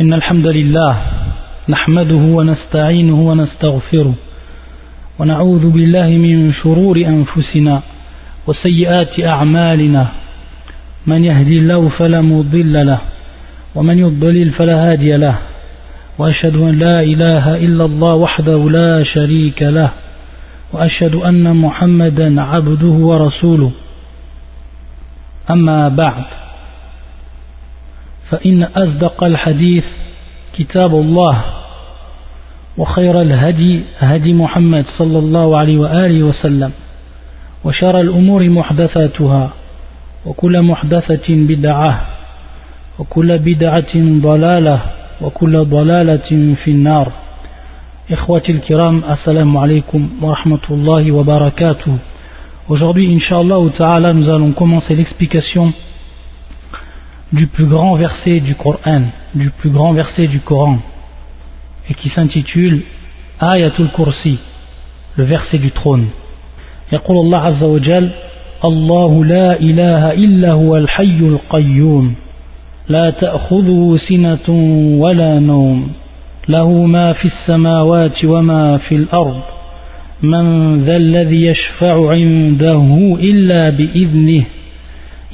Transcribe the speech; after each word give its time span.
إن 0.00 0.12
الحمد 0.14 0.46
لله 0.46 0.96
نحمده 1.68 2.14
ونستعينه 2.14 3.28
ونستغفره 3.28 4.14
ونعوذ 5.18 5.70
بالله 5.70 6.08
من 6.08 6.52
شرور 6.62 6.96
أنفسنا 6.96 7.82
وسيئات 8.46 9.20
أعمالنا. 9.20 10.06
من 11.06 11.24
يهدي 11.24 11.58
الله 11.58 11.88
فلا 11.88 12.20
مضل 12.20 12.86
له 12.86 12.98
ومن 13.74 13.98
يضلل 13.98 14.50
فلا 14.50 14.90
هادي 14.90 15.16
له. 15.16 15.38
وأشهد 16.18 16.56
أن 16.56 16.78
لا 16.78 17.02
إله 17.02 17.56
إلا 17.56 17.84
الله 17.84 18.14
وحده 18.14 18.70
لا 18.70 19.04
شريك 19.04 19.62
له 19.62 19.90
وأشهد 20.72 21.14
أن 21.14 21.56
محمدا 21.56 22.42
عبده 22.42 22.96
ورسوله. 23.10 23.70
أما 25.50 25.88
بعد 25.88 26.24
فإن 28.34 28.62
أصدق 28.62 29.24
الحديث 29.24 29.84
كتاب 30.58 30.94
الله 30.94 31.44
وخير 32.78 33.20
الهدي 33.20 33.80
هدي 33.98 34.32
محمد 34.32 34.84
صلى 34.98 35.18
الله 35.18 35.56
عليه 35.56 35.78
وآله 35.78 36.22
وسلم 36.22 36.72
وشر 37.64 38.00
الأمور 38.00 38.48
محدثاتها 38.48 39.50
وكل 40.26 40.62
محدثة 40.62 41.26
بدعة 41.28 42.06
وكل 42.98 43.38
بدعة 43.38 43.94
ضلالة 43.96 44.80
وكل 45.20 45.64
ضلالة 45.64 46.54
في 46.64 46.70
النار. 46.70 47.12
إخوتي 48.12 48.52
الكرام 48.52 49.02
السلام 49.10 49.56
عليكم 49.56 50.08
ورحمة 50.22 50.64
الله 50.70 51.12
وبركاته. 51.12 51.96
Aujourd'hui, 52.68 53.12
Inch'Allah 53.12 54.12
nous 54.12 54.28
allons 54.28 54.52
commencer 54.52 54.94
l'explication 54.96 55.72
du 57.32 57.46
plus 57.46 57.66
grand 57.66 57.96
verset 57.96 58.40
du 58.40 58.54
Coran, 58.54 59.02
du 59.34 59.50
plus 59.50 59.70
grand 59.70 59.92
verset 59.92 60.26
du 60.26 60.40
Coran, 60.40 60.78
et 61.88 61.94
qui 61.94 62.08
s'intitule 62.10 62.82
Ayatul 63.40 63.88
Kursi, 63.90 64.38
le 65.16 65.24
verset 65.24 65.58
du 65.58 65.70
trône. 65.70 66.08
يقول 66.92 67.16
الله 67.16 67.38
عز 67.38 67.62
وجل 67.62 68.10
الله 68.64 69.24
لا 69.24 69.60
إله 69.60 70.12
إلا 70.12 70.52
هو 70.52 70.76
الحي 70.76 71.18
القيوم 71.20 72.14
لا 72.88 73.10
تأخذه 73.10 73.98
سنة 74.08 74.48
ولا 75.00 75.38
نوم 75.38 75.92
له 76.48 76.70
ما 76.70 77.12
في 77.12 77.28
السماوات 77.28 78.24
وما 78.24 78.78
في 78.78 78.94
الأرض 78.94 79.40
من 80.22 80.44
ذا 80.84 80.96
الذي 80.96 81.46
يشفع 81.46 82.10
عنده 82.10 83.16
إلا 83.20 83.70
بإذنه 83.70 84.44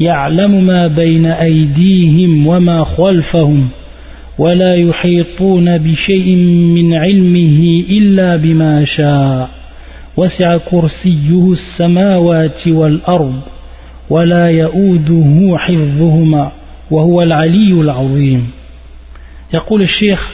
يعلم 0.00 0.66
ما 0.66 0.86
بين 0.86 1.26
أيديهم 1.26 2.46
وما 2.46 2.84
خلفهم 2.84 3.68
ولا 4.38 4.74
يحيطون 4.74 5.78
بشيء 5.78 6.36
من 6.74 6.94
علمه 6.94 7.84
إلا 7.88 8.36
بما 8.36 8.84
شاء. 8.84 9.50
وسع 10.16 10.56
كرسيه 10.56 11.52
السماوات 11.52 12.68
والأرض 12.68 13.40
ولا 14.10 14.50
يؤوده 14.50 15.58
حفظهما 15.58 16.52
وهو 16.90 17.22
العلي 17.22 17.72
العظيم. 17.72 18.50
يقول 19.54 19.82
الشيخ 19.82 20.28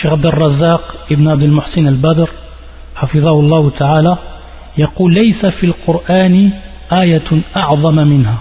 شيخ 0.00 0.12
عبد 0.12 0.26
الرزاق 0.26 1.06
ابن 1.10 1.28
عبد 1.28 1.42
المحسن 1.42 1.88
البدر 1.88 2.28
حفظه 2.96 3.40
الله 3.40 3.70
تعالى 3.70 4.16
يقول 4.78 5.14
ليس 5.14 5.46
في 5.46 5.66
القرآن 5.66 6.50
آية 6.92 7.22
أعظم 7.56 7.94
منها. 7.94 8.38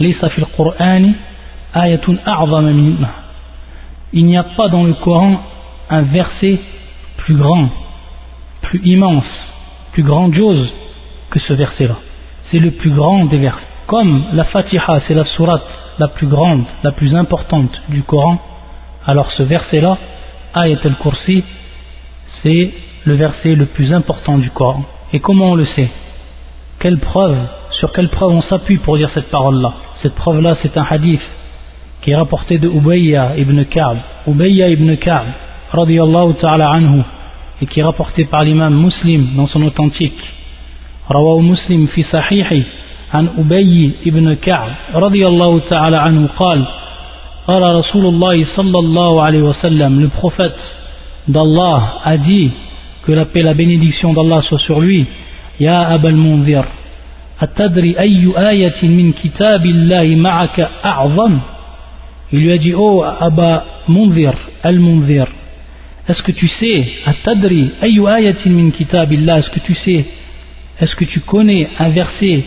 ليس 0.00 0.24
في 0.24 0.38
القرآن 0.38 1.12
آية 1.76 2.06
أعظم 2.28 2.64
منها 2.64 3.10
Il 4.12 4.26
n'y 4.26 4.36
a 4.36 4.44
pas 4.44 4.68
dans 4.68 4.84
le 4.84 4.94
Coran 4.94 5.40
un 5.90 6.02
verset 6.02 6.60
plus 7.16 7.34
grand, 7.34 7.68
plus 8.62 8.80
immense, 8.84 9.24
plus 9.92 10.04
grandiose 10.04 10.72
que 11.30 11.40
ce 11.40 11.52
verset-là. 11.52 11.96
C'est 12.50 12.60
le 12.60 12.70
plus 12.70 12.90
grand 12.90 13.24
des 13.24 13.38
versets. 13.38 13.60
Comme 13.86 14.24
la 14.32 14.44
Fatiha, 14.44 15.00
c'est 15.08 15.14
la 15.14 15.24
sourate 15.24 15.66
la 15.98 16.08
plus 16.08 16.28
grande, 16.28 16.64
la 16.84 16.92
plus 16.92 17.14
importante 17.14 17.70
du 17.88 18.02
Coran, 18.02 18.38
alors 19.06 19.30
ce 19.32 19.42
verset-là, 19.42 19.98
Ayat 20.54 20.78
al-Kursi, 20.84 21.44
c'est 22.42 22.72
le 23.04 23.14
verset 23.14 23.54
le 23.54 23.66
plus 23.66 23.92
important 23.92 24.38
du 24.38 24.50
Coran. 24.50 24.84
Et 25.12 25.20
comment 25.20 25.50
on 25.50 25.54
le 25.54 25.66
sait 25.76 25.90
Quelle 26.78 26.98
preuve 26.98 27.36
Sur 27.72 27.92
quelle 27.92 28.08
preuve 28.08 28.30
on 28.30 28.42
s'appuie 28.42 28.78
pour 28.78 28.96
dire 28.96 29.10
cette 29.14 29.30
parole-là 29.30 29.74
Cette 30.01 30.15
preuve-là, 30.15 30.57
c'est 30.61 30.77
un 30.77 30.85
hadith 30.89 31.21
qui 32.01 32.11
est 32.11 32.15
rapporté 32.15 32.57
de 32.57 32.67
Ubayya 32.67 33.37
ibn 33.37 33.63
Ka'b. 33.65 33.97
Ubayya 34.27 34.69
ibn 34.69 34.95
Ka'b, 34.95 35.25
radiyallahu 35.71 36.35
ta'ala 36.35 36.69
anhu, 36.69 37.01
et 37.61 37.65
qui 37.65 37.79
est 37.79 37.83
rapporté 37.83 38.25
par 38.25 38.43
l'imam 38.43 38.73
Muslim 38.73 39.35
dans 39.35 39.47
son 39.47 39.61
authentique. 39.63 40.19
Rawahu 41.09 41.41
Muslim 41.41 41.87
fi 41.89 42.05
sahihi 42.11 42.63
أبي 43.13 43.91
ابن 44.07 44.33
كعب 44.33 44.69
رضي 44.95 45.27
الله 45.27 45.59
تعالى 45.69 45.97
عنه 45.97 46.27
قال 46.37 46.65
قال 47.47 47.75
رسول 47.75 48.05
الله 48.05 48.45
صلى 48.55 48.79
الله 48.79 49.21
عليه 49.21 49.41
وسلم 49.41 50.01
le 50.01 50.07
prophète 50.09 50.55
d'Allah 51.27 52.01
a 52.03 52.17
dit 52.17 52.51
que 53.05 53.11
la 53.11 53.25
paix 53.25 53.41
la 53.41 53.53
bénédiction 53.53 54.13
d'Allah 54.13 54.41
soit 54.43 54.59
sur 54.59 54.79
lui 54.79 55.05
يا 55.59 55.95
أبا 55.95 56.09
المنذر 56.09 56.65
أتدري 57.41 57.99
أي 57.99 58.33
آية 58.37 58.81
من 58.83 59.11
كتاب 59.23 59.65
الله 59.65 60.15
معك 60.15 60.69
أعظم 60.85 61.39
il 62.31 62.39
lui 62.43 62.51
a 62.51 62.57
dit 62.59 62.75
oh 62.75 63.03
Abba 63.03 63.65
Munzir 63.87 64.33
Al-Munzir 64.63 65.25
est-ce 66.07 66.21
que 66.23 66.31
tu 66.31 66.47
sais 66.47 66.85
أي 67.83 67.99
آية 67.99 68.41
من 68.45 68.71
كتاب 68.71 69.13
الله 69.13 69.39
est-ce 69.39 69.49
que 69.49 69.59
tu 69.59 69.75
sais 69.85 70.05
est-ce 70.81 70.95
que 70.95 71.05
tu 71.05 71.19
connais 71.21 71.67
un 71.79 71.89
verset 71.89 72.43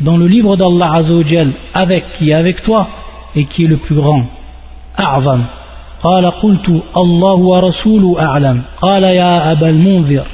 dans 0.00 0.16
le 0.16 0.26
livre 0.26 0.56
d'Allah 0.56 0.90
Azzawajal 0.96 1.50
avec 1.74 2.04
qui 2.18 2.30
est 2.30 2.34
avec 2.34 2.62
toi 2.62 2.88
et 3.36 3.44
qui 3.44 3.64
est 3.64 3.68
le 3.68 3.76
plus 3.76 3.94
grand 3.94 4.24
أعظم 5.00 5.40
قال 6.02 6.30
قلت 6.30 6.82
الله 6.96 7.34
ورسوله 7.34 8.20
أعلم 8.20 8.62
قال 8.80 9.02
يا 9.02 9.52
أبا 9.52 9.68
المنذر 9.70 10.26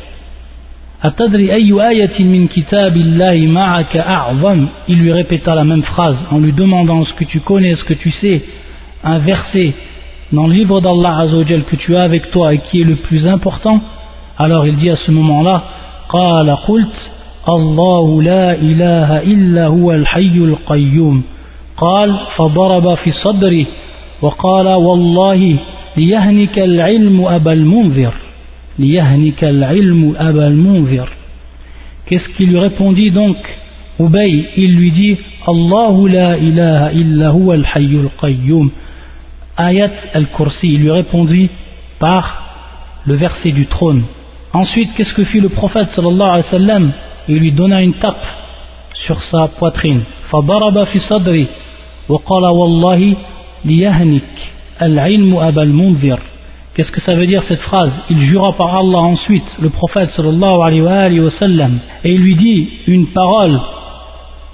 il 4.88 4.97
lui 4.97 5.12
répéta 5.12 5.56
la 5.56 5.63
même 5.66 5.84
phrase 5.84 6.16
en 6.31 6.40
lui 6.40 6.53
demandant 6.53 7.03
ce 7.03 7.13
que 7.13 7.25
tu 7.25 7.40
connais, 7.41 7.75
ce 7.75 7.84
que 7.84 7.94
tu 7.94 8.12
sais 8.22 8.41
un 9.03 9.19
verset 9.19 9.74
dans 10.31 10.47
le 10.47 10.53
livre 10.53 10.79
d'Allah 10.81 11.19
Azzawajal 11.19 11.63
que 11.63 11.75
tu 11.75 11.96
as 11.96 12.03
avec 12.03 12.31
toi 12.31 12.53
et 12.53 12.59
qui 12.59 12.81
est 12.81 12.85
le 12.85 12.96
plus 12.96 13.28
important 13.28 13.81
alors 14.38 14.66
il 14.66 14.78
dit 14.78 14.90
à 14.90 14.96
ce 14.96 15.12
moment-là 15.12 15.63
قال 16.13 16.56
قلت 16.68 16.97
الله 17.50 18.22
لا 18.22 18.53
إله 18.53 19.19
إلا 19.22 19.66
هو 19.68 19.91
الحي 19.91 20.38
القيوم 20.38 21.24
قال 21.78 22.16
فضرب 22.35 22.96
في 22.96 23.12
صدره 23.12 23.66
وقال 24.22 24.68
والله 24.68 25.56
ليهنك 25.97 26.59
العلم 26.59 27.25
أبا 27.25 27.53
المنذر 27.53 28.13
Qu'est-ce 32.06 32.28
qu'il 32.37 32.49
lui 32.49 32.59
répondit 32.59 33.11
donc 33.11 33.37
Ubay, 34.00 34.44
il 34.56 34.77
lui 34.77 34.93
dit 34.93 35.16
Allahu 35.47 36.09
la 36.09 36.37
ilaha 36.37 36.93
illa 36.93 37.31
huwa 37.33 37.55
al-hayyul 37.55 38.11
qayyum 38.21 38.71
Ayat 39.56 39.91
al-Kursi, 40.15 40.75
il 40.75 40.83
lui 40.83 40.91
répondit 40.93 41.50
par 41.99 43.03
le 43.06 43.15
verset 43.15 43.50
du 43.50 43.67
trône. 43.67 44.05
Ensuite, 44.53 44.91
qu'est-ce 44.97 45.15
que 45.15 45.25
fit 45.25 45.41
le 45.41 45.49
prophète 45.49 45.88
sallallahu 45.97 46.28
alayhi 46.28 46.44
wa 46.44 46.50
sallam 46.59 46.93
Il 47.28 47.38
lui 47.38 47.50
donna 47.53 47.83
une 47.83 47.94
tape 47.94 48.25
sur 49.06 49.21
sa 49.31 49.49
poitrine. 49.49 50.03
فضرب 50.31 50.84
في 50.84 51.00
صدري 51.00 51.47
وقال 52.09 52.44
والله 52.44 53.15
ليهنك 53.65 54.22
العلم 54.83 55.37
أبا 55.37 55.62
المنذر 55.62 56.21
Qu'est-ce 56.77 56.92
que 56.92 57.01
ça 57.01 57.13
veut 57.13 57.27
dire 57.27 57.44
cette 57.48 57.62
phrase 57.62 57.92
Il 58.10 58.21
jura 58.25 58.54
par 58.54 58.75
Allah 58.75 58.98
ensuite, 58.98 59.45
le 59.60 59.69
prophète 59.69 60.10
sallallahu 60.15 60.62
alayhi 60.63 61.19
wa 61.19 61.31
sallam, 61.38 61.80
et 62.04 62.12
il 62.12 62.21
lui 62.21 62.36
dit 62.36 62.69
une 62.88 63.07
parole 63.07 63.60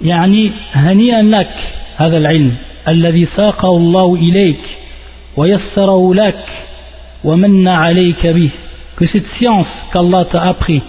يعني 0.02 0.50
هنيئا 0.72 1.22
لك 1.22 1.50
هذا 1.96 2.16
العلم 2.16 2.52
الذي 2.88 3.28
ساقه 3.36 3.76
الله 3.76 4.14
إليك 4.14 4.60
ويسره 5.36 6.14
لك 6.14 6.44
ومن 7.24 7.68
عليك 7.68 8.26
به 8.26 8.50
que 8.96 9.06
cette 9.06 9.26
science 9.38 9.66
qu'Allah 9.92 10.24
t'a 10.32 10.42
appris 10.42 10.82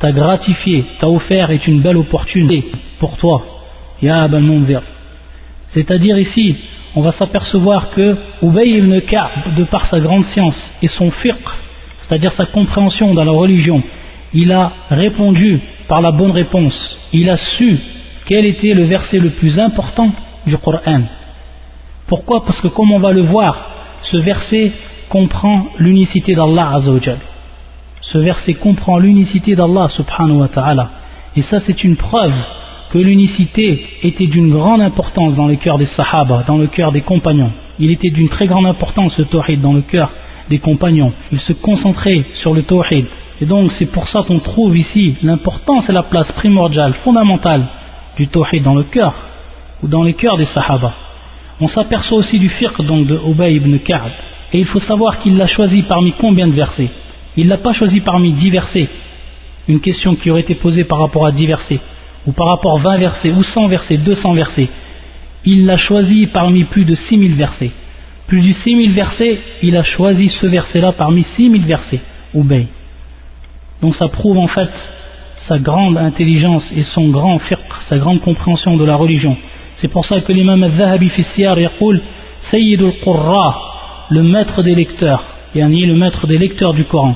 t'a 0.00 0.12
gratifié, 0.12 0.84
t'a 1.00 1.08
offert 1.08 1.50
est 1.50 1.66
une 1.66 1.80
belle 1.80 1.96
opportunité 1.98 2.64
pour 2.98 3.16
toi, 3.16 3.44
Ya 4.02 4.22
Abal 4.22 4.42
Munzir. 4.42 4.82
C'est-à-dire 5.74 6.18
ici, 6.18 6.56
on 6.95 7.01
va 7.01 7.11
s'apercevoir 7.13 7.91
que 7.91 8.17
Ubay 8.41 8.69
ibn 8.69 8.99
Ka'b, 9.01 9.55
de 9.55 9.63
par 9.65 9.87
sa 9.89 9.99
grande 9.99 10.25
science 10.33 10.55
et 10.81 10.87
son 10.97 11.11
fiqh, 11.11 11.35
c'est-à-dire 12.07 12.33
sa 12.37 12.45
compréhension 12.47 13.13
dans 13.13 13.23
la 13.23 13.31
religion, 13.31 13.81
il 14.33 14.51
a 14.51 14.71
répondu 14.89 15.59
par 15.87 16.01
la 16.01 16.11
bonne 16.11 16.31
réponse. 16.31 16.73
Il 17.13 17.29
a 17.29 17.37
su 17.57 17.77
quel 18.25 18.45
était 18.45 18.73
le 18.73 18.83
verset 18.85 19.17
le 19.17 19.31
plus 19.31 19.59
important 19.59 20.11
du 20.45 20.57
Coran. 20.57 21.01
Pourquoi? 22.07 22.45
Parce 22.45 22.59
que 22.61 22.67
comme 22.67 22.91
on 22.91 22.99
va 22.99 23.11
le 23.11 23.21
voir, 23.21 23.55
ce 24.11 24.17
verset 24.17 24.71
comprend 25.09 25.67
l'unicité 25.77 26.35
d'Allah. 26.35 26.81
Ce 28.01 28.17
verset 28.17 28.53
comprend 28.55 28.97
l'unicité 28.97 29.55
d'Allah 29.55 29.89
subhanahu 29.95 30.37
wa 30.37 30.47
ta'ala. 30.47 30.89
Et 31.35 31.43
ça 31.49 31.61
c'est 31.65 31.83
une 31.83 31.95
preuve 31.95 32.33
que 32.91 32.97
l'unicité 32.97 33.85
était 34.03 34.27
d'une 34.27 34.49
grande 34.49 34.81
importance 34.81 35.35
dans 35.35 35.47
le 35.47 35.55
cœur 35.55 35.77
des 35.77 35.87
sahaba, 35.95 36.43
dans 36.47 36.57
le 36.57 36.67
cœur 36.67 36.91
des 36.91 37.01
compagnons. 37.01 37.51
Il 37.79 37.91
était 37.91 38.09
d'une 38.09 38.29
très 38.29 38.47
grande 38.47 38.65
importance 38.65 39.13
ce 39.15 39.21
tawhid 39.21 39.61
dans 39.61 39.73
le 39.73 39.81
cœur 39.81 40.11
des 40.49 40.59
compagnons. 40.59 41.13
Il 41.31 41.39
se 41.41 41.53
concentrait 41.53 42.23
sur 42.41 42.53
le 42.53 42.63
tawhid. 42.63 43.05
Et 43.41 43.45
donc 43.45 43.71
c'est 43.77 43.85
pour 43.85 44.07
ça 44.09 44.23
qu'on 44.27 44.39
trouve 44.39 44.75
ici 44.75 45.15
l'importance 45.21 45.85
et 45.87 45.93
la 45.93 46.03
place 46.03 46.31
primordiale, 46.33 46.93
fondamentale 47.03 47.65
du 48.17 48.27
tawhid 48.27 48.63
dans 48.63 48.75
le 48.75 48.83
cœur 48.83 49.13
ou 49.83 49.87
dans 49.87 50.03
les 50.03 50.13
cœurs 50.13 50.37
des 50.37 50.47
sahaba. 50.53 50.93
On 51.61 51.69
s'aperçoit 51.69 52.17
aussi 52.17 52.39
du 52.39 52.49
fiqh 52.49 52.81
donc 52.81 53.05
de 53.05 53.19
Ubay 53.29 53.55
ibn 53.55 53.77
Ka'b. 53.77 54.11
Et 54.51 54.59
il 54.59 54.65
faut 54.65 54.81
savoir 54.81 55.19
qu'il 55.19 55.37
l'a 55.37 55.47
choisi 55.47 55.83
parmi 55.83 56.13
combien 56.13 56.47
de 56.47 56.53
versets? 56.53 56.89
Il 57.37 57.45
ne 57.45 57.49
l'a 57.51 57.57
pas 57.57 57.73
choisi 57.73 57.99
parmi 57.99 58.33
10 58.33 58.49
versets? 58.49 58.89
Une 59.67 59.79
question 59.79 60.15
qui 60.15 60.31
aurait 60.31 60.41
été 60.41 60.55
posée 60.55 60.85
par 60.85 60.97
rapport 60.99 61.27
à 61.27 61.31
10 61.31 61.45
versets 61.45 61.79
ou 62.29 62.31
par 62.31 62.47
rapport 62.47 62.79
à 62.79 62.83
20 62.83 62.97
versets, 62.99 63.31
ou 63.31 63.43
100 63.43 63.67
versets, 63.69 63.97
200 63.97 64.33
versets, 64.33 64.69
il 65.45 65.65
l'a 65.65 65.77
choisi 65.77 66.27
parmi 66.27 66.63
plus 66.65 66.85
de 66.85 66.95
6000 67.09 67.33
versets. 67.33 67.71
Plus 68.27 68.41
de 68.41 68.53
6000 68.63 68.91
versets, 68.91 69.39
il 69.63 69.75
a 69.75 69.83
choisi 69.83 70.29
ce 70.39 70.45
verset-là 70.45 70.91
parmi 70.91 71.25
6000 71.35 71.65
versets, 71.65 72.01
Ubay. 72.35 72.67
Donc 73.81 73.95
ça 73.95 74.09
prouve 74.09 74.37
en 74.37 74.47
fait 74.47 74.69
sa 75.47 75.57
grande 75.57 75.97
intelligence 75.97 76.61
et 76.77 76.83
son 76.93 77.09
grand 77.09 77.39
fiqh, 77.39 77.57
sa 77.89 77.97
grande 77.97 78.21
compréhension 78.21 78.77
de 78.77 78.85
la 78.85 78.95
religion. 78.95 79.35
C'est 79.81 79.87
pour 79.87 80.05
ça 80.05 80.21
que 80.21 80.31
l'imam 80.31 80.61
al-Zahabi 80.61 81.09
fi 81.09 81.25
siyar 81.33 81.57
yaqul 81.57 81.99
Sayyidul 82.51 82.93
Qurra, 83.03 84.05
le 84.11 84.21
maître 84.21 84.61
des 84.61 84.75
lecteurs, 84.75 85.23
yani 85.55 85.87
le 85.87 85.95
maître 85.95 86.27
des 86.27 86.37
lecteurs 86.37 86.75
du 86.75 86.83
Coran. 86.83 87.15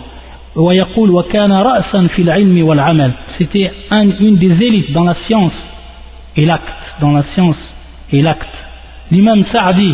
C'était 3.37 3.71
une 3.91 4.37
des 4.37 4.65
élites 4.65 4.91
dans 4.93 5.03
la 5.03 5.15
science 5.27 5.53
et 6.35 6.45
l'acte, 6.45 6.67
dans 7.01 7.11
la 7.11 7.23
science 7.33 7.57
et 8.11 8.21
l'acte. 8.21 8.47
L'imam 9.11 9.43
Sa'di, 9.51 9.93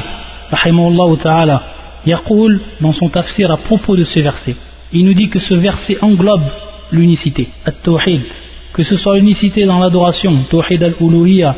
ta'ala, 1.23 1.63
yaqul 2.05 2.59
dans 2.81 2.93
son 2.93 3.09
tafsir 3.09 3.51
à 3.51 3.57
propos 3.57 3.95
de 3.95 4.05
ce 4.05 4.19
verset. 4.19 4.55
Il 4.93 5.05
nous 5.05 5.13
dit 5.13 5.29
que 5.29 5.39
ce 5.39 5.53
verset 5.53 5.97
englobe 6.01 6.45
l'unicité, 6.91 7.49
at-tawhid, 7.65 8.21
que 8.73 8.83
ce 8.83 8.97
soit 8.97 9.17
l'unicité 9.17 9.65
dans 9.65 9.79
l'adoration, 9.79 10.45
tawhid 10.49 10.81
al-uluhiyya, 10.83 11.55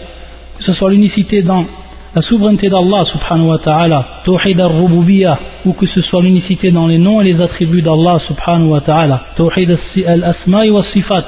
que 0.58 0.64
ce 0.64 0.74
soit 0.74 0.90
l'unicité 0.90 1.42
dans 1.42 1.66
la 2.14 2.22
souveraineté 2.24 2.70
d'Allah 2.70 3.06
subhanahu 3.06 3.48
wa 3.48 3.58
ta'ala, 3.60 4.06
tawhid 4.26 4.60
al-rububiyyah, 4.60 5.40
ou 5.66 5.74
que 5.74 5.88
ce 5.88 6.02
soit 6.02 6.22
l'unicité 6.22 6.72
dans 6.72 6.88
les 6.88 6.98
noms 6.98 7.22
et 7.22 7.32
les 7.32 7.42
attributs 7.42 7.82
d'Allah 7.82 8.20
subhanahu 8.28 8.70
wa 8.70 8.82
ta'ala, 8.82 9.28
tawhid 9.38 9.78
al-asma'i 10.06 10.70
wa 10.70 10.84
sifat, 10.92 11.26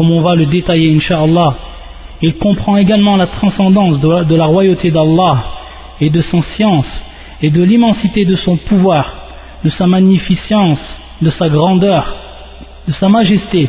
comme 0.00 0.12
on 0.12 0.22
va 0.22 0.34
le 0.34 0.46
détailler 0.46 0.96
inshallah. 0.96 1.56
Il 2.22 2.38
comprend 2.38 2.78
également 2.78 3.16
la 3.16 3.26
transcendance 3.26 4.00
de 4.00 4.08
la, 4.08 4.24
de 4.24 4.34
la 4.34 4.46
royauté 4.46 4.90
d'Allah 4.90 5.44
et 6.00 6.08
de 6.08 6.22
son 6.22 6.42
science 6.56 6.86
et 7.42 7.50
de 7.50 7.62
l'immensité 7.62 8.24
de 8.24 8.36
son 8.36 8.56
pouvoir, 8.56 9.12
de 9.62 9.68
sa 9.68 9.86
magnificence, 9.86 10.78
de 11.20 11.30
sa 11.32 11.50
grandeur, 11.50 12.16
de 12.88 12.94
sa 12.94 13.10
majesté 13.10 13.68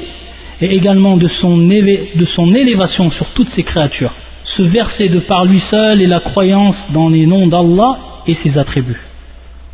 et 0.61 0.73
également 0.73 1.17
de 1.17 1.27
son, 1.41 1.57
de 1.57 2.25
son 2.33 2.55
élévation 2.55 3.11
sur 3.11 3.25
toutes 3.33 3.53
ses 3.53 3.63
créatures 3.63 4.13
ce 4.55 4.63
verset 4.63 5.09
de 5.09 5.19
par 5.19 5.43
lui 5.43 5.61
seul 5.69 6.01
est 6.01 6.07
la 6.07 6.21
croyance 6.21 6.77
dans 6.93 7.09
les 7.09 7.25
noms 7.25 7.47
d'Allah 7.47 7.97
et 8.27 8.37
ses 8.41 8.57
attributs, 8.57 9.01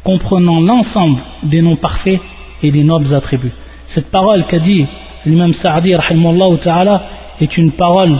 comprenant 0.04 0.60
l'ensemble 0.60 1.20
des 1.44 1.62
noms 1.62 1.76
parfaits 1.76 2.20
et 2.64 2.72
des 2.72 2.84
nobles 2.84 3.14
attributs. 3.14 3.54
Cette 3.94 4.10
parole 4.10 4.46
qu'a 4.48 4.60
dit 4.60 4.88
l'imam 5.28 5.54
Sa'di 5.62 5.94
ta'ala 6.64 7.04
est 7.42 7.58
une 7.58 7.72
parole 7.72 8.16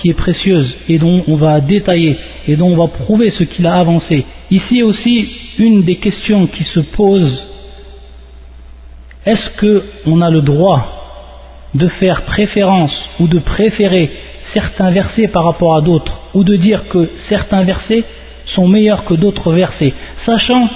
qui 0.00 0.10
est 0.10 0.14
précieuse 0.14 0.74
et 0.88 0.98
dont 0.98 1.22
on 1.28 1.36
va 1.36 1.60
détailler 1.60 2.16
et 2.48 2.56
dont 2.56 2.68
on 2.68 2.76
va 2.76 2.88
prouver 2.88 3.30
ce 3.38 3.44
qu'il 3.44 3.66
a 3.66 3.74
avancé. 3.78 4.24
Ici 4.50 4.82
aussi, 4.82 5.28
une 5.58 5.82
des 5.82 5.96
questions 5.96 6.46
qui 6.46 6.64
se 6.64 6.80
pose, 6.80 7.38
est-ce 9.26 9.60
qu'on 9.60 10.20
a 10.20 10.30
le 10.30 10.40
droit 10.42 10.86
de 11.74 11.86
faire 11.86 12.22
préférence 12.22 12.92
ou 13.20 13.28
de 13.28 13.38
préférer 13.38 14.10
certains 14.52 14.90
versets 14.90 15.28
par 15.28 15.44
rapport 15.44 15.76
à 15.76 15.82
d'autres, 15.82 16.12
ou 16.34 16.42
de 16.42 16.56
dire 16.56 16.88
que 16.88 17.08
certains 17.28 17.62
versets 17.62 18.02
sont 18.54 18.66
meilleurs 18.66 19.04
que 19.04 19.14
d'autres 19.14 19.52
versets, 19.52 19.92
sachant 20.26 20.68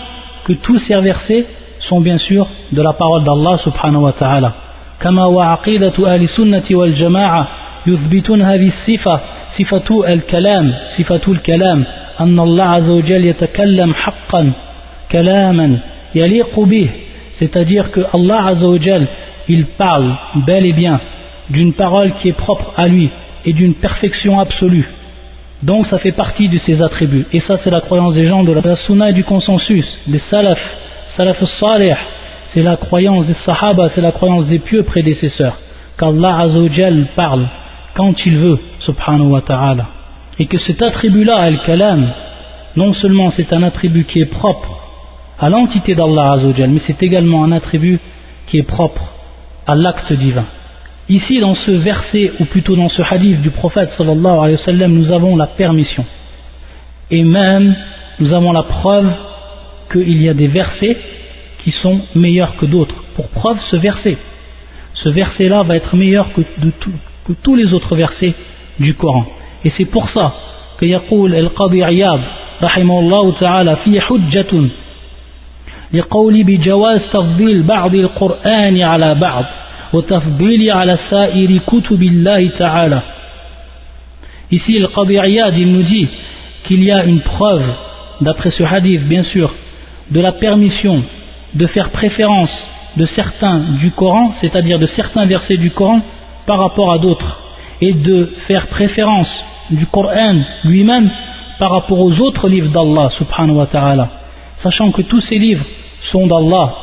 que 0.44 0.52
tous 0.52 0.78
ces 0.86 1.00
versets 1.00 1.46
sont 1.88 2.00
bien 2.00 2.18
sûr 2.18 2.46
de 2.70 2.82
la 2.82 2.92
parole 2.92 3.24
d'Allah 3.24 3.58
subhanahu 3.64 4.02
wa 4.02 4.12
ta'ala. 4.12 4.63
كما 5.01 5.25
وعقيدة 5.25 5.93
أهل 5.99 6.23
السنة 6.23 6.63
والجماعة 6.71 7.47
يثبتون 7.87 8.41
هذه 8.41 8.71
الصفة 8.77 9.19
صفة 9.59 10.13
الكلام 10.13 10.73
صفة 10.97 11.21
الكلام 11.27 11.83
أن 12.19 12.39
الله 12.39 12.63
عز 12.63 12.89
وجل 12.89 13.25
يتكلم 13.25 13.93
حقا 13.93 14.51
كلاما 15.11 15.77
يليق 16.15 16.59
به 16.59 16.89
c'est-à-dire 17.39 17.91
que 17.91 18.01
Allah 18.13 18.41
عز 18.41 18.63
وجل 18.63 19.05
il 19.47 19.65
parle 19.65 20.15
bel 20.45 20.65
et 20.65 20.73
bien 20.73 20.99
d'une 21.49 21.73
parole 21.73 22.11
qui 22.21 22.29
est 22.29 22.33
propre 22.33 22.73
à 22.77 22.87
lui 22.87 23.09
et 23.45 23.53
d'une 23.53 23.73
perfection 23.73 24.39
absolue. 24.39 24.87
Donc 25.63 25.87
ça 25.87 25.97
fait 25.97 26.11
partie 26.11 26.47
de 26.47 26.59
ses 26.65 26.81
attributs. 26.81 27.25
Et 27.33 27.41
ça 27.41 27.57
c'est 27.63 27.71
la 27.71 27.81
croyance 27.81 28.13
des 28.13 28.27
gens 28.27 28.43
de 28.43 28.53
la 28.53 28.75
sunna 28.85 29.09
et 29.09 29.13
du 29.13 29.23
consensus, 29.23 29.85
des 30.07 30.21
salaf, 30.29 30.59
salaf 31.17 31.43
salih, 31.59 31.95
c'est 32.54 32.62
la 32.62 32.76
croyance 32.76 33.26
des 33.26 33.34
sahaba, 33.44 33.90
c'est 33.94 34.00
la 34.00 34.12
croyance 34.12 34.46
des 34.46 34.60
pieux 34.60 34.84
prédécesseurs, 34.84 35.58
qu'Allah 35.98 36.38
azawajal 36.40 37.06
parle 37.16 37.46
quand 37.96 38.14
il 38.24 38.38
veut, 38.38 38.58
subhanahu 38.80 39.28
wa 39.30 39.40
ta'ala. 39.40 39.86
Et 40.38 40.46
que 40.46 40.58
cet 40.58 40.80
attribut-là, 40.80 41.36
al-kalam, 41.42 42.06
non 42.76 42.94
seulement 42.94 43.32
c'est 43.36 43.52
un 43.52 43.62
attribut 43.64 44.04
qui 44.04 44.20
est 44.20 44.26
propre 44.26 44.68
à 45.40 45.48
l'entité 45.48 45.94
d'Allah 45.94 46.32
azawajal, 46.34 46.70
mais 46.70 46.80
c'est 46.86 47.02
également 47.02 47.44
un 47.44 47.52
attribut 47.52 47.98
qui 48.46 48.58
est 48.58 48.62
propre 48.62 49.02
à 49.66 49.74
l'acte 49.74 50.12
divin. 50.12 50.44
Ici, 51.08 51.40
dans 51.40 51.54
ce 51.54 51.70
verset, 51.72 52.32
ou 52.40 52.44
plutôt 52.46 52.76
dans 52.76 52.88
ce 52.88 53.02
hadith 53.02 53.42
du 53.42 53.50
prophète 53.50 53.90
sallallahu 53.98 54.38
alayhi 54.38 54.56
wa 54.56 54.64
sallam, 54.64 54.94
nous 54.94 55.12
avons 55.12 55.36
la 55.36 55.48
permission. 55.48 56.04
Et 57.10 57.22
même, 57.22 57.74
nous 58.20 58.32
avons 58.32 58.52
la 58.52 58.62
preuve 58.62 59.10
qu'il 59.92 60.22
y 60.22 60.28
a 60.28 60.34
des 60.34 60.48
versets 60.48 60.96
qui 61.63 61.71
sont 61.81 62.01
meilleurs 62.15 62.55
que 62.57 62.65
d'autres. 62.65 62.95
Pour 63.15 63.27
preuve, 63.29 63.57
ce 63.71 63.75
verset. 63.75 64.17
Ce 64.93 65.09
verset-là 65.09 65.63
va 65.63 65.75
être 65.75 65.95
meilleur 65.95 66.31
que, 66.33 66.41
que 66.41 67.33
tous 67.43 67.55
les 67.55 67.73
autres 67.73 67.95
versets 67.95 68.33
du 68.79 68.93
Coran. 68.95 69.25
Et 69.65 69.71
c'est 69.77 69.85
pour 69.85 70.09
ça 70.09 70.33
que 70.79 70.85
يقول 70.85 71.35
القاضي 71.35 71.83
عياض 71.83 72.19
رحمه 72.63 72.99
الله 72.99 73.31
تعالى 73.39 73.75
في 73.75 74.01
حجة 74.01 74.69
لقول 75.93 76.43
بجواز 76.43 77.01
تفضيل 77.13 77.63
بعض 77.63 77.95
القرآن 77.95 78.81
على 78.81 79.15
بعض 79.15 79.45
Ici, 84.51 84.79
le 84.79 84.87
Qadi 84.87 85.13
Iyad, 85.13 85.57
il 85.57 85.71
nous 85.71 85.81
dit 85.81 86.07
qu'il 86.67 86.83
y 86.83 86.91
a 86.91 87.03
une 87.05 87.21
preuve, 87.21 87.63
d'après 88.21 88.51
ce 88.51 88.61
hadith 88.61 89.01
bien 89.07 89.23
sûr, 89.23 89.51
de 90.11 90.19
la 90.19 90.31
permission 90.33 91.03
de 91.53 91.67
faire 91.67 91.89
préférence 91.89 92.49
de 92.97 93.05
certains 93.15 93.59
du 93.81 93.91
Coran, 93.91 94.33
c'est-à-dire 94.41 94.79
de 94.79 94.87
certains 94.95 95.25
versets 95.25 95.57
du 95.57 95.71
Coran 95.71 96.01
par 96.45 96.59
rapport 96.59 96.91
à 96.91 96.97
d'autres, 96.97 97.39
et 97.81 97.93
de 97.93 98.33
faire 98.47 98.67
préférence 98.67 99.29
du 99.71 99.85
Coran 99.87 100.35
lui-même 100.63 101.09
par 101.59 101.71
rapport 101.71 101.99
aux 101.99 102.19
autres 102.19 102.47
livres 102.47 102.69
d'Allah 102.69 103.09
subhanahu 103.17 103.57
wa 103.57 103.65
ta'ala, 103.67 104.09
sachant 104.63 104.91
que 104.91 105.01
tous 105.03 105.21
ces 105.21 105.37
livres 105.37 105.65
sont 106.11 106.27
d'Allah 106.27 106.73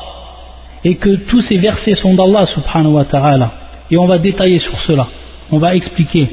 et 0.84 0.96
que 0.96 1.16
tous 1.28 1.42
ces 1.48 1.58
versets 1.58 1.96
sont 1.96 2.14
d'Allah 2.14 2.46
subhanahu 2.54 2.92
wa 2.92 3.04
ta'ala 3.04 3.50
et 3.90 3.96
on 3.96 4.06
va 4.06 4.18
détailler 4.18 4.60
sur 4.60 4.78
cela 4.86 5.06
on 5.50 5.58
va 5.58 5.74
expliquer 5.74 6.28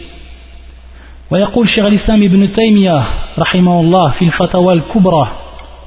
ويقول 1.31 1.69
شيخ 1.69 1.85
الإسلام 1.85 2.23
ابن 2.23 2.53
تيمية 2.53 3.03
رحمه 3.39 3.79
الله 3.79 4.09
في 4.09 4.25
الفتاوى 4.25 4.73
الكبرى 4.73 5.27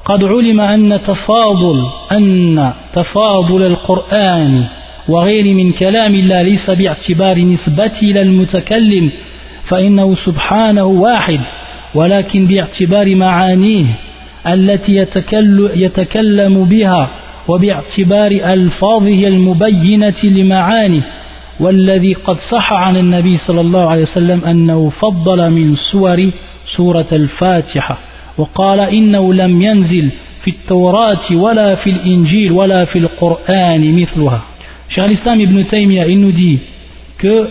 قد 0.06 0.24
علم 0.24 0.62
أن 0.62 1.00
تفاضل 1.08 1.88
أن 2.12 2.72
تفاضل 2.94 3.66
القرآن 3.66 4.64
وغير 5.08 5.54
من 5.54 5.72
كلام 5.72 6.16
الله 6.16 6.42
ليس 6.42 6.70
باعتبار 6.70 7.40
نسبته 7.40 8.02
إلى 8.02 8.22
المتكلم 8.22 9.10
فإنه 9.68 10.16
سبحانه 10.26 10.86
واحد 10.86 11.40
ولكن 11.96 12.48
باعتبار 12.48 13.16
معانيه 13.16 13.86
التي 14.48 15.06
يتكلم 15.76 16.66
بها 16.66 17.10
وباعتبار 17.48 18.32
ألفاظه 18.32 19.28
المبينة 19.28 20.14
لمعاني 20.24 21.02
والذي 21.60 22.14
قد 22.14 22.38
صح 22.50 22.74
عن 22.74 22.98
النبي 22.98 23.38
صلى 23.48 23.62
الله 23.62 23.90
عليه 23.90 24.02
وسلم 24.04 24.46
أنه 24.46 24.92
فضل 25.02 25.50
من 25.50 25.76
سور 25.92 26.30
سورة 26.78 27.06
الفاتحة. 27.12 27.98
وقال 28.39 28.81
إنه 28.81 29.35
لم 29.35 29.63
ينزل 29.63 30.09
في 30.45 30.51
التوراة 30.51 31.33
ولا 31.33 31.75
في 31.75 31.91
الإنجيل 31.91 32.53
ولا 32.53 32.85
في 32.85 32.99
القرآن 32.99 34.01
مثلها 34.03 34.41
Cheikh 34.89 35.09
l'Islam 35.09 35.41
Ibn 35.41 35.65
Taymiyyah, 35.65 36.07
il 36.07 36.21
nous 36.21 36.33
dit 36.33 36.59
que 37.19 37.49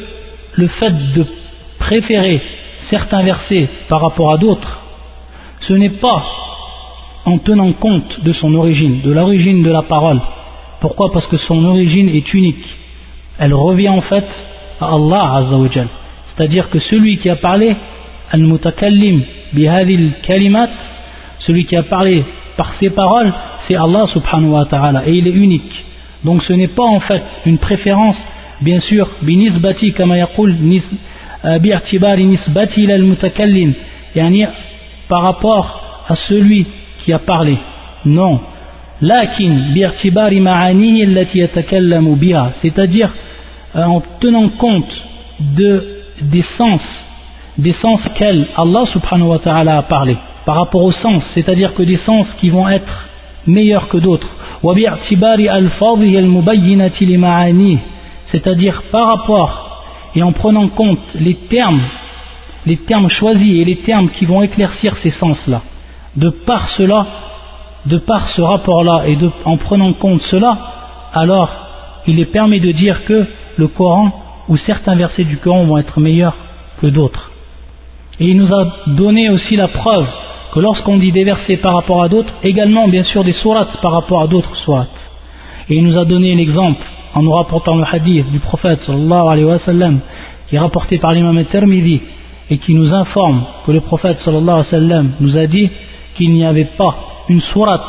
le 0.53 0.67
fait 0.67 0.93
de 1.15 1.25
préférer 1.79 2.41
certains 2.89 3.23
versets 3.23 3.67
par 3.89 4.01
rapport 4.01 4.31
à 4.33 4.37
d'autres, 4.37 4.79
ce 5.67 5.73
n'est 5.73 5.89
pas 5.89 6.23
en 7.25 7.37
tenant 7.39 7.71
compte 7.73 8.23
de 8.23 8.33
son 8.33 8.53
origine, 8.55 9.01
de 9.01 9.11
l'origine 9.11 9.63
de 9.63 9.71
la 9.71 9.81
parole. 9.81 10.21
Pourquoi 10.79 11.11
Parce 11.11 11.27
que 11.27 11.37
son 11.37 11.65
origine 11.65 12.09
est 12.09 12.33
unique. 12.33 12.65
Elle 13.37 13.53
revient 13.53 13.89
en 13.89 14.01
fait 14.01 14.25
à 14.79 14.93
Allah 14.93 15.35
Azzawajal. 15.35 15.87
C'est-à-dire 16.35 16.69
que 16.69 16.79
celui 16.79 17.17
qui 17.17 17.29
a 17.29 17.35
parlé, 17.35 17.75
al-mutakallim 18.31 19.21
bihadil 19.52 20.12
kalimat, 20.22 20.68
celui 21.46 21.64
qui 21.64 21.76
a 21.76 21.82
parlé 21.82 22.24
par 22.56 22.74
ses 22.78 22.90
paroles, 22.90 23.32
c'est 23.66 23.76
Allah 23.76 24.06
subhanahu 24.12 24.50
wa 24.50 24.64
ta'ala, 24.66 25.06
et 25.06 25.12
il 25.12 25.26
est 25.26 25.32
unique. 25.32 25.84
Donc 26.24 26.42
ce 26.44 26.52
n'est 26.52 26.68
pas 26.68 26.84
en 26.84 27.00
fait 27.00 27.22
une 27.46 27.58
préférence, 27.58 28.16
bien 28.60 28.80
sûr, 28.80 29.08
binisbati 29.22 29.92
kama 29.92 30.18
yaqul 30.18 30.54
bi'atibari 31.60 32.24
nisbati 32.24 32.82
ila 32.82 32.94
al-mutakallim, 32.94 33.72
par 35.08 35.22
rapport 35.22 36.04
à 36.08 36.16
celui 36.28 36.66
qui 37.04 37.12
a 37.12 37.18
parlé. 37.18 37.56
Non. 38.04 38.40
Lakin 39.00 39.72
bi'atibari 39.72 40.40
ma'anihi 40.40 41.04
allati 41.04 41.38
yatakallamu 41.38 42.18
c'est-à-dire 42.62 43.10
euh, 43.76 43.84
en 43.84 44.02
tenant 44.20 44.48
compte 44.50 44.92
de, 45.38 45.84
des 46.22 46.44
sens, 46.58 46.80
des 47.58 47.74
sens 47.74 48.00
qu'elle, 48.18 48.46
Allah 48.56 48.84
subhanahu 48.92 49.28
wa 49.28 49.38
ta'ala 49.38 49.78
a 49.78 49.82
parlé, 49.82 50.16
par 50.46 50.56
rapport 50.56 50.82
aux 50.82 50.92
sens, 50.92 51.22
c'est-à-dire 51.34 51.74
que 51.74 51.82
des 51.82 51.98
sens 51.98 52.26
qui 52.40 52.50
vont 52.50 52.68
être 52.68 53.08
meilleurs 53.46 53.88
que 53.88 53.98
d'autres. 53.98 54.28
c'est-à-dire 58.30 58.82
par 58.92 59.06
rapport 59.08 59.70
et 60.14 60.22
en 60.22 60.32
prenant 60.32 60.68
compte 60.68 60.98
les 61.14 61.34
termes, 61.34 61.80
les 62.66 62.76
termes 62.76 63.08
choisis 63.10 63.60
et 63.60 63.64
les 63.64 63.76
termes 63.76 64.10
qui 64.10 64.26
vont 64.26 64.42
éclaircir 64.42 64.96
ces 65.02 65.12
sens-là. 65.12 65.62
De 66.16 66.30
par 66.30 66.68
cela, 66.76 67.06
de 67.86 67.98
par 67.98 68.28
ce 68.30 68.42
rapport-là 68.42 69.04
et 69.06 69.16
en 69.44 69.56
prenant 69.56 69.92
compte 69.94 70.22
cela, 70.30 70.58
alors 71.14 71.48
il 72.06 72.18
est 72.18 72.26
permis 72.26 72.60
de 72.60 72.72
dire 72.72 73.04
que 73.04 73.26
le 73.56 73.68
Coran 73.68 74.10
ou 74.48 74.56
certains 74.58 74.96
versets 74.96 75.24
du 75.24 75.38
Coran 75.38 75.64
vont 75.64 75.78
être 75.78 76.00
meilleurs 76.00 76.36
que 76.80 76.86
d'autres. 76.88 77.29
Et 78.20 78.26
il 78.26 78.36
nous 78.36 78.54
a 78.54 78.66
donné 78.86 79.30
aussi 79.30 79.56
la 79.56 79.68
preuve 79.68 80.06
que 80.52 80.60
lorsqu'on 80.60 80.98
dit 80.98 81.12
des 81.12 81.24
versets 81.24 81.56
par 81.56 81.74
rapport 81.74 82.02
à 82.02 82.08
d'autres, 82.08 82.32
également 82.42 82.86
bien 82.88 83.04
sûr 83.04 83.24
des 83.24 83.32
sourates 83.34 83.80
par 83.80 83.92
rapport 83.92 84.22
à 84.22 84.26
d'autres 84.26 84.54
sourates. 84.56 84.88
Et 85.68 85.76
il 85.76 85.84
nous 85.84 85.98
a 85.98 86.04
donné 86.04 86.34
l'exemple 86.34 86.84
en 87.14 87.22
nous 87.22 87.32
rapportant 87.32 87.76
le 87.76 87.84
hadith 87.90 88.30
du 88.30 88.38
prophète 88.40 88.80
sallallahu 88.86 89.28
alayhi 89.28 89.44
wa 89.44 89.58
sallam 89.60 90.00
qui 90.48 90.56
est 90.56 90.58
rapporté 90.58 90.98
par 90.98 91.12
l'imam 91.12 91.36
al-Tirmidhi 91.38 92.00
et 92.50 92.58
qui 92.58 92.74
nous 92.74 92.92
informe 92.92 93.42
que 93.64 93.72
le 93.72 93.80
prophète 93.80 94.18
sallallahu 94.24 94.48
alayhi 94.48 94.66
wa 94.66 94.70
sallam 94.70 95.10
nous 95.20 95.36
a 95.36 95.46
dit 95.46 95.70
qu'il 96.16 96.32
n'y 96.32 96.44
avait 96.44 96.68
pas 96.76 96.96
une 97.28 97.40
sourate 97.52 97.84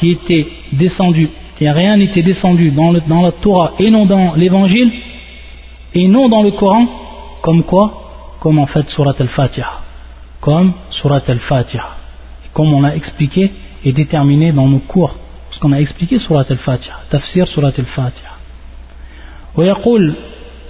qui 0.00 0.10
était 0.10 0.46
descendue, 0.72 1.30
que 1.58 1.64
rien 1.64 1.96
n'était 1.96 2.22
descendu 2.22 2.72
dans 2.72 3.22
la 3.22 3.32
Torah 3.32 3.72
et 3.78 3.90
non 3.90 4.06
dans 4.06 4.34
l'évangile 4.34 4.90
et 5.94 6.08
non 6.08 6.28
dans 6.28 6.42
le 6.42 6.50
Coran, 6.52 6.86
comme 7.42 7.62
quoi 7.62 7.99
Comme 8.40 8.58
en 8.58 8.66
fait 8.66 8.86
Surat 8.90 9.14
al-Fatiha. 9.18 9.70
Comme 10.40 10.72
Surat 11.00 11.22
al-Fatiha. 11.28 11.88
Comme 12.52 12.72
on 12.74 12.80
l'a 12.80 12.96
expliqué 12.96 13.52
et 13.84 13.92
déterminé 13.92 14.52
dans 14.52 14.68
nos 14.68 14.78
cours. 14.78 15.14
Parce 15.48 15.60
qu'on 15.60 15.72
a 15.72 15.80
expliqué 15.80 16.18
Surat 16.20 16.46
al-Fatiha. 16.48 16.94
Tafsir 17.10 17.46
Surat 17.48 17.72
al-Fatiha. 17.78 18.30
ويقول 19.56 20.14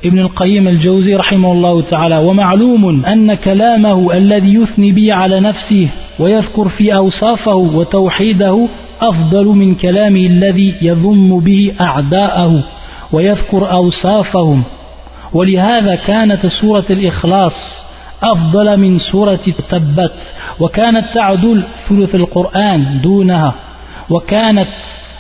ابن 0.05 0.19
القيم 0.19 0.69
الجوزي 0.69 1.17
رحمه 1.17 1.53
الله 1.53 1.83
تعالى 1.83 2.19
ومعلوم 2.19 3.05
أن 3.05 3.35
كلامه 3.35 4.13
الذي 4.13 4.55
يثني 4.55 4.93
به 4.93 5.15
على 5.15 5.41
نفسه 5.41 5.89
ويذكر 6.19 6.69
في 6.69 6.95
أوصافه 6.95 7.55
وتوحيده 7.55 8.69
أفضل 9.01 9.47
من 9.47 9.75
كلامه 9.75 10.27
الذي 10.27 10.75
يذم 10.83 11.41
به 11.41 11.73
أعداءه 11.81 12.63
ويذكر 13.13 13.73
أوصافهم 13.73 14.63
ولهذا 15.33 15.95
كانت 15.95 16.47
سورة 16.47 16.85
الإخلاص 16.91 17.53
أفضل 18.23 18.77
من 18.77 18.99
سورة 18.99 19.41
تبت 19.71 20.13
وكانت 20.61 21.05
تعدل 21.15 21.63
ثلث 21.89 22.15
القرآن 22.15 23.01
دونها 23.03 23.55
وكانت 24.11 24.69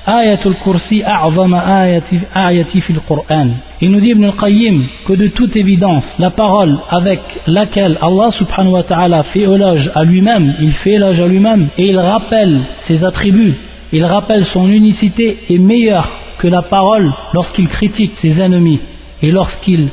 آية 0.08 0.40
الكرسي 0.46 1.06
أعظم 1.06 1.54
آية, 1.54 2.02
آية 2.36 2.80
في 2.86 2.90
القرآن 2.90 3.54
Il 3.82 3.90
nous 3.90 4.00
dit 4.00 4.10
Ibn 4.10 4.24
al-Qayyim 4.24 4.82
que 5.06 5.14
de 5.14 5.28
toute 5.28 5.56
évidence, 5.56 6.04
la 6.18 6.28
parole 6.28 6.76
avec 6.90 7.20
laquelle 7.46 7.96
Allah 8.02 8.30
subhanahu 8.32 8.72
wa 8.72 8.82
ta'ala 8.82 9.22
fait 9.22 9.40
éloge 9.40 9.90
à 9.94 10.04
lui-même, 10.04 10.54
il 10.60 10.72
fait 10.72 10.92
éloge 10.92 11.18
à 11.18 11.26
lui-même 11.26 11.68
et 11.78 11.86
il 11.86 11.98
rappelle 11.98 12.60
ses 12.86 13.02
attributs, 13.02 13.54
il 13.92 14.04
rappelle 14.04 14.44
son 14.52 14.68
unicité 14.68 15.38
est 15.48 15.58
meilleure 15.58 16.10
que 16.38 16.48
la 16.48 16.60
parole 16.60 17.10
lorsqu'il 17.32 17.68
critique 17.68 18.12
ses 18.20 18.38
ennemis 18.38 18.80
et 19.22 19.30
lorsqu'il 19.30 19.88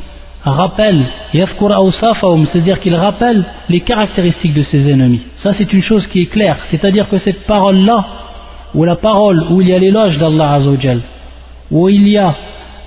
rappelle, 0.50 1.06
c'est-à-dire 1.34 2.80
qu'il 2.80 2.96
rappelle 2.96 3.44
les 3.70 3.82
caractéristiques 3.82 4.54
de 4.54 4.63
ses 4.63 4.89
ennemis. 4.89 5.22
Ça 5.44 5.54
c'est 5.58 5.72
une 5.74 5.84
chose 5.84 6.06
qui 6.08 6.22
est 6.22 6.25
claire, 6.27 6.58
c'est-à-dire 6.72 7.10
que 7.10 7.20
cette 7.20 7.46
parole-là, 7.46 8.06
ou 8.75 8.84
la 8.84 8.96
parole 8.96 9.46
où 9.50 9.62
il 9.62 9.70
y 9.70 9.74
a 9.74 9.80
l'éloge 9.80 10.18
d'Allah 10.18 10.54
Azzawajal, 10.56 11.01
où 11.72 11.89
il 11.89 12.08
y 12.08 12.18
a 12.18 12.36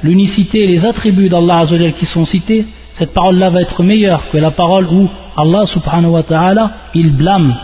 l'unicité 0.02 0.64
et 0.64 0.66
les 0.66 0.84
attributs 0.86 1.28
d'Allah 1.28 1.60
Azzawajal 1.60 1.94
qui 1.94 2.06
sont 2.06 2.26
cités, 2.26 2.66
cette 2.98 3.14
parole-là 3.14 3.50
va 3.50 3.62
être 3.62 3.82
meilleure 3.82 4.22
que 4.30 4.38
la 4.38 4.50
parole 4.50 4.86
où 4.92 5.08
Allah 5.36 5.64
subhanahu 5.72 6.10
wa 6.10 6.22
ta'ala, 6.22 6.70
il 6.94 7.12
blâme 7.16 7.54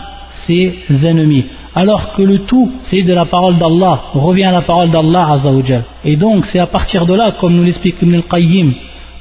ses 0.47 0.73
ennemis. 1.03 1.45
Alors 1.75 2.13
que 2.13 2.23
le 2.23 2.39
tout, 2.39 2.71
c'est 2.89 3.03
de 3.03 3.13
la 3.13 3.25
parole 3.25 3.57
d'Allah, 3.57 4.01
revient 4.15 4.45
à 4.45 4.51
la 4.51 4.61
parole 4.61 4.89
d'Allah 4.89 5.33
Azzawajal. 5.33 5.83
Et 6.05 6.15
donc 6.15 6.45
c'est 6.51 6.59
à 6.59 6.65
partir 6.65 7.05
de 7.05 7.13
là, 7.13 7.33
comme 7.39 7.55
nous 7.55 7.63
l'explique 7.63 7.97
Ibn 8.01 8.15
al-Qayyim, 8.15 8.73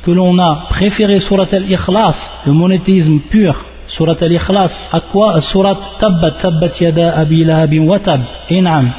que 0.03 0.11
l'on 0.11 0.39
a 0.39 0.67
préféré 0.71 1.21
Surat 1.21 1.49
al-Ikhlas, 1.51 2.15
le 2.47 2.53
monothéisme 2.53 3.21
pur, 3.31 3.55
Surat 3.89 4.17
al-Ikhlas, 4.21 4.71
à 4.93 5.01
quoi? 5.01 5.41
Surat 5.53 5.79
Tabbat, 6.01 6.33
Tabbat 6.43 6.73
Yada 6.81 7.19
Abi 7.19 7.45
Lahabin 7.45 7.81
Watab, 7.81 8.21
In'am. 8.51 8.91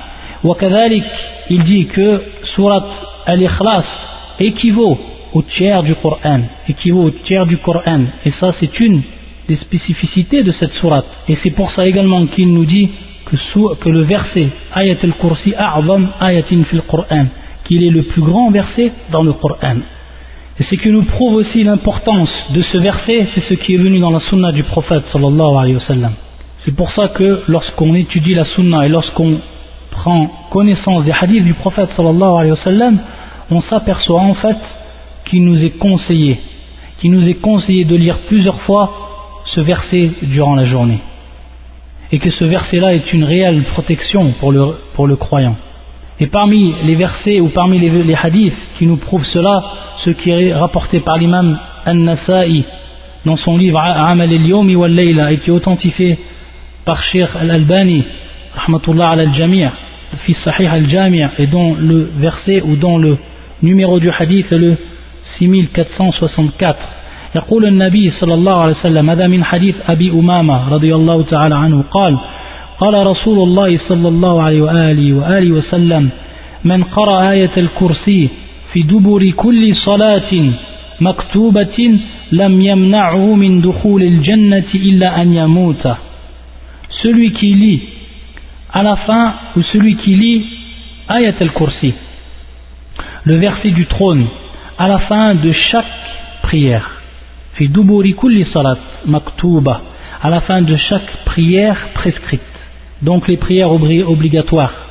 Wakadalik, 0.44 1.04
il 1.50 1.64
dit 1.64 1.86
que 1.88 2.22
Surat 2.56 2.86
al-Ikhlas 3.26 3.86
équivaut 4.40 4.98
au 5.34 5.42
tiers 5.42 5.84
du 5.84 5.96
Coran, 5.96 6.42
équivaut 6.68 7.04
au 7.04 7.12
tiers 7.12 7.46
du 7.46 7.58
Coran, 7.58 8.02
et 8.26 8.32
ça 8.40 8.54
c'est 8.60 8.80
une 8.80 9.02
des 9.48 9.58
spécificités 9.58 10.44
de 10.44 10.52
cette 10.60 10.74
surat. 10.74 11.04
Et 11.28 11.38
c'est 11.42 11.52
pour 11.52 11.72
ça 11.72 11.88
également 11.88 12.26
qu'il 12.28 12.54
nous 12.54 12.66
dit 12.66 12.90
que, 13.26 13.90
le 13.90 14.02
verset 14.04 14.50
Ayat 14.74 14.98
al-Kursi 15.04 15.54
A'zam 15.56 16.10
Ayatin 16.20 16.64
fil 16.70 16.82
Coran, 16.82 17.28
qu'il 17.66 17.84
est 17.84 17.90
le 17.90 18.04
plus 18.04 18.22
grand 18.22 18.52
verset 18.52 18.92
dans 19.12 19.24
le 19.24 19.34
Coran. 19.34 19.78
Et 20.60 20.64
ce 20.64 20.76
qui 20.76 20.90
nous 20.90 21.04
prouve 21.04 21.36
aussi 21.36 21.64
l'importance 21.64 22.30
de 22.50 22.64
ce 22.64 22.78
verset, 22.80 23.28
c'est 23.36 23.44
ce 23.44 23.54
qui 23.54 23.76
est 23.76 23.78
venu 23.78 24.00
dans 24.00 24.10
la 24.10 24.22
sunna 24.22 24.52
du 24.52 24.64
prophète 24.64 25.04
sallallahu 25.14 25.56
alayhi 25.56 25.76
wa. 25.76 26.10
C'est 26.66 26.76
pour 26.76 26.92
ça 26.94 27.10
que 27.10 27.44
lorsqu'on 27.48 27.94
étudie 27.94 28.34
la 28.34 28.46
sunna 28.46 28.86
et 28.86 28.90
lorsqu'on 28.90 29.40
prend 29.92 30.32
connaissance 30.50 31.06
des 31.06 31.12
hadiths 31.12 31.44
du 31.44 31.54
prophète 31.54 31.90
sallallahu 31.96 32.40
alayhi 32.40 32.52
wa 32.52 32.92
on 33.52 33.62
s'aperçoit 33.62 34.20
en 34.20 34.34
fait 34.34 34.58
qu'il 35.26 35.46
nous 35.46 35.64
est 35.64 35.78
conseillé, 35.78 36.40
qu'il 37.00 37.12
nous 37.12 37.28
est 37.28 37.36
conseillé 37.36 37.86
de 37.86 37.96
lire 37.96 38.18
plusieurs 38.28 38.60
fois 38.62 39.44
ce 39.54 39.62
verset 39.62 40.12
durant 40.24 40.56
la 40.56 40.66
journée. 40.66 41.00
Et 42.12 42.18
que 42.18 42.32
ce 42.32 42.46
verset-là 42.46 42.96
est 42.96 43.14
une 43.14 43.26
réelle 43.26 43.64
protection 43.74 44.34
pour 44.40 44.52
le, 44.52 44.76
pour 44.96 45.06
le 45.06 45.18
croyant. 45.18 45.56
Et 46.20 46.28
parmi 46.28 46.74
les 46.84 46.96
versets 46.96 47.40
ou 47.42 47.50
parmi 47.50 47.78
les 47.78 48.16
hadiths 48.16 48.54
qui 48.80 48.88
nous 48.88 48.98
prouvent 48.98 49.26
cela, 49.34 49.62
ce 50.07 50.11
qui 50.11 50.31
est 50.31 50.55
rapporté 50.55 51.01
par 51.01 51.17
l'imam 51.19 51.59
An-Nasa'i 51.87 52.65
dans 53.25 53.37
son 53.37 53.57
livre 53.57 53.79
Amal 53.79 54.31
al-Yawmi 54.31 54.77
wal-Layla 54.77 55.33
et 55.33 55.39
qui 55.39 55.51
est 55.51 55.53
authentifié 55.53 56.19
par 56.85 57.03
Sheikh 57.05 57.29
Al-Albani 57.41 58.05
rahmatullah 58.55 59.11
ala 59.11 59.23
al-Jami' 59.23 59.69
fi 60.25 60.37
Sahih 60.45 60.69
al-Jami' 60.69 61.27
et 61.39 61.47
dont 61.47 61.77
le 61.79 62.11
verset 62.17 62.63
ou 62.63 62.77
dont 62.77 62.99
le 62.99 63.17
numéro 63.63 64.01
du 64.01 64.11
hadith 64.11 64.51
est 64.53 64.59
le 64.59 64.77
6464 65.39 66.79
يقول 67.35 67.67
النبي 67.67 68.11
صلى 68.11 68.35
الله 68.35 68.61
عليه 68.61 68.73
وسلم 68.73 69.11
هذا 69.11 69.27
من 69.27 69.45
حديث 69.45 69.75
أبي 69.89 70.11
أمامة 70.11 70.69
رضي 70.69 70.95
الله 70.95 71.23
تعالى 71.23 71.55
عنه 71.55 71.85
قال 71.91 72.19
قال 72.79 73.07
رسول 73.07 73.39
الله 73.39 73.79
صلى 73.89 74.09
الله 74.09 74.43
عليه 74.43 74.63
وآله 74.63 75.13
وآله 75.13 75.51
وسلم 75.53 76.11
من 76.65 76.85
قرأ 76.85 77.31
آية 77.31 77.51
الكرسي 77.57 78.29
في 78.77 78.83
دبر 78.83 79.31
كل 79.31 79.77
صلاة 79.77 80.33
مكتوبة 81.01 81.99
لم 82.33 82.61
يمنعه 82.61 83.35
من 83.35 83.61
دخول 83.61 84.03
الجنة 84.03 84.71
إلا 84.75 85.23
أن 85.23 85.35
يموت 85.35 85.87
celui 87.03 87.33
qui 87.33 87.55
lit 87.55 87.83
à 88.73 88.83
la 88.83 88.97
fin, 88.97 89.35
ou 89.57 89.63
celui 89.73 89.97
qui 89.97 90.15
lit 90.15 90.45
Ayat 91.09 91.35
al-Kursi, 91.41 91.93
le 93.25 93.37
verset 93.37 93.71
du 93.71 93.87
trône, 93.87 94.27
à 94.79 94.89
la 94.89 95.01
fin 95.01 95.35
de 95.35 95.53
chaque 95.53 95.85
prière, 96.43 96.89
fi 97.55 97.69
duburi 97.69 98.15
kulli 98.15 98.47
salat 98.53 98.79
maktuba, 99.05 99.83
à 100.23 100.31
la 100.31 100.41
fin 100.43 100.63
de 100.63 100.77
chaque 100.77 101.25
prière 101.25 101.77
prescrite, 101.95 102.41
donc 103.03 103.29
les 103.29 103.37
prières 103.37 103.73
obligatoires. 103.73 104.86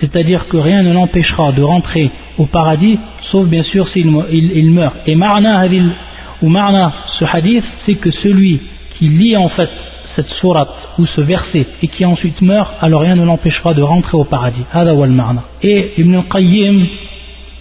C'est-à-dire 0.00 0.48
que 0.48 0.56
rien 0.56 0.82
ne 0.82 0.92
l'empêchera 0.92 1.52
de 1.52 1.62
rentrer 1.62 2.10
au 2.38 2.46
paradis, 2.46 2.98
sauf 3.30 3.46
bien 3.46 3.62
sûr 3.64 3.88
s'il 3.88 4.06
il, 4.32 4.70
meurt. 4.70 4.96
Et 5.06 5.16
ou 5.16 6.48
marna, 6.48 6.92
ce 7.18 7.24
hadith, 7.24 7.64
c'est 7.86 7.94
que 7.94 8.10
celui 8.10 8.60
qui 8.98 9.08
lit 9.08 9.36
en 9.36 9.48
fait 9.48 9.70
cette 10.14 10.28
sourate 10.40 10.68
ou 10.98 11.06
ce 11.06 11.20
verset 11.20 11.66
et 11.82 11.88
qui 11.88 12.04
ensuite 12.04 12.40
meurt, 12.42 12.70
alors 12.80 13.00
rien 13.00 13.16
ne 13.16 13.24
l'empêchera 13.24 13.74
de 13.74 13.82
rentrer 13.82 14.16
au 14.16 14.24
paradis. 14.24 14.64
Et 15.62 15.92
Ibn 15.98 16.20
Qayyim 16.30 16.86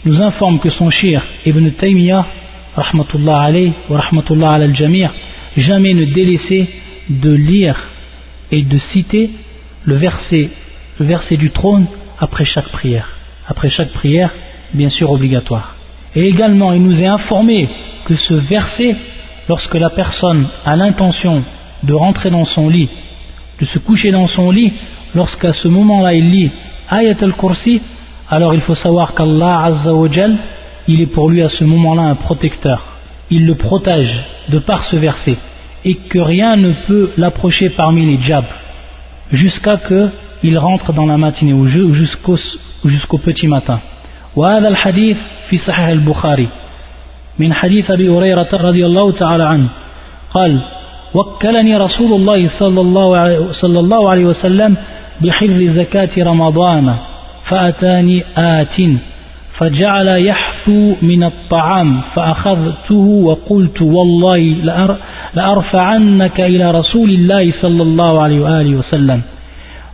nous 0.06 0.22
informe 0.22 0.60
que 0.60 0.70
son 0.72 0.90
shir 0.90 1.22
Ibn 1.46 1.70
Taymiyyah, 1.72 2.26
rahmatullah 2.76 3.42
alayhi 3.42 3.74
wa 3.90 4.00
rahmatullah 4.00 4.54
al 4.54 4.74
jamais 5.58 5.94
ne 5.94 6.06
délaissait 6.06 6.68
de 7.12 7.32
lire 7.32 7.76
et 8.52 8.64
de 8.64 8.80
citer 8.94 9.32
le 9.86 9.96
verset, 9.96 10.50
le 11.00 11.06
verset 11.06 11.38
du 11.38 11.52
trône 11.52 11.86
après 12.20 12.46
chaque 12.46 12.70
prière. 12.70 13.08
Après 13.48 13.70
chaque 13.70 13.92
prière, 13.92 14.32
bien 14.74 14.90
sûr 14.90 15.12
obligatoire. 15.12 15.76
Et 16.16 16.28
également, 16.28 16.74
il 16.74 16.84
nous 16.84 17.00
est 17.00 17.08
informé 17.08 17.68
que 18.06 18.16
ce 18.16 18.34
verset, 18.34 18.96
lorsque 19.50 19.76
la 19.76 19.90
personne 19.90 20.48
a 20.66 20.76
l'intention 20.76 21.44
de 21.84 21.94
rentrer 21.94 22.30
dans 22.30 22.46
son 22.46 22.70
lit, 22.70 22.90
de 23.60 23.66
se 23.66 23.80
coucher 23.80 24.12
dans 24.12 24.28
son 24.28 24.52
lit, 24.52 24.74
lorsqu'à 25.16 25.54
ce 25.54 25.68
moment-là 25.68 26.14
il 26.14 26.30
lit 26.32 26.52
Ayat 26.90 27.16
al-Kursi, 27.22 27.82
alors 28.30 28.54
il 28.54 28.62
faut 28.62 28.76
savoir 28.76 29.14
qu'Allah 29.14 29.64
Azza 29.66 29.94
wa 29.94 30.08
il 30.88 31.02
est 31.02 31.08
pour 31.08 31.30
lui 31.30 31.42
à 31.42 31.50
ce 31.50 31.64
moment-là 31.64 32.04
un 32.04 32.16
protecteur. 32.16 32.86
Il 33.30 33.46
le 33.46 33.56
protège 33.56 34.14
de 34.50 34.60
par 34.60 34.86
ce 34.86 34.96
verset 34.98 35.38
et 35.84 35.96
que 35.96 36.20
rien 36.20 36.56
ne 36.56 36.72
peut 36.88 37.12
l'approcher 37.18 37.70
parmi 37.72 38.06
les 38.06 38.18
diables 38.18 38.48
jusqu'à 39.32 39.80
ce 39.88 40.10
qu'il 40.42 40.58
rentre 40.58 40.94
dans 40.94 41.06
la 41.06 41.18
matinée 41.18 41.54
ou 41.54 41.68
jusqu'au 41.68 42.38
jusqu'au 42.86 43.18
petit 43.18 43.48
matin. 43.48 43.80
وهذا 44.36 44.68
الحديث 44.68 45.18
في 45.50 45.58
صحيح 45.58 45.88
البخاري 45.88 46.48
من 47.40 47.54
حديث 47.54 47.92
أبي 47.92 48.10
هريرة 48.10 48.48
رضي 48.54 48.86
الله 48.86 49.12
تعالى 49.12 49.44
عنه 49.44 49.68
قال 50.34 50.60
وكلني 51.14 51.78
رسول 51.78 52.14
الله 52.14 52.50
صلى 52.60 52.82
الله 52.82 53.48
صلى 53.52 53.80
الله 53.80 54.10
عليه 54.10 54.26
وسلم 54.26 54.78
بحفظ 55.22 55.62
زكاة 55.76 56.10
رمضان 56.18 56.96
فأتاني 57.46 58.24
آت 58.38 58.82
فجعل 59.58 60.08
يحثو 60.08 60.51
من 61.03 61.25
الطعام 61.25 62.01
فأخذته 62.15 62.95
وقلت 63.25 63.83
والله 63.83 64.39
لأرفعنك 65.35 66.41
إلى 66.41 66.71
رسول 66.71 67.11
الله 67.11 67.53
صلى 67.61 67.83
الله 67.83 68.23
عليه 68.23 68.41
وآله 68.41 68.77
وسلم 68.77 69.23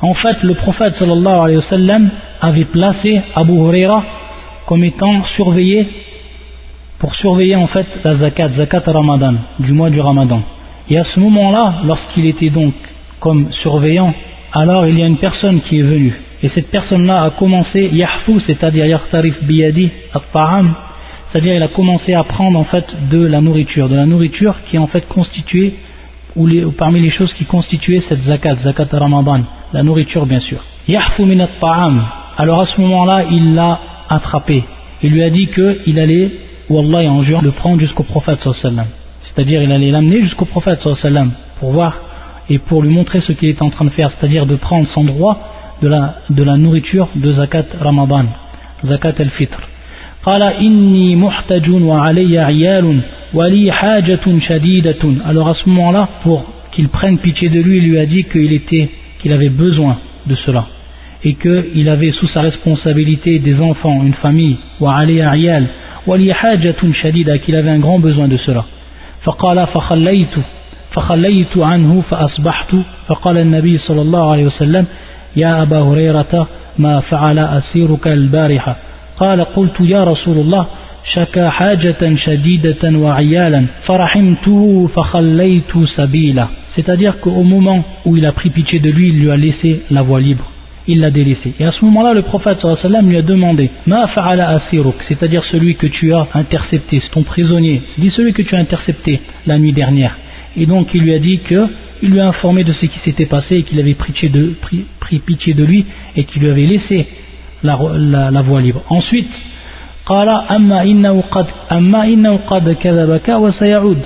En 0.05 0.15
fait, 0.15 0.43
le 0.43 0.55
prophète 0.55 0.95
sallallahu 0.99 1.41
alayhi 1.45 1.59
wa 1.59 1.71
sallam 1.71 2.11
avait 2.41 2.65
placé 2.65 3.21
Abu 3.37 3.53
Huraira 3.53 4.03
comme 4.67 4.83
étant 4.83 5.23
surveillé 5.37 5.87
pour 6.99 7.15
surveiller 7.15 7.55
en 7.55 7.69
fait 7.69 7.87
la 8.05 8.17
zakat, 8.17 8.49
zakat 8.57 8.83
ramadan, 8.87 9.35
du 9.61 9.73
mois 9.73 9.91
du 9.91 10.01
ramadan. 10.01 10.41
Et 10.91 10.99
à 10.99 11.05
ce 11.05 11.21
moment-là, 11.21 11.75
lorsqu'il 11.85 12.27
était 12.27 12.51
donc 12.51 12.75
comme 13.21 13.53
surveillant, 13.63 14.13
alors 14.53 14.89
il 14.89 14.99
y 14.99 15.03
a 15.05 15.07
une 15.07 15.19
personne 15.19 15.61
qui 15.61 15.79
est 15.79 15.85
venue 15.85 16.21
et 16.44 16.50
cette 16.50 16.70
personne-là 16.70 17.24
a 17.24 17.30
commencé 17.32 17.90
yahfou, 17.92 18.40
c'est-à-dire 18.42 18.86
yartarif 18.86 19.44
biyadi 19.44 19.90
at-ta'am, 20.14 20.74
c'est-à-dire 21.32 21.56
il 21.56 21.64
a 21.64 21.68
commencé 21.70 22.14
à 22.14 22.24
prendre 22.24 22.60
en 22.60 22.64
fait 22.66 22.86
de 23.10 23.26
la 23.26 23.42
nourriture, 23.42 23.90
de 23.90 23.96
la 23.96 24.06
nourriture 24.06 24.56
qui 24.70 24.78
en 24.78 24.88
fait 24.88 25.08
constituée 25.08 25.74
ou, 26.36 26.48
parmi 26.78 27.02
les 27.02 27.10
choses 27.10 27.34
qui 27.34 27.46
constituaient 27.46 28.04
cette 28.08 28.24
zakat, 28.26 28.58
zakat 28.64 28.88
ramadan, 28.92 29.42
la 29.74 29.82
nourriture 29.82 30.28
bien 30.28 30.40
sûr. 30.40 30.64
Yahfou 30.88 31.26
min 31.26 31.40
at-ta'am. 31.40 32.06
Alors 32.38 32.62
à 32.62 32.68
ce 32.68 32.80
moment-là, 32.82 33.24
il 33.32 33.56
l'a 33.56 33.80
attrapé. 34.08 34.64
Il 35.02 35.12
lui 35.12 35.24
a 35.24 35.32
dit 35.32 35.48
qu'il 35.48 36.00
allait, 36.00 36.32
wallah 36.70 37.10
en 37.10 37.24
jurant, 37.24 37.42
le 37.42 37.52
prendre 37.52 37.80
jusqu'au 37.80 38.04
prophète 38.04 38.40
sallallahu 38.62 38.86
C'est-à-dire 39.24 39.64
il 39.64 39.72
allait 39.72 39.90
l'amener 39.90 40.22
jusqu'au 40.22 40.46
prophète 40.46 40.80
sallallahu 40.84 41.30
pour 41.60 41.72
voir 41.72 41.98
et 42.48 42.60
pour 42.60 42.84
lui 42.84 42.94
montrer 42.94 43.22
ce 43.22 43.32
qu'il 43.34 43.50
est 43.50 43.62
en 43.64 43.72
train 43.72 43.86
de 43.86 43.90
faire, 43.90 44.12
c'est-à-dire 44.18 44.46
de 44.46 44.56
prendre 44.56 44.88
son 44.94 45.04
droit 45.04 45.57
de 45.83 45.89
la, 45.89 46.15
de 46.31 46.43
la 46.43 46.57
nourriture 46.57 47.09
de 47.15 47.33
zakat 47.33 47.67
Ramadan, 47.81 48.27
zakat 48.85 49.21
al-fitr. 49.21 49.59
قال 50.25 50.43
إني 50.43 51.17
محتج 51.17 51.69
وعلي 51.71 52.39
عيال 52.39 53.01
ولي 53.35 53.73
حاجة 53.73 54.21
شديدة 54.49 55.03
alors 55.27 55.49
à 55.49 55.55
ce 55.55 55.69
moment-là 55.69 56.09
pour 56.23 56.45
qu'il 56.73 56.89
prenne 56.89 57.19
pitié 57.19 57.49
de 57.49 57.61
lui 57.61 57.79
il 57.79 57.89
lui 57.91 57.99
a 57.99 58.07
dit 58.07 58.25
qu'il 58.25 58.53
était 58.53 58.89
qu'il 59.21 59.33
avait 59.33 59.49
besoin 59.49 59.99
de 60.27 60.37
cela 60.37 60.67
et 61.25 61.35
qu'il 61.35 61.89
avait 61.89 62.13
sous 62.13 62.29
sa 62.29 62.41
responsabilité 62.41 63.41
des 63.41 63.61
enfants 63.61 64.01
une 64.05 64.15
famille 64.15 64.57
وعلي 64.81 65.23
عيال 65.23 65.65
ولي 66.07 66.33
حاجة 66.35 66.77
شديدة 67.03 67.37
qu'il 67.39 67.57
avait 67.57 67.71
un 67.71 67.81
grand 67.81 67.99
besoin 67.99 68.29
de 68.29 68.37
cela 68.37 68.65
فقال 69.25 69.67
فخليت 69.67 70.35
فخليت 70.93 71.59
عنه 71.59 72.03
فأصبحت 72.11 72.75
فقال 73.09 73.39
النبي 73.39 73.79
صلى 73.79 74.03
الله 74.03 74.31
عليه 74.33 74.45
وسلم 74.45 74.87
يا 75.37 75.63
أبا 75.63 75.79
هريرة 75.79 76.49
ما 76.79 77.01
فعل 77.01 77.39
أسيرك 77.39 78.09
البارحة 78.09 78.77
قال 79.17 79.41
قلت 79.41 79.81
يا 79.81 80.05
رسول 80.05 80.39
الله 80.39 80.67
شكا 81.15 81.51
حاجة 81.51 82.17
شديدة 82.17 82.99
وعيالا 82.99 83.65
فرحمته 83.87 84.91
فخليت 84.97 85.73
سبيله 85.97 86.49
c'est-à-dire 86.77 87.21
qu'au 87.21 87.43
moment 87.43 87.85
où 88.07 88.17
il 88.17 88.25
a 88.25 88.33
pris 88.33 88.49
pitié 88.49 88.81
de 88.81 88.91
lui 88.91 89.09
il 89.09 89.21
lui 89.21 89.31
a 89.31 89.37
laissé 89.37 89.83
la 89.91 90.03
voie 90.03 90.21
libre 90.21 90.53
il 90.89 91.01
l'a 91.01 91.11
délaissé. 91.11 91.55
Et 91.61 91.65
à 91.65 91.73
ce 91.73 91.85
moment-là, 91.85 92.13
le 92.13 92.23
prophète 92.23 92.59
sallam 92.61 93.09
lui 93.09 93.17
a 93.17 93.23
demandé 93.23 93.71
Ma 93.87 94.09
fa'ala 94.09 94.49
asiruk, 94.51 94.97
c'est-à-dire 95.09 95.45
celui 95.51 95.77
que 95.77 95.87
tu 95.87 96.13
as 96.13 96.27
intercepté, 96.35 97.01
c'est 97.03 97.11
ton 97.13 97.23
prisonnier, 97.23 97.83
dit 97.99 98.11
celui 98.11 98.33
que 98.33 98.43
tu 98.43 98.55
as 98.55 98.59
intercepté 98.59 99.21
la 99.47 99.59
nuit 99.59 99.73
dernière. 99.73 100.17
Et 100.57 100.67
donc 100.67 100.89
il 100.95 101.03
lui 101.03 101.15
a 101.15 101.19
dit 101.19 101.39
que 101.39 101.69
il 102.03 102.11
lui 102.11 102.21
a 102.21 102.29
informé 102.29 102.65
de 102.65 102.73
ce 102.73 102.87
qui 102.87 102.99
s'était 103.05 103.27
passé 103.27 103.57
et 103.57 103.63
qu'il 103.63 103.79
avait 103.79 103.95
pris 103.95 104.13
pitié, 104.13 104.29
de, 104.29 104.55
pris, 104.61 104.85
pris 105.01 105.19
pitié 105.21 105.55
de 105.55 105.65
lui 105.65 105.85
et 106.17 106.25
qu'il 106.25 106.43
lui 106.43 106.51
avait 106.51 106.67
laissé 106.67 107.07
la, 107.63 107.79
la, 107.95 108.31
la 108.31 108.43
voie 108.43 108.61
libre. 108.61 108.83
Ensuite, 108.91 109.31
قال 110.07 110.29
أما 110.29 110.83
إنه 110.83 111.23
قد 111.31 111.47
أما 111.73 112.05
إنه 112.05 112.37
قد 112.47 112.73
كذبك 112.73 113.29
وسيعود 113.29 113.99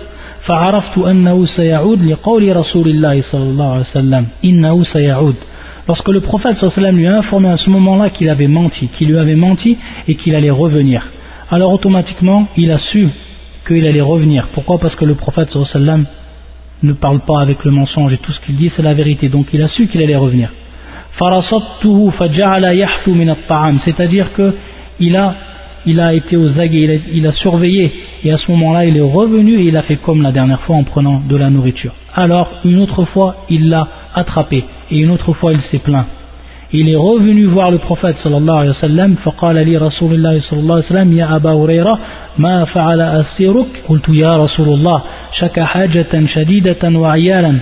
فعرفت 0.47 0.99
أنه 0.99 1.47
سيعود 1.47 2.03
لقول 2.05 2.57
رسول 2.57 2.89
الله 2.89 3.23
صلى 3.33 3.43
الله 3.43 3.73
عليه 3.73 3.85
وسلم 3.91 4.27
إنه 4.45 4.85
سيعود 4.85 5.35
Lorsque 5.89 6.09
le 6.09 6.21
prophète 6.21 6.57
sallam 6.59 6.97
lui 6.97 7.07
a 7.07 7.19
informé 7.19 7.49
à 7.49 7.57
ce 7.57 7.71
moment-là 7.71 8.11
qu'il 8.11 8.29
avait 8.29 8.49
menti, 8.49 8.89
qu'il 8.99 9.07
lui 9.07 9.19
avait 9.19 9.37
menti 9.37 9.77
et 10.09 10.17
qu'il 10.17 10.35
allait 10.35 10.51
revenir, 10.51 11.07
alors 11.49 11.73
automatiquement 11.73 12.49
il 12.57 12.73
a 12.73 12.79
su 12.91 13.09
qu'il 13.69 13.87
allait 13.87 14.01
revenir. 14.01 14.49
Pourquoi 14.53 14.79
Parce 14.79 14.97
que 14.97 15.05
le 15.05 15.15
prophète 15.15 15.49
sallam 15.73 16.07
ne 16.83 16.93
parle 16.93 17.21
pas 17.21 17.41
avec 17.41 17.65
le 17.65 17.71
mensonge 17.71 18.13
et 18.13 18.19
tout 18.19 18.33
ce 18.33 18.41
qu'il 18.41 18.57
dit 18.57 18.71
c'est 18.77 18.83
la 18.83 18.95
vérité. 18.95 19.29
Donc 19.29 19.47
il 19.53 19.63
a 19.63 19.69
su 19.69 19.87
qu'il 19.89 20.03
allait 20.03 20.17
revenir. 20.17 20.51
C'est-à-dire 23.85 24.27
qu'il 24.35 25.17
a, 25.17 25.35
il 25.87 26.01
a 26.01 26.15
été 26.15 26.37
aux 26.37 26.61
aguets, 26.61 27.01
il 27.13 27.27
a, 27.27 27.33
surveillé 27.33 27.93
et 28.25 28.33
à 28.33 28.39
ce 28.39 28.51
moment-là 28.51 28.85
il 28.85 28.97
est 28.97 29.01
revenu 29.01 29.61
et 29.61 29.69
il 29.69 29.77
a 29.77 29.83
fait 29.83 29.97
comme 29.97 30.23
la 30.23 30.33
dernière 30.33 30.61
fois 30.63 30.77
en 30.77 30.85
prenant 30.85 31.23
de 31.27 31.37
la 31.37 31.49
nourriture. 31.49 31.93
Alors 32.15 32.51
une 32.65 32.79
autre 32.81 33.05
fois 33.07 33.45
il 33.49 33.71
l'a 33.71 33.89
attrapé 34.15 34.65
et 34.91 34.99
une 34.99 35.11
autre 35.11 35.33
fois 35.33 35.53
il 35.55 35.61
s'est 35.71 35.79
plaint. 35.79 36.07
Il 36.73 36.89
est 36.89 36.97
revenu 36.97 37.45
voir 37.47 37.71
le 37.71 37.79
prophète 37.79 38.17
sallallahu 38.23 38.59
alayhi 38.59 38.75
wa 38.75 38.81
sallam 38.81 39.17
فقال 39.25 39.57
لي 39.57 39.77
رسول 39.77 40.15
الله 40.15 40.41
صلى 40.41 40.61
الله 40.61 40.75
عليه 40.75 40.85
وسلم 40.85 41.13
يا 41.19 41.37
أبا 41.37 41.53
هريرة 41.53 41.99
ما 42.39 42.65
فعل 42.65 43.01
أسيرك 43.01 43.67
قلت 43.89 44.09
يا 44.09 44.37
رسول 44.37 44.69
الله 44.69 45.03
شكى 45.40 45.64
حاجة 45.64 46.26
شديدة 46.34 46.90
وعيالا 47.00 47.58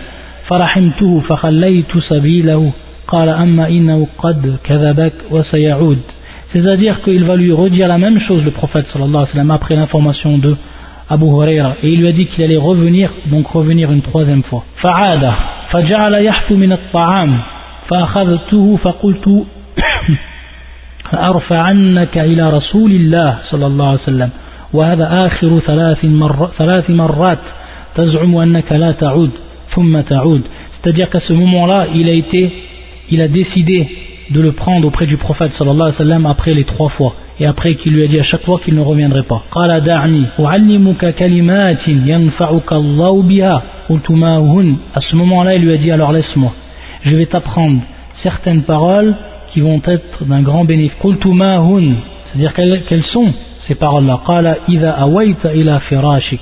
فرحمته 0.47 1.21
فخليت 1.29 1.97
سبيله 2.09 2.71
قال 3.07 3.29
أما 3.29 3.67
إنه 3.67 4.07
قد 4.17 4.57
كذبك 4.63 5.13
وسيعود 5.31 5.99
c'est-à-dire 6.53 7.01
qu'il 7.03 7.23
va 7.25 7.35
lui 7.35 7.51
redire 7.51 7.87
la 7.87 7.99
même 7.99 8.19
chose 8.21 8.43
le 8.43 8.51
prophète 8.51 8.87
sallallahu 8.91 9.09
alayhi 9.09 9.27
wa 9.27 9.33
sallam 9.33 9.51
après 9.51 9.75
l'information 9.75 10.37
de 10.39 10.55
Abu 11.09 11.25
Huraira 11.25 11.75
et 11.83 11.89
il 11.89 11.99
lui 12.01 12.07
a 12.07 12.11
dit 12.11 12.25
qu'il 12.25 12.43
allait 12.43 12.57
revenir 12.57 13.11
donc 13.27 13.47
revenir 13.47 13.91
une 13.91 14.01
troisième 14.01 14.43
fois 14.43 14.63
فعاد 14.81 15.31
فجعل 15.71 16.13
يحث 16.13 16.51
من 16.51 16.71
الطعام 16.71 17.37
فأخذته 17.89 18.79
فقلت 18.83 19.45
أرفعنك 21.13 22.17
إلى 22.17 22.49
رسول 22.49 22.91
الله 22.91 23.37
صلى 23.49 23.65
الله 23.67 23.87
عليه 23.87 24.01
وسلم 24.01 24.29
وهذا 24.73 25.25
آخر 25.27 25.59
ثلاث, 25.59 26.05
مر 26.05 26.49
ثلاث 26.57 26.89
مرات 26.89 27.39
تزعم 27.98 28.36
أنك 28.36 28.72
لا 28.72 28.92
تعود 28.92 29.30
ثم 29.74 30.00
تعود 30.00 30.42
c'est-à-dire 30.82 31.08
qu'à 31.10 31.20
ce 31.20 31.32
moment-là 31.32 31.86
il 31.94 32.08
a 32.08 32.12
été 32.12 32.50
il 33.10 33.20
a 33.20 33.28
décidé 33.28 33.88
de 34.30 34.40
le 34.40 34.52
prendre 34.52 34.86
auprès 34.86 35.06
du 35.06 35.16
prophète 35.16 35.52
sallallahu 35.58 35.80
alayhi 35.82 35.98
wa 35.98 36.04
sallam 36.06 36.26
après 36.26 36.54
les 36.54 36.64
trois 36.64 36.88
fois 36.90 37.14
et 37.40 37.46
après 37.46 37.74
qu'il 37.74 37.92
lui 37.92 38.02
a 38.04 38.06
dit 38.06 38.18
à 38.20 38.22
chaque 38.24 38.42
fois 38.44 38.60
qu'il 38.64 38.74
ne 38.74 38.80
reviendrait 38.80 39.22
pas 39.32 39.40
قال 39.50 39.70
دعني 39.84 40.24
أعلمك 40.40 41.14
كلمات 41.14 41.88
ينفعك 41.88 42.72
الله 42.72 43.22
بها 43.22 43.62
قلت 43.88 44.10
ما 44.10 44.36
هن 44.38 44.76
à 44.94 45.00
ce 45.00 45.16
moment-là 45.16 45.54
il 45.56 45.62
lui 45.62 45.72
a 45.72 45.76
dit 45.76 45.90
alors 45.90 46.12
laisse-moi 46.12 46.52
je 47.04 47.14
vais 47.16 47.26
t'apprendre 47.26 47.80
certaines 48.22 48.62
paroles 48.62 49.14
qui 49.52 49.60
vont 49.60 49.80
être 49.86 50.24
d'un 50.24 50.42
grand 50.42 50.64
bénéfice 50.64 50.98
قلت 51.02 51.26
ما 51.26 51.56
هن 51.58 51.94
c'est-à-dire 52.36 52.80
quelles 52.88 53.04
sont 53.16 53.32
ces 53.68 53.74
paroles-là 53.74 54.14
قال 54.26 54.56
إذا 54.68 54.90
أويت 54.90 55.46
إلى 55.46 55.80
فراشك 55.88 56.40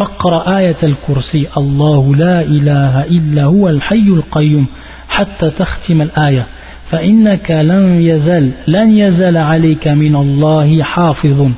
فاقرأ 0.00 0.58
آية 0.58 0.76
الكرسي. 0.82 1.46
الله 1.56 2.14
لا 2.16 2.40
إله 2.40 3.04
إلا 3.04 3.44
هو 3.44 3.68
الحي 3.68 4.08
القيوم 4.08 4.66
حتى 5.08 5.50
تختم 5.50 6.02
الآية. 6.02 6.46
فإنك 6.90 7.50
لن 7.50 8.02
يزل 8.02 8.50
لن 8.66 8.98
يزل 8.98 9.36
عليك 9.36 9.88
من 9.88 10.16
الله 10.16 10.82
حافظ 10.82 11.50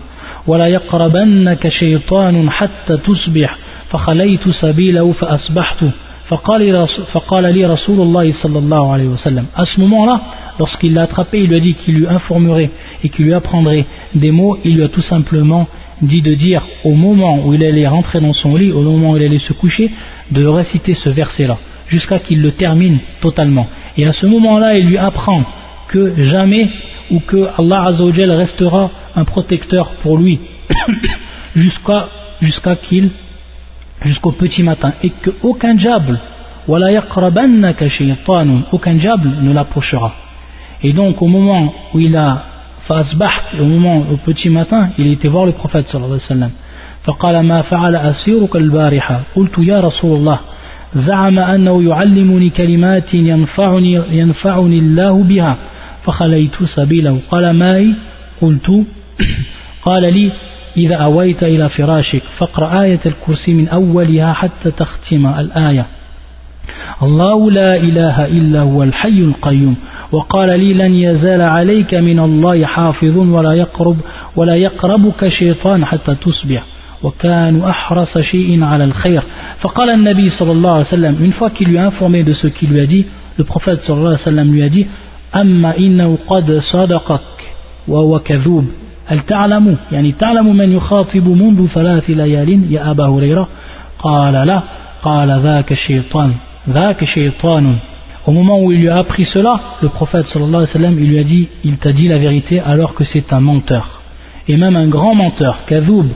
ولا 0.47 0.67
يقربنك 0.67 1.69
شيطان 1.69 2.51
حتى 2.51 2.97
تصبح. 2.97 3.57
فخليت 3.91 4.49
سبيله 4.49 5.13
فأصبحت. 5.13 5.85
فقال, 6.29 6.87
فقال 7.13 7.55
لي 7.55 7.67
رسول 7.67 8.01
الله 8.01 8.33
صلى 8.43 8.59
الله 8.59 8.93
عليه 8.93 9.09
وسلم 9.09 9.45
à 9.55 9.65
ce 9.67 9.81
moment-là 9.81 10.21
lorsqu'il 10.59 10.95
l'a 10.95 11.03
attrapé 11.03 11.41
il 11.41 11.49
lui 11.49 11.57
a 11.57 11.61
dit 11.61 11.75
qu'il 11.75 11.95
lui 11.95 12.07
informerait 12.07 12.71
et 13.05 13.09
qu'il 13.11 13.27
lui 13.27 13.35
apprendrait 13.35 13.85
des 14.15 14.31
mots 14.31 14.57
il 14.65 14.77
lui 14.77 14.83
a 14.83 14.89
tout 14.89 15.03
simplement 15.11 15.67
dit 16.01 16.23
de 16.23 16.35
dire 16.35 16.63
au 16.85 16.95
moment 16.95 17.45
où 17.45 17.55
il 17.55 17.63
allait 17.63 17.87
rentrer 17.87 18.21
dans 18.21 18.33
son 18.33 18.57
lit 18.57 18.73
au 18.73 18.83
moment 18.83 19.13
où 19.13 19.17
il 19.17 19.25
allait 19.25 19.39
se 19.41 19.53
coucher 19.53 19.91
de 20.31 20.45
réciter 20.47 20.97
ce 21.03 21.11
verset 21.11 21.47
là 21.47 21.59
jusqu'à 21.89 22.21
qu'il 22.21 22.41
le 22.41 22.53
termine 22.53 22.99
totalement. 23.21 23.69
Et 23.99 24.07
à 24.07 24.13
ce 24.15 24.27
moment-là 24.27 24.79
il 24.79 24.87
lui 24.87 24.99
apprend 24.99 25.45
que 25.89 26.15
jamais 26.31 26.69
ou 27.11 27.21
que 27.21 27.49
Allah 27.59 27.85
Azzawajal 27.89 28.33
restera 28.33 28.91
un 29.15 29.25
protecteur 29.25 29.91
pour 30.03 30.17
lui 30.17 30.39
jusqu'à 31.57 32.09
jusqu'à 32.41 32.77
qu'il 32.77 33.11
jusqu'au 34.05 34.33
petit 34.33 34.63
matin. 34.63 34.95
Et 35.03 35.11
qu'aucun 35.11 35.75
diable 35.75 36.21
aucun 36.69 36.95
diable 38.95 39.31
ne 39.43 39.53
l'approchera. 39.53 40.15
Et 40.83 40.93
donc 40.93 41.23
au 41.23 41.27
moment 41.27 41.75
où 41.95 42.01
il 42.01 42.17
a 42.17 42.45
au 43.61 43.65
moment 43.65 43.99
au 44.13 44.17
petit 44.17 44.49
matin 44.49 44.91
il 44.99 45.13
était 45.13 45.29
voir 45.29 45.47
le 45.47 45.53
prophète 45.53 45.87
sallallahu 45.91 46.15
alayhi 46.15 46.23
wa 46.23 46.37
sallam. 46.37 46.51
فقال 47.05 47.41
ما 47.41 47.63
فعل 47.63 47.97
أسيرك 47.97 48.57
البارحة؟ 48.57 49.21
قلت 49.37 49.59
يا 49.59 49.81
رسول 49.81 50.17
الله 50.17 50.39
زعم 50.97 51.39
أنه 51.39 51.89
يعلمني 51.89 52.51
كلمات 52.51 53.15
ينفعني, 53.15 54.03
ينفعني 54.11 54.79
الله 54.79 55.23
بها 55.23 55.57
فخليت 56.05 56.63
سبيله. 56.75 57.19
قال 57.31 57.51
ما 57.51 57.95
قلت 58.43 58.85
قال 59.87 60.15
لي 60.15 60.31
إذا 60.77 60.95
أويت 60.97 61.43
إلى 61.43 61.69
فراشك 61.69 62.23
فاقرأ 62.39 62.83
آية 62.83 63.01
الكرسي 63.07 63.53
من 63.53 63.69
أولها 63.69 64.33
حتى 64.33 64.71
تختم 64.71 65.27
الآية. 65.27 65.87
الله 67.03 67.51
لا 67.51 67.77
إله 67.77 68.27
إلا 68.27 68.61
هو 68.61 68.83
الحي 68.83 69.19
القيوم. 69.19 69.77
وقال 70.13 70.61
لي 70.61 70.75
لن 70.75 70.95
يزال 70.95 71.41
عليك 71.41 71.95
من 71.95 72.19
الله 72.19 72.67
حافظ 72.67 73.17
ولا 73.17 73.53
يقرب 73.53 73.97
ولا 74.37 74.55
يقربك 74.55 75.29
شيطان 75.29 75.85
حتى 75.85 76.15
تصبح 76.15 76.63
وكانوا 77.03 77.71
أحرص 77.71 78.19
شيء 78.19 78.65
على 78.65 78.85
الخير. 78.85 79.23
فقال 79.61 79.91
النبي 79.91 80.31
صلى 80.31 80.53
الله 80.53 80.73
عليه 80.73 80.87
وسلم 80.87 81.15
une 81.25 81.33
fois 81.33 81.51
qu'il 81.51 81.69
lui 81.69 81.79
a 81.79 81.87
informé 81.87 82.23
de 82.23 82.35
ce 82.35 82.47
qu'il 82.47 82.69
lui 82.69 82.81
a 82.81 82.87
dit 82.87 83.07
le 83.39 83.45
prophète 83.45 83.81
صلى 83.87 83.97
الله 83.97 84.09
عليه 84.09 84.23
وسلم 84.23 84.53
lui 84.53 84.63
a 84.63 84.69
dit 84.69 84.87
أما 85.37 85.79
إنه 85.79 86.19
قد 86.29 86.61
صدقك 86.73 87.21
وهو 87.89 88.19
كذوب 88.19 88.67
هل 89.07 89.21
تعلم؟ 89.21 89.77
يعني 89.93 90.13
تعلم 90.13 90.57
من 90.57 90.77
يخاطب 90.77 91.29
منذ 91.29 91.67
ثلاث 91.75 92.11
ليال؟ 92.11 92.73
يا 92.73 92.91
أبا 92.91 93.07
هريرة. 93.07 93.49
قال 93.99 94.47
لا. 94.47 94.63
قال 95.03 95.41
ذاك 95.43 95.73
الشيطان 95.73 96.35
ذاك 96.71 97.05
شيطان. 97.05 97.77
Au 98.25 98.31
moment 98.31 98.61
où 98.63 98.71
il 98.71 98.81
lui 98.81 98.89
a 98.89 98.99
appris 98.99 99.27
cela, 99.33 99.61
le 99.83 99.89
prophète 99.89 100.27
sallallahu 100.33 100.55
alayhi 100.55 100.69
wa 100.69 100.81
sallam, 100.81 100.99
il 100.99 101.09
lui 101.09 101.19
a 101.19 101.25
dit, 101.25 101.49
il 101.65 101.77
t'a 101.79 101.93
dit 101.93 102.07
la 102.07 102.19
vérité 102.19 102.61
alors 102.61 102.95
que 102.95 103.03
c'est 103.13 103.33
un 103.33 103.41
menteur. 103.41 104.01
Et 104.47 104.57
même 104.57 104.77
un 104.77 104.87
grand 104.87 105.15
menteur, 105.15 105.65
kazoub, 105.67 106.07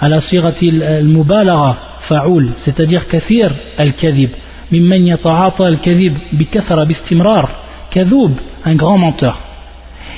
ala 0.00 0.22
sirati 0.22 0.82
al-mubalara, 0.82 1.76
fa'oul, 2.08 2.52
c'est-à-dire 2.64 3.06
kathir 3.08 3.52
al-kadhib, 3.76 4.30
mimman 4.70 5.06
yata'ata 5.06 5.66
al-kadhib 5.66 6.14
bikathara 6.32 6.86
bistimrar, 6.86 7.50
kazoub, 7.90 8.32
un 8.64 8.74
grand 8.74 8.96
menteur. 8.96 9.38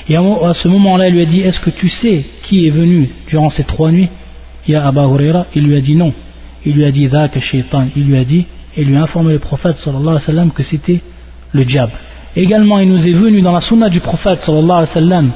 Et 0.07 0.15
à 0.15 0.53
ce 0.61 0.67
moment-là, 0.69 1.09
il 1.09 1.15
lui 1.15 1.21
a 1.21 1.25
dit, 1.25 1.41
est-ce 1.41 1.59
que 1.59 1.71
tu 1.71 1.89
sais 2.01 2.23
qui 2.43 2.67
est 2.67 2.71
venu 2.71 3.09
durant 3.27 3.51
ces 3.51 3.63
trois 3.63 3.91
nuits? 3.91 4.09
Ya 4.67 4.91
il 5.55 5.63
lui 5.63 5.75
a 5.75 5.81
dit 5.81 5.95
non. 5.95 6.13
Il 6.65 6.75
lui 6.75 6.85
a 6.85 6.91
dit, 6.91 7.07
Dhaka 7.07 7.41
shaitan, 7.41 7.87
il 7.95 8.05
lui 8.05 8.17
a 8.17 8.23
dit, 8.23 8.45
et 8.77 8.83
lui 8.83 8.95
a 8.95 9.03
informé 9.03 9.33
le 9.33 9.39
prophète 9.39 9.77
sallallahu 9.83 10.07
alayhi 10.07 10.21
wa 10.21 10.25
sallam 10.25 10.51
que 10.51 10.63
c'était 10.63 11.01
le 11.54 11.64
diable. 11.64 11.92
Également, 12.36 12.78
il 12.78 12.88
nous 12.88 13.04
est 13.04 13.12
venu 13.12 13.42
dans 13.42 13.52
la 13.52 13.60
sunna 13.62 13.88
du 13.88 14.00
prophète 14.00 14.40
sallallahu 14.46 14.70
alayhi 14.70 14.88
wa 14.88 14.94
sallam 14.94 15.30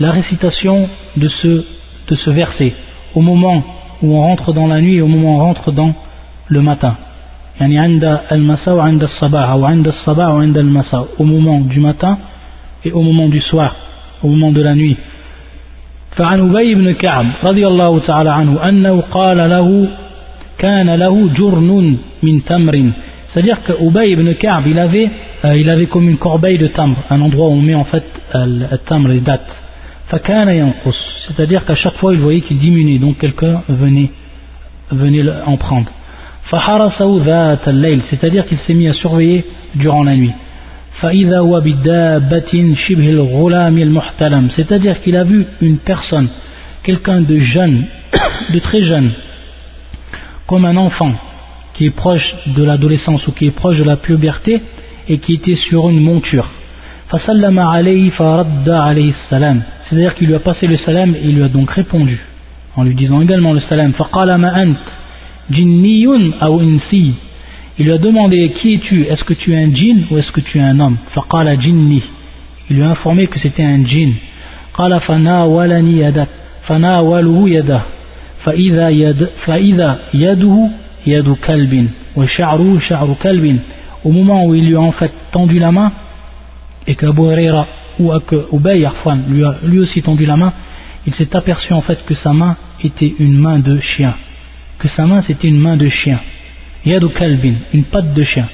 la 0.00 0.10
récitation 0.10 0.88
de 1.16 1.28
ce, 1.28 1.64
de 2.08 2.16
ce 2.16 2.30
verset 2.30 2.72
au 3.14 3.20
moment 3.20 3.62
où 4.02 4.16
on 4.16 4.20
rentre 4.20 4.52
dans 4.52 4.66
la 4.66 4.80
nuit 4.80 4.96
et 4.96 5.02
au 5.02 5.06
moment 5.06 5.36
où 5.36 5.40
on 5.40 5.44
rentre 5.44 5.70
dans 5.72 5.94
le 6.48 6.60
matin. 6.60 6.96
au 11.18 11.24
moment 11.24 11.60
du 11.60 11.80
matin 11.80 12.18
et 12.84 12.92
au 12.92 13.02
moment 13.02 13.28
du 13.28 13.40
soir 13.40 13.76
au 14.22 14.28
moment 14.28 14.52
de 14.52 14.62
la 14.62 14.74
nuit 14.74 14.96
فعن 16.16 16.50
أبي 16.50 16.74
بن 16.74 16.92
كعب 16.92 17.26
رضي 17.44 17.66
الله 17.66 17.98
تعالى 17.98 18.30
عنه 18.30 18.68
أنه 18.68 19.02
قال 19.10 19.36
له 19.36 19.88
كان 20.58 20.94
له 20.94 21.28
جرن 21.36 21.96
من 22.22 22.44
تمر 22.44 22.90
c'est-à-dire 23.32 23.58
que 23.66 23.72
Ubay 23.82 24.10
ibn 24.12 24.32
Ka'b 24.34 24.66
il 24.68 24.78
avait 24.78 25.10
euh, 25.45 25.57
il 25.57 25.69
avait 25.69 25.85
comme 25.85 26.09
une 26.09 26.17
corbeille 26.17 26.57
de 26.57 26.67
tamr, 26.67 26.97
un 27.09 27.21
endroit 27.21 27.47
où 27.47 27.53
on 27.53 27.61
met 27.61 27.75
en 27.75 27.85
fait 27.85 28.03
le 28.33 28.75
tamr, 28.87 29.07
les 29.07 29.21
dates. 29.21 29.47
C'est-à-dire 31.27 31.65
qu'à 31.65 31.75
chaque 31.75 31.95
fois 31.95 32.13
il 32.13 32.19
voyait 32.19 32.41
qu'il 32.41 32.57
diminuait, 32.59 32.99
donc 32.99 33.19
quelqu'un 33.19 33.63
venait, 33.69 34.11
venait 34.91 35.23
en 35.45 35.57
prendre. 35.57 35.89
C'est-à-dire 38.09 38.47
qu'il 38.47 38.57
s'est 38.65 38.73
mis 38.73 38.87
à 38.87 38.93
surveiller 38.93 39.45
durant 39.75 40.03
la 40.03 40.15
nuit. 40.15 40.33
C'est-à-dire 44.55 45.01
qu'il 45.01 45.15
a 45.15 45.23
vu 45.23 45.45
une 45.61 45.77
personne, 45.77 46.27
quelqu'un 46.83 47.21
de 47.21 47.39
jeune, 47.39 47.85
de 48.53 48.59
très 48.59 48.83
jeune, 48.83 49.11
comme 50.47 50.65
un 50.65 50.75
enfant 50.75 51.13
qui 51.75 51.85
est 51.85 51.91
proche 51.91 52.35
de 52.47 52.63
l'adolescence 52.63 53.25
ou 53.27 53.31
qui 53.31 53.45
est 53.45 53.51
proche 53.51 53.77
de 53.77 53.83
la 53.83 53.95
puberté, 53.97 54.61
et 55.08 55.18
qui 55.18 55.34
était 55.34 55.56
sur 55.68 55.88
une 55.90 56.00
monture 56.00 56.48
c'est-à-dire 59.90 60.14
qu'il 60.14 60.26
lui 60.28 60.34
a 60.34 60.38
passé 60.40 60.66
le 60.66 60.76
salam 60.78 61.14
et 61.14 61.20
il 61.24 61.36
lui 61.36 61.42
a 61.42 61.48
donc 61.48 61.70
répondu 61.70 62.18
en 62.76 62.84
lui 62.84 62.94
disant 62.94 63.20
également 63.20 63.52
le 63.52 63.60
salam 63.68 63.92
il 67.76 67.86
lui 67.86 67.92
a 67.92 67.98
demandé 67.98 68.52
qui 68.60 68.74
es-tu 68.74 69.02
Est-ce 69.02 69.24
que 69.24 69.34
tu 69.34 69.52
es 69.52 69.56
un 69.56 69.74
djinn 69.74 70.04
ou 70.10 70.18
est-ce 70.18 70.30
que 70.32 70.40
tu 70.40 70.58
es 70.58 70.62
un 70.62 70.78
homme 70.78 70.96
Faqala 71.12 71.58
jinni. 71.58 72.02
Il 72.70 72.76
lui 72.76 72.84
a 72.84 72.90
informé 72.90 73.26
que 73.26 73.38
c'était 73.40 73.64
un 73.64 73.84
djinn. 73.84 74.14
Qala 74.76 75.00
fanawalani 75.00 75.98
yadak. 75.98 76.28
Fanawaluhu 76.66 77.48
yadah. 77.48 77.84
فإذا 78.44 78.88
يد 78.88 79.28
فإذا 79.46 79.98
يده 80.14 80.68
يد 81.06 81.28
كلب 81.46 81.88
وشعره 82.16 82.78
شعر 82.88 83.14
كلب 83.22 83.58
au 84.03 84.11
moment 84.11 84.45
où 84.45 84.55
il 84.55 84.67
lui 84.67 84.75
a 84.75 84.81
en 84.81 84.91
fait 84.93 85.11
tendu 85.31 85.59
la 85.59 85.71
main 85.71 85.91
et 86.87 86.95
qu'Abu 86.95 87.21
Huraira 87.21 87.67
ou 87.99 88.11
que 88.19 88.47
Ubay 88.53 88.85
lui 89.27 89.43
a 89.43 89.55
lui 89.63 89.79
aussi 89.79 90.01
tendu 90.01 90.25
la 90.25 90.37
main 90.37 90.53
il 91.07 91.13
s'est 91.15 91.35
aperçu 91.35 91.73
en 91.73 91.81
fait 91.81 92.05
que 92.05 92.13
sa 92.15 92.33
main 92.33 92.55
était 92.83 93.13
une 93.19 93.37
main 93.37 93.59
de 93.59 93.79
chien. 93.79 94.13
Que 94.79 94.87
sa 94.95 95.05
main 95.05 95.23
c'était 95.25 95.47
une 95.47 95.59
main 95.59 95.77
de 95.77 95.89
chien. 95.89 96.19
Yadu 96.85 97.09
kalbin, 97.09 97.55
une 97.73 97.83
patte 97.83 98.13
de 98.13 98.23
chien, 98.23 98.47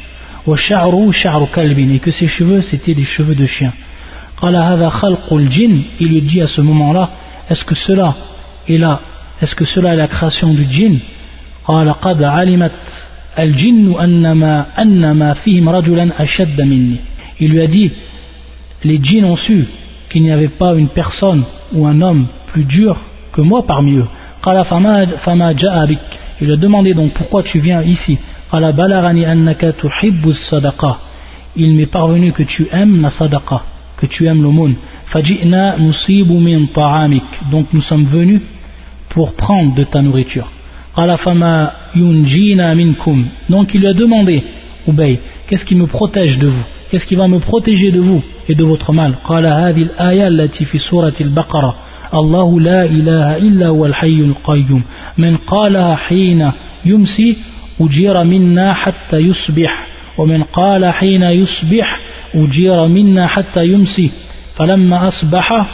wa 0.47 0.58
sha'ru 0.58 1.13
sha'ru 1.13 1.47
kalbin, 1.53 1.89
et 1.93 1.99
que 1.99 2.12
ses 2.12 2.27
cheveux 2.27 2.63
c'était 2.71 2.93
des 2.93 3.05
cheveux 3.05 3.36
de 3.36 3.45
chien. 3.45 3.73
Il 4.41 6.08
lui 6.08 6.21
dit 6.21 6.41
à 6.41 6.47
ce 6.47 6.62
moment-là, 6.62 7.10
est-ce 7.49 7.63
que 7.63 7.75
cela 7.88 8.15
est 8.67 8.77
là, 8.77 9.01
est-ce 9.41 9.55
que 9.55 9.65
cela 9.65 9.93
est 9.93 9.97
la 9.97 10.08
création 10.08 10.53
du 10.53 10.65
djinn 10.71 10.99
Il 13.37 13.51
lui 17.49 17.61
a 17.61 17.67
dit, 17.67 17.91
les 18.83 18.99
djinns 19.03 19.25
ont 19.25 19.35
su 19.35 19.65
qu'il 20.09 20.23
n'y 20.23 20.31
avait 20.31 20.47
pas 20.47 20.73
une 20.75 20.87
personne 20.87 21.43
ou 21.73 21.85
un 21.85 22.01
homme 22.01 22.27
plus 22.53 22.63
dur 22.63 22.97
que 23.33 23.41
moi 23.41 23.65
parmi 23.67 23.95
eux. 23.95 24.07
Il 26.39 26.47
lui 26.47 26.53
a 26.53 26.57
demandé 26.57 26.93
donc 26.93 27.11
pourquoi 27.13 27.43
tu 27.43 27.59
viens 27.59 27.81
ici? 27.81 28.17
Il 31.57 31.75
m'est 31.75 31.85
parvenu 31.87 32.31
que 32.31 32.43
tu 32.43 32.67
aimes 32.71 33.01
la 33.01 33.11
sadaqa, 33.17 33.63
que 33.97 34.05
tu 34.05 34.27
aimes 34.27 34.43
l'aumône. 34.43 34.75
Donc 37.51 37.67
nous 37.73 37.81
sommes 37.81 38.05
venus 38.05 38.41
pour 39.09 39.33
prendre 39.33 39.75
de 39.75 39.83
ta 39.83 40.01
nourriture. 40.01 40.47
Donc 43.49 43.73
il 43.73 43.81
lui 43.81 43.88
a 43.88 43.93
demandé, 43.93 44.43
Ubay, 44.88 45.19
qu'est-ce 45.47 45.65
qui 45.65 45.75
me 45.75 45.88
protège 45.88 46.38
de 46.38 46.47
vous? 46.47 46.63
Qu'est-ce 46.89 47.05
qui 47.05 47.15
va 47.15 47.27
me 47.27 47.39
protéger 47.39 47.91
de 47.91 47.99
vous 47.99 48.23
et 48.47 48.55
de 48.55 48.63
votre 48.63 48.93
mal? 48.93 49.15
الله 52.13 52.60
لا 52.60 52.86
إله 52.86 53.38
إلا 53.38 53.67
هو 53.67 53.86
الحي 53.86 54.19
القيوم. 54.19 54.81
من 55.17 55.38
قالها 55.38 55.95
حين 55.95 56.51
يمسي 56.86 57.38
أجير 57.81 58.23
منا 58.23 58.73
حتى 58.73 59.17
يصبح. 59.17 59.88
ومن 60.17 60.43
قال 60.43 60.93
حين 60.93 61.23
يصبح 61.23 61.99
أجير 62.36 62.88
منا 62.88 63.27
حتى 63.27 63.67
يمسي. 63.67 64.12
فلما 64.55 65.08
أصبح 65.08 65.65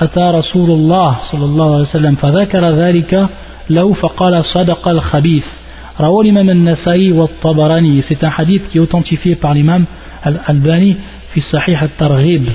أتى 0.00 0.20
رسول 0.20 0.70
الله 0.70 1.16
صلى 1.32 1.44
الله 1.44 1.74
عليه 1.74 1.88
وسلم 1.88 2.14
فذكر 2.14 2.70
ذلك 2.70 3.28
له 3.69 3.93
فقال 3.93 4.45
صدق 4.45 4.87
الخبيث 4.87 5.43
رواه 5.99 6.21
الإمام 6.21 6.49
النسائي 6.49 7.11
والطبراني 7.11 8.03
c'est 8.09 8.23
un 8.23 8.31
hadith 8.37 8.63
qui 8.69 8.77
est 8.77 8.81
authentifié 8.81 9.35
par 9.35 9.53
l'imam 9.53 9.85
Al-Albani 10.23 10.97
fi 11.33 11.43
Sahih 11.51 11.75
al-Targhib 11.75 12.45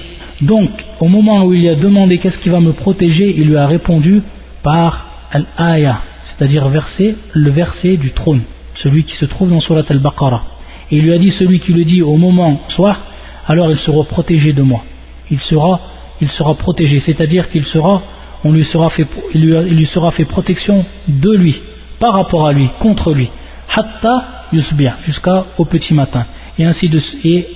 donc 0.42 0.70
au 1.00 1.08
moment 1.08 1.44
où 1.44 1.54
il 1.54 1.60
lui 1.60 1.68
a 1.68 1.74
demandé 1.74 2.18
qu'est-ce 2.18 2.38
qui 2.38 2.48
va 2.48 2.60
me 2.60 2.72
protéger 2.72 3.34
il 3.36 3.48
lui 3.48 3.56
a 3.56 3.66
répondu 3.66 4.22
par 4.62 5.06
Al-Aya 5.32 5.98
c'est-à-dire 6.28 6.68
verset, 6.68 7.16
le 7.32 7.50
verset 7.50 7.96
du 7.96 8.12
trône 8.12 8.42
celui 8.82 9.04
qui 9.04 9.16
se 9.16 9.26
trouve 9.26 9.50
dans 9.50 9.60
Surat 9.60 9.84
Al-Baqarah 9.88 10.42
et 10.90 10.96
il 10.96 11.02
lui 11.02 11.12
a 11.12 11.18
dit 11.18 11.32
celui 11.38 11.60
qui 11.60 11.72
le 11.72 11.84
dit 11.84 12.02
au 12.02 12.16
moment 12.16 12.60
soir 12.74 13.00
alors 13.46 13.70
il 13.70 13.78
sera 13.78 14.04
protégé 14.04 14.52
de 14.52 14.62
moi 14.62 14.82
il 15.30 15.38
sera, 15.40 15.80
il 16.20 16.28
sera 16.30 16.54
protégé, 16.54 17.02
c'est-à-dire 17.06 17.50
qu'il 17.50 17.64
sera, 17.66 18.02
on 18.45 18.51
lui 18.51 18.63
sera 18.65 18.91
fait, 18.91 19.07
il 19.33 19.41
lui, 19.41 19.87
sera 19.87 20.11
fait 20.11 20.23
protection 20.23 20.85
de 21.07 21.31
lui, 21.31 21.55
par 21.99 22.13
rapport 22.13 22.47
à 22.47 22.53
lui, 22.53 22.69
contre 22.79 23.11
lui, 23.11 23.27
hatta 23.75 24.47
yusbir, 24.53 24.93
jusqu'au 25.07 25.65
petit 25.65 25.95
matin. 25.95 26.25
Et 26.59 26.63
ainsi, 26.63 26.89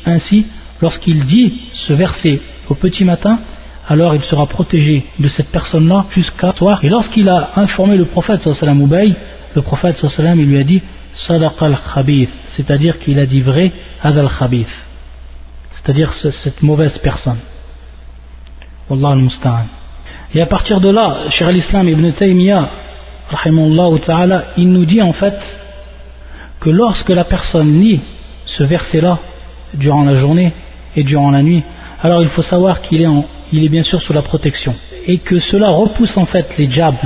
ainsi 0.08 0.45
lorsqu'il 0.82 1.25
dit 1.25 1.54
ce 1.88 1.93
verset 1.93 2.41
au 2.69 2.73
petit 2.73 3.06
matin, 3.06 3.38
alors 3.88 4.15
il 4.15 4.23
sera 4.23 4.47
protégé 4.47 5.06
de 5.19 5.30
cette 5.30 5.49
personne-là 5.49 6.06
jusqu'à 6.15 6.54
soir. 6.54 6.80
Et 6.84 6.89
lorsqu'il 6.89 7.30
a 7.30 7.52
informé 7.56 7.95
le 7.95 8.06
prophète 8.06 8.41
sallam 8.60 8.89
le 9.56 9.62
prophète 9.62 10.04
sallam 10.15 10.39
il 10.39 10.47
lui 10.47 10.58
a 10.58 10.63
dit 10.63 10.82
sadaq 11.28 11.54
al-khabith, 11.62 12.30
c'est-à-dire 12.58 12.97
qu'il 12.99 13.19
a 13.19 13.28
dit 13.28 13.41
vrai 13.41 13.71
ad 14.02 14.17
al-khabith, 14.17 14.67
c'est-à-dire 15.84 16.12
cette 16.43 16.63
mauvaise 16.63 16.97
personne. 17.04 17.38
Et 20.36 20.42
à 20.42 20.46
partir 20.46 20.80
de 20.80 20.89
là, 20.89 21.18
Cheikh 21.32 21.48
al-Islam 21.48 21.89
ibn 21.89 22.12
Taymiyyah, 22.12 22.70
il 24.58 24.72
nous 24.72 24.86
dit 24.86 25.02
en 25.02 25.13
fait 25.13 25.36
que 26.60 26.70
lorsque 26.70 27.10
la 27.10 27.24
personne 27.24 27.82
lit 27.82 28.00
ce 28.58 28.63
verset-là 28.63 29.20
durant 29.74 30.04
la 30.04 30.20
journée 30.20 30.52
et 30.96 31.04
durant 31.04 31.32
la 31.32 31.42
nuit, 31.42 31.63
alors 32.02 32.22
il 32.22 32.30
faut 32.30 32.44
savoir 32.44 32.82
qu'il 32.82 33.02
est, 33.02 33.70
bien 33.70 33.84
sûr 33.84 34.02
sous 34.04 34.13
la 34.13 34.22
protection. 34.22 34.76
Et 35.08 35.18
que 35.18 35.39
cela 35.52 35.70
repousse 35.70 36.15
en 36.15 36.26
fait 36.26 36.46
les 36.58 36.68
diables, 36.68 36.98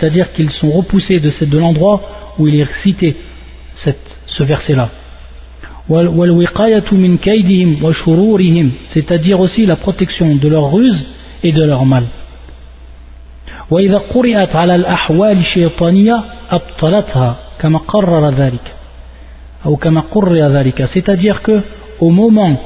c'est-à-dire 0.00 0.32
qu'ils 0.32 0.50
sont 0.52 0.70
repoussés 0.70 1.20
de, 1.20 1.32
de 1.44 1.58
l'endroit 1.58 2.02
où 2.38 2.46
il 2.48 2.60
est 2.60 2.68
cité 2.82 3.16
ce 4.26 4.42
verset-là 4.42 4.90
c'est-à-dire 8.94 9.40
aussi 9.40 9.66
la 9.66 9.76
protection 9.76 10.36
de 10.36 10.48
leur 10.48 10.72
ruse 10.72 11.06
et 11.42 11.52
de 11.52 11.64
leur 11.64 11.84
mal. 11.84 12.04
C'est-à-dire 20.92 21.42
que 21.42 21.62
au 22.00 22.10
moment 22.10 22.60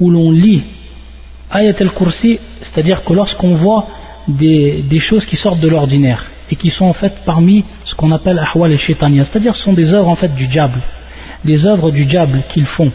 où 0.00 0.10
l'on 0.10 0.30
lit 0.30 0.62
ayat 1.52 1.74
al-kursi 1.80 2.38
c'est-à-dire 2.60 3.04
que 3.04 3.12
lorsqu'on 3.12 3.56
voit 3.56 3.86
des, 4.28 4.84
choses 5.08 5.24
qui 5.26 5.36
sortent 5.36 5.60
de 5.60 5.68
l'ordinaire 5.68 6.24
et 6.50 6.56
qui 6.56 6.70
sont 6.70 6.84
en 6.84 6.92
fait 6.92 7.12
parmi 7.24 7.64
ce 7.84 7.94
qu'on 7.94 8.12
appelle 8.12 8.38
ahwal 8.38 8.72
et 8.72 8.78
c'est-à-dire 8.86 9.56
ce 9.56 9.62
sont 9.64 9.72
des 9.72 9.90
œuvres 9.92 10.08
en 10.08 10.16
fait 10.16 10.34
du 10.34 10.46
diable 10.48 10.80
des 11.44 11.64
œuvres 11.64 11.90
du 11.90 12.04
diable 12.04 12.42
qu'ils 12.52 12.66
font. 12.66 12.90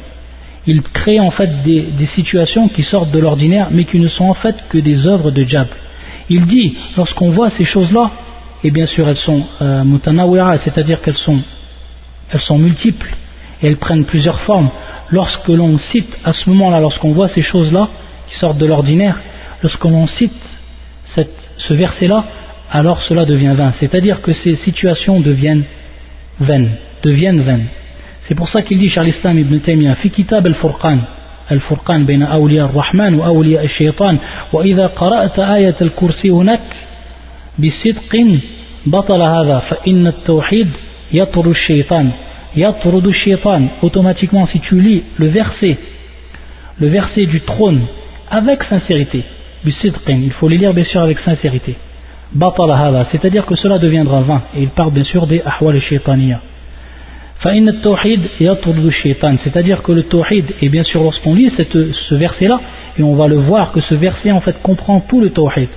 Ils 0.66 0.82
créent 0.82 1.20
en 1.20 1.32
fait 1.32 1.64
des, 1.64 2.10
situations 2.16 2.70
qui 2.70 2.84
sortent 2.84 3.12
de 3.12 3.20
l'ordinaire, 3.20 3.68
mais 3.72 3.86
qui 3.86 4.00
ne 4.00 4.08
sont 4.08 4.26
en 4.26 4.34
fait 4.34 4.56
que 4.70 4.78
des 4.78 5.06
œuvres 5.06 5.32
de 5.32 5.44
diable. 5.44 5.72
Il 6.30 6.46
dit, 6.46 6.76
lorsqu'on 6.96 7.32
voit 7.32 7.50
ces 7.58 7.66
choses-là, 7.66 8.12
et 8.64 8.72
bien 8.72 8.88
sûr 8.88 9.08
elles 9.10 9.18
sont 9.18 9.44
euh, 9.62 9.84
c'est-à-dire 10.64 11.02
qu'elles 11.02 11.18
sont, 11.18 11.40
elles 12.32 12.40
sont 12.42 12.58
multiples, 12.58 13.14
et 13.62 13.68
elles 13.68 13.78
prennent 13.78 14.06
plusieurs 14.06 14.40
formes. 14.42 14.70
Lorsque 15.10 15.50
l'on 15.50 15.78
cite, 15.92 16.10
à 16.24 16.34
ce 16.34 16.50
moment-là, 16.50 16.80
lorsqu'on 16.80 17.12
voit 17.12 17.30
ces 17.30 17.44
choses-là, 17.44 17.90
qui 18.30 18.40
sortent 18.40 18.58
de 18.58 18.66
l'ordinaire, 18.66 19.20
lorsque 19.62 19.84
l'on 19.84 20.08
cite 20.08 20.32
ce 21.68 21.74
verset-là, 21.74 22.26
alors 22.72 23.02
cela 23.04 23.26
devient 23.26 23.54
vain. 23.56 23.74
C'est-à-dire 23.80 24.22
que 24.22 24.34
ces 24.44 24.58
situations 24.66 25.20
deviennent 25.20 25.64
vaines, 26.40 26.72
deviennent 27.04 27.42
vaines. 27.42 27.68
C'est 28.29 28.35
pour 28.35 28.49
ça 28.51 28.63
qu'il 28.63 28.79
dit 28.79 28.91
Charles 28.91 29.09
Islam 29.09 29.39
ibn 29.39 29.59
Taymiyyah 29.59 29.95
في 29.95 30.09
كتاب 30.09 30.47
الفرقان 30.47 31.01
الفرقان 31.53 32.07
بين 32.07 32.23
أولياء 32.23 32.67
الرحمن 32.67 33.15
وأولياء 33.15 33.65
الشيطان 33.65 34.19
وإذا 34.53 34.87
قرأت 34.87 35.39
آية 35.39 35.75
الكرسي 35.81 36.31
هناك 36.31 36.61
بصدق 37.59 38.13
بطل 38.87 39.23
هذا 39.23 39.59
فإن 39.59 40.07
التوحيد 40.07 40.69
يطرد 41.13 41.47
الشيطان 41.47 42.11
يطرد 42.57 43.07
الشيطان 43.07 43.69
automatiquement 43.83 44.47
si 44.53 44.61
tu 44.61 44.81
lis 44.81 45.03
le 45.17 45.29
verset 45.29 45.77
le 46.81 46.89
verset 46.89 47.27
du 47.27 47.41
trône 47.41 47.81
avec 48.31 48.63
sincérité 48.65 49.23
بصدق 49.67 50.09
il 50.09 50.33
faut 50.33 50.49
le 50.49 50.57
lire 50.57 50.75
bien 50.75 50.85
sûr 50.85 51.03
avec 51.03 51.19
sincérité 51.21 51.75
بطل 52.35 52.71
هذا 52.71 53.07
c'est-à-dire 53.13 53.47
que 53.47 53.57
cela 53.57 53.79
deviendra 53.79 54.21
vain 54.21 54.43
et 54.55 54.63
il 54.63 54.69
parle 54.69 54.93
bien 54.93 55.05
sûr 55.05 55.27
des 55.27 55.41
أحوال 55.47 55.77
الشيطانية 55.77 56.39
c'est-à-dire 59.44 59.84
que 59.84 59.92
le 59.92 60.04
tawhid, 60.04 60.46
et 60.62 60.70
bien 60.70 60.84
sûr 60.84 61.04
lorsqu'on 61.04 61.36
lit 61.36 61.52
ce 61.58 62.16
verset-là, 62.16 62.62
et 62.98 63.04
on 63.04 63.16
va 63.16 63.28
le 63.28 63.38
voir 63.38 63.72
que 63.74 63.82
ce 63.82 63.96
verset 63.96 64.32
en 64.32 64.40
fait 64.42 64.62
comprend 64.62 65.02
tout 65.02 65.20
le 65.20 65.32
tawhid, 65.32 65.68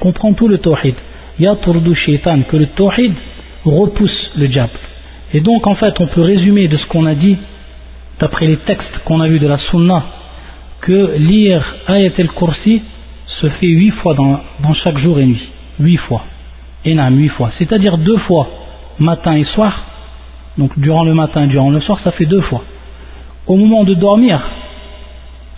comprend 0.00 0.32
tout 0.32 0.48
le 0.48 0.58
tawhid, 0.58 0.94
que 1.38 2.56
le 2.56 2.66
tawhid 2.66 3.12
repousse 3.64 4.30
le 4.36 4.48
diable. 4.48 4.72
Et 5.34 5.40
donc 5.40 5.66
en 5.66 5.74
fait 5.74 5.94
on 6.00 6.06
peut 6.06 6.22
résumer 6.22 6.68
de 6.68 6.76
ce 6.78 6.86
qu'on 6.86 7.04
a 7.06 7.14
dit, 7.14 7.36
d'après 8.20 8.46
les 8.46 8.56
textes 8.58 8.98
qu'on 9.04 9.20
a 9.20 9.28
vus 9.28 9.40
de 9.40 9.46
la 9.46 9.58
sunna, 9.58 10.04
que 10.80 11.16
lire 11.18 11.62
ayat 11.88 12.12
al-kursi 12.18 12.82
se 13.26 13.48
fait 13.48 13.66
huit 13.66 13.90
fois 13.90 14.14
dans, 14.14 14.40
chaque 14.82 14.98
jour 14.98 15.18
et 15.18 15.26
nuit, 15.26 15.48
huit 15.80 15.96
fois, 15.96 16.24
énorme, 16.84 17.18
huit 17.18 17.28
fois, 17.28 17.50
c'est-à-dire 17.58 17.98
deux 17.98 18.18
fois 18.18 18.48
matin 18.98 19.36
et 19.36 19.44
soir, 19.44 19.93
donc 20.58 20.78
durant 20.78 21.04
le 21.04 21.14
matin 21.14 21.46
durant 21.46 21.70
le 21.70 21.80
soir, 21.80 21.98
ça 22.04 22.12
fait 22.12 22.26
deux 22.26 22.42
fois. 22.42 22.62
Au 23.46 23.56
moment 23.56 23.84
de 23.84 23.94
dormir, 23.94 24.40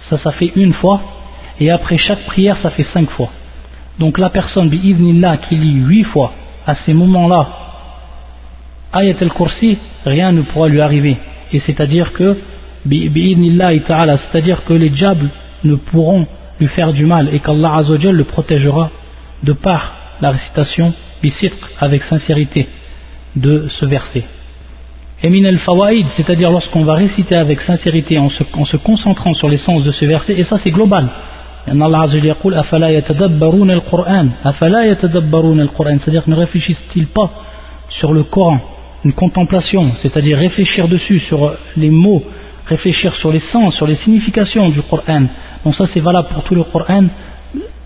ça, 0.09 0.19
ça 0.23 0.33
fait 0.33 0.53
une 0.57 0.73
fois. 0.75 1.01
Et 1.61 1.71
après 1.71 1.99
chaque 1.99 2.25
prière, 2.27 2.57
ça 2.63 2.71
fait 2.71 2.87
cinq 2.93 3.11
fois. 3.11 3.31
Donc 3.99 4.19
la 4.19 4.31
personne, 4.31 4.71
qui 4.71 5.57
lit 5.57 5.75
huit 5.75 6.05
fois, 6.05 6.33
à 6.67 6.75
ces 6.85 6.95
moments-là, 6.95 7.49
ayat 8.95 9.15
al-kursi, 9.21 9.79
rien 10.05 10.33
ne 10.33 10.43
pourra 10.43 10.69
lui 10.69 10.81
arriver. 10.81 11.17
Et 11.53 11.63
c'est-à-dire 11.67 12.13
que, 12.13 12.37
c'est-à-dire 12.85 14.65
que 14.65 14.75
les 14.75 14.91
diables 14.91 15.31
ne 15.65 15.75
pourront 15.77 16.27
lui 16.61 16.69
faire 16.69 16.93
du 16.93 17.07
mal 17.07 17.35
et 17.35 17.41
qu'Allah 17.41 17.83
le 17.89 18.25
protégera 18.25 18.91
de 19.43 19.53
par 19.53 19.93
la 20.21 20.31
récitation 20.31 20.93
avec 21.81 22.05
sincérité 22.05 22.69
de 23.35 23.69
ce 23.81 23.87
verset. 23.87 24.25
Al-fawaïd, 25.23 26.07
c'est-à-dire 26.17 26.51
lorsqu'on 26.51 26.85
va 26.85 26.95
réciter 26.95 27.35
avec 27.35 27.61
sincérité 27.63 28.19
en 28.19 28.29
se, 28.31 28.43
en 28.53 28.67
se, 28.67 28.77
concentrant 28.77 29.35
sur 29.35 29.49
les 29.49 29.57
sens 29.59 29.83
de 29.83 29.93
ce 29.93 30.05
verset, 30.05 30.35
et 30.39 30.45
ça 30.45 30.59
c'est 30.63 30.71
global. 30.71 31.09
C'est-à-dire 31.67 32.37
ne 36.27 36.35
réfléchissent-ils 36.37 37.07
pas 37.07 37.31
sur 37.89 38.13
le 38.13 38.23
Coran, 38.25 38.61
une 39.05 39.15
contemplation, 39.15 39.93
c'est-à-dire 40.03 40.39
réfléchir 40.39 40.87
dessus 40.87 41.21
sur 41.21 41.55
les 41.77 41.91
mots, 41.91 42.23
réfléchir 42.67 43.15
sur 43.17 43.33
les 43.33 43.43
sens, 43.53 43.75
sur 43.75 43.87
les 43.87 43.97
significations 43.97 44.69
du 44.69 44.83
Coran. 44.83 45.23
Donc 45.65 45.75
ça 45.77 45.87
c'est 45.95 46.01
valable 46.01 46.29
pour 46.35 46.45
tout 46.45 46.55
le 46.55 46.65
Coran. 46.65 47.07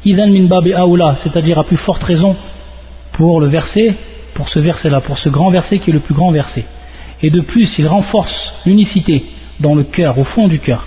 C'est-à-dire 0.02 1.58
à 1.58 1.64
plus 1.64 1.76
forte 1.78 2.02
raison 2.02 2.36
pour 3.12 3.40
le 3.40 3.46
verset, 3.46 3.94
pour 4.34 4.48
ce 4.48 4.58
verset-là, 4.58 5.00
pour 5.02 5.16
ce 5.18 5.28
grand 5.28 5.50
verset 5.50 5.78
qui 5.78 5.90
est 5.90 5.92
le 5.92 6.00
plus 6.00 6.14
grand 6.14 6.32
verset. 6.32 6.64
Et 7.22 7.30
de 7.30 7.40
plus, 7.40 7.68
il 7.78 7.86
renforce 7.86 8.34
l'unicité 8.66 9.24
dans 9.60 9.74
le 9.74 9.84
cœur, 9.84 10.18
au 10.18 10.24
fond 10.24 10.48
du 10.48 10.58
cœur. 10.58 10.86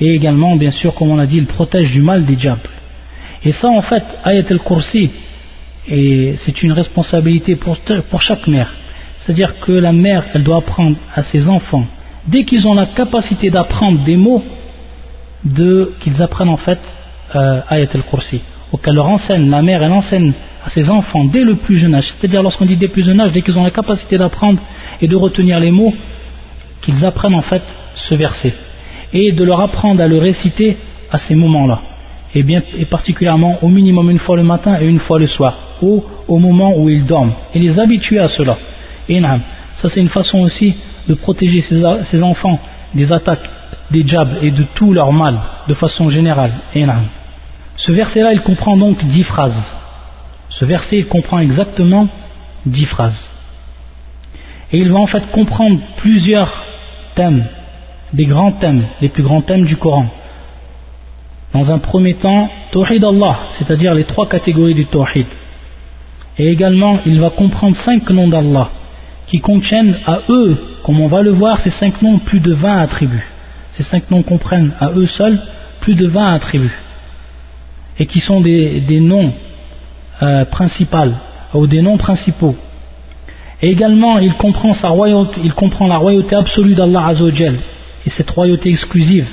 Et 0.00 0.14
également, 0.14 0.56
bien 0.56 0.72
sûr, 0.72 0.94
comme 0.94 1.10
on 1.10 1.16
l'a 1.16 1.26
dit, 1.26 1.38
il 1.38 1.46
protège 1.46 1.90
du 1.90 2.02
mal 2.02 2.24
des 2.24 2.36
diables. 2.36 2.68
Et 3.44 3.52
ça, 3.60 3.68
en 3.68 3.82
fait, 3.82 4.02
Ayat 4.24 4.44
al-Kursi, 4.50 5.10
c'est 5.88 6.62
une 6.62 6.72
responsabilité 6.72 7.56
pour, 7.56 7.76
chaque 8.22 8.46
mère. 8.46 8.72
C'est-à-dire 9.24 9.58
que 9.60 9.72
la 9.72 9.92
mère, 9.92 10.24
elle 10.34 10.42
doit 10.42 10.58
apprendre 10.58 10.96
à 11.14 11.22
ses 11.32 11.46
enfants, 11.46 11.86
dès 12.26 12.44
qu'ils 12.44 12.66
ont 12.66 12.74
la 12.74 12.86
capacité 12.86 13.50
d'apprendre 13.50 14.04
des 14.04 14.16
mots, 14.16 14.42
qu'ils 15.54 16.22
apprennent 16.22 16.48
en 16.48 16.56
fait 16.56 16.78
euh, 17.34 17.60
Ayat 17.68 17.88
al-Kursi. 17.94 18.40
Ou 18.72 18.78
qu'elle 18.78 18.94
leur 18.94 19.08
enseigne, 19.08 19.48
la 19.48 19.62
mère, 19.62 19.82
elle 19.82 19.92
enseigne 19.92 20.32
à 20.64 20.70
ses 20.70 20.88
enfants 20.88 21.24
dès 21.24 21.44
le 21.44 21.54
plus 21.54 21.78
jeune 21.78 21.94
âge. 21.94 22.04
C'est-à-dire 22.18 22.42
lorsqu'on 22.42 22.66
dit 22.66 22.76
dès 22.76 22.86
le 22.86 22.92
plus 22.92 23.04
jeune 23.04 23.20
âge, 23.20 23.32
dès 23.32 23.42
qu'ils 23.42 23.56
ont 23.56 23.62
la 23.62 23.70
capacité 23.70 24.18
d'apprendre 24.18 24.60
et 25.00 25.08
de 25.08 25.16
retenir 25.16 25.60
les 25.60 25.70
mots, 25.70 25.94
qu'ils 26.82 27.04
apprennent 27.04 27.34
en 27.34 27.42
fait 27.42 27.62
ce 28.08 28.14
verset. 28.14 28.54
Et 29.12 29.32
de 29.32 29.44
leur 29.44 29.60
apprendre 29.60 30.02
à 30.02 30.08
le 30.08 30.18
réciter 30.18 30.76
à 31.10 31.18
ces 31.28 31.34
moments-là. 31.34 31.80
Et, 32.34 32.42
bien, 32.42 32.62
et 32.78 32.84
particulièrement 32.84 33.58
au 33.62 33.68
minimum 33.68 34.10
une 34.10 34.18
fois 34.18 34.36
le 34.36 34.42
matin 34.42 34.78
et 34.80 34.86
une 34.86 35.00
fois 35.00 35.18
le 35.18 35.26
soir. 35.26 35.56
Ou 35.82 36.04
au 36.28 36.38
moment 36.38 36.76
où 36.76 36.88
ils 36.88 37.04
dorment. 37.06 37.32
Et 37.54 37.58
les 37.58 37.78
habituer 37.78 38.18
à 38.18 38.28
cela. 38.28 38.58
Ça 39.08 39.88
c'est 39.94 40.00
une 40.00 40.08
façon 40.08 40.38
aussi 40.40 40.74
de 41.08 41.14
protéger 41.14 41.64
ses, 42.10 42.22
enfants 42.22 42.58
des 42.94 43.12
attaques 43.12 43.48
des 43.90 44.02
diables 44.02 44.38
et 44.42 44.50
de 44.50 44.64
tout 44.74 44.92
leur 44.92 45.12
mal 45.12 45.38
de 45.68 45.74
façon 45.74 46.10
générale. 46.10 46.50
Et 46.74 46.84
ce 47.76 47.92
verset-là, 47.92 48.32
il 48.32 48.40
comprend 48.40 48.76
donc 48.76 49.04
dix 49.04 49.22
phrases. 49.22 49.52
Ce 50.50 50.64
verset, 50.64 50.98
il 50.98 51.06
comprend 51.06 51.38
exactement 51.38 52.08
dix 52.64 52.86
phrases. 52.86 53.12
Et 54.72 54.78
il 54.78 54.90
va 54.90 54.98
en 54.98 55.06
fait 55.06 55.30
comprendre 55.30 55.78
plusieurs 55.98 56.52
thèmes, 57.14 57.44
des 58.12 58.26
grands 58.26 58.52
thèmes, 58.52 58.84
les 59.00 59.08
plus 59.08 59.22
grands 59.22 59.42
thèmes 59.42 59.64
du 59.64 59.76
Coran. 59.76 60.06
Dans 61.52 61.70
un 61.70 61.78
premier 61.78 62.14
temps, 62.14 62.50
Tawhid 62.72 63.04
Allah, 63.04 63.38
c'est-à-dire 63.58 63.94
les 63.94 64.04
trois 64.04 64.28
catégories 64.28 64.74
du 64.74 64.86
Tawhid. 64.86 65.26
Et 66.38 66.48
également, 66.50 66.98
il 67.06 67.20
va 67.20 67.30
comprendre 67.30 67.76
cinq 67.84 68.10
noms 68.10 68.28
d'Allah, 68.28 68.70
qui 69.28 69.40
contiennent 69.40 69.96
à 70.06 70.20
eux, 70.28 70.56
comme 70.84 71.00
on 71.00 71.08
va 71.08 71.22
le 71.22 71.30
voir, 71.30 71.58
ces 71.64 71.72
cinq 71.80 72.02
noms, 72.02 72.18
plus 72.18 72.40
de 72.40 72.52
20 72.52 72.78
attributs. 72.78 73.26
Ces 73.76 73.84
cinq 73.84 74.10
noms 74.10 74.22
comprennent 74.22 74.72
à 74.80 74.90
eux 74.90 75.06
seuls 75.16 75.38
plus 75.80 75.94
de 75.94 76.06
20 76.08 76.34
attributs. 76.34 76.76
Et 77.98 78.06
qui 78.06 78.20
sont 78.20 78.40
des, 78.40 79.00
noms 79.00 79.32
euh, 80.22 80.44
principaux, 80.46 81.12
ou 81.54 81.66
des 81.66 81.80
noms 81.80 81.96
principaux. 81.96 82.56
Et 83.62 83.70
également, 83.70 84.18
il 84.18 84.34
comprend, 84.34 84.74
sa 84.80 84.88
royauté, 84.88 85.40
il 85.42 85.52
comprend 85.54 85.86
la 85.86 85.96
royauté 85.96 86.34
absolue 86.36 86.74
d'Allah 86.74 87.06
Azzawajal, 87.06 87.54
et 88.06 88.10
cette 88.16 88.30
royauté 88.30 88.70
exclusive. 88.70 89.26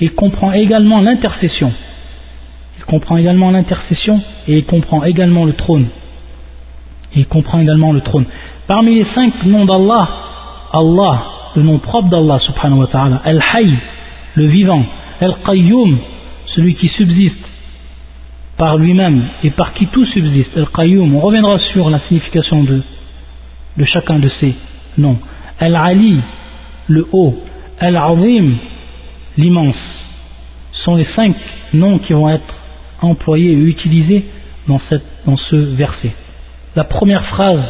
Il 0.00 0.12
comprend 0.12 0.52
également 0.52 1.00
l'intercession. 1.00 1.72
Il 2.78 2.84
comprend 2.84 3.16
également 3.16 3.50
l'intercession, 3.50 4.20
et 4.46 4.58
il 4.58 4.64
comprend 4.64 5.04
également 5.04 5.44
le 5.44 5.52
trône. 5.52 5.86
Il 7.14 7.26
comprend 7.26 7.60
également 7.60 7.92
le 7.92 8.00
trône. 8.00 8.24
Parmi 8.66 8.94
les 8.96 9.06
cinq 9.14 9.44
noms 9.44 9.66
d'Allah, 9.66 10.08
Allah, 10.72 11.24
le 11.56 11.62
nom 11.62 11.78
propre 11.78 12.08
d'Allah 12.08 12.38
subhanahu 12.40 12.80
wa 12.80 12.86
ta'ala, 12.86 13.20
Al-Hayy, 13.24 13.74
le 14.34 14.46
vivant, 14.46 14.84
Al-Qayyum, 15.20 15.98
celui 16.54 16.74
qui 16.74 16.88
subsiste 16.88 17.36
par 18.56 18.76
lui-même 18.76 19.24
et 19.44 19.50
par 19.50 19.72
qui 19.74 19.86
tout 19.86 20.04
subsiste, 20.06 20.56
Al-Qayyum, 20.56 21.14
on 21.14 21.20
reviendra 21.20 21.58
sur 21.72 21.90
la 21.90 22.00
signification 22.00 22.64
de, 22.64 22.82
de 23.76 23.84
chacun 23.84 24.18
de 24.18 24.28
ces 24.40 24.54
noms. 24.96 25.18
Al-Ali, 25.60 26.20
le 26.88 27.06
haut, 27.12 27.36
Al-Azim, 27.80 28.56
l'immense, 29.36 29.76
Ce 30.72 30.82
sont 30.84 30.96
les 30.96 31.06
cinq 31.14 31.36
noms 31.74 31.98
qui 31.98 32.12
vont 32.12 32.28
être 32.28 32.54
employés 33.00 33.52
et 33.52 33.54
utilisés 33.54 34.24
dans, 34.66 34.80
ce 35.36 35.56
verset. 35.56 36.12
La 36.76 36.84
première 36.84 37.24
phrase, 37.26 37.60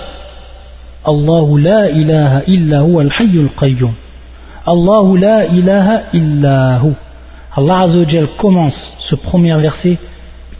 Allahu 1.05 1.61
la 1.61 1.91
ilaha 1.91 2.43
illa 2.47 2.83
hu 2.85 3.01
al-hayyul 3.01 3.51
qayyum. 3.59 3.93
Allahu 4.67 5.19
la 5.19 5.47
ilaha 5.47 6.03
illa. 6.13 6.81
Allah 7.57 7.81
Azzawajal 7.81 8.29
commence 8.39 8.75
ce 9.09 9.15
premier 9.15 9.57
verset 9.57 9.99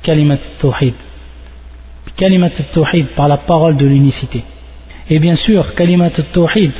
Kalimat 0.03 0.35
al-Tawhid. 0.35 0.94
Kalimat 2.16 2.51
al-Tawhid 2.59 3.07
par 3.16 3.29
la 3.29 3.38
parole 3.38 3.77
de 3.77 3.87
l'unicité 3.87 4.44
et 5.11 5.18
bien 5.18 5.37
sûr 5.37 5.75
Kalimat 5.75 6.11
Tawhid 6.33 6.73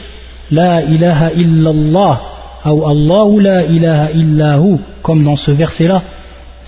La 0.51 0.83
ilaha 0.83 1.33
illallah 1.33 2.21
ou 2.67 2.87
Allahu 2.89 3.41
la 3.41 3.65
ilaha 3.65 4.11
illahu 4.13 4.79
comme 5.03 5.25
dans 5.25 5.37
ce 5.37 5.51
verset 5.51 5.87
là 5.87 6.03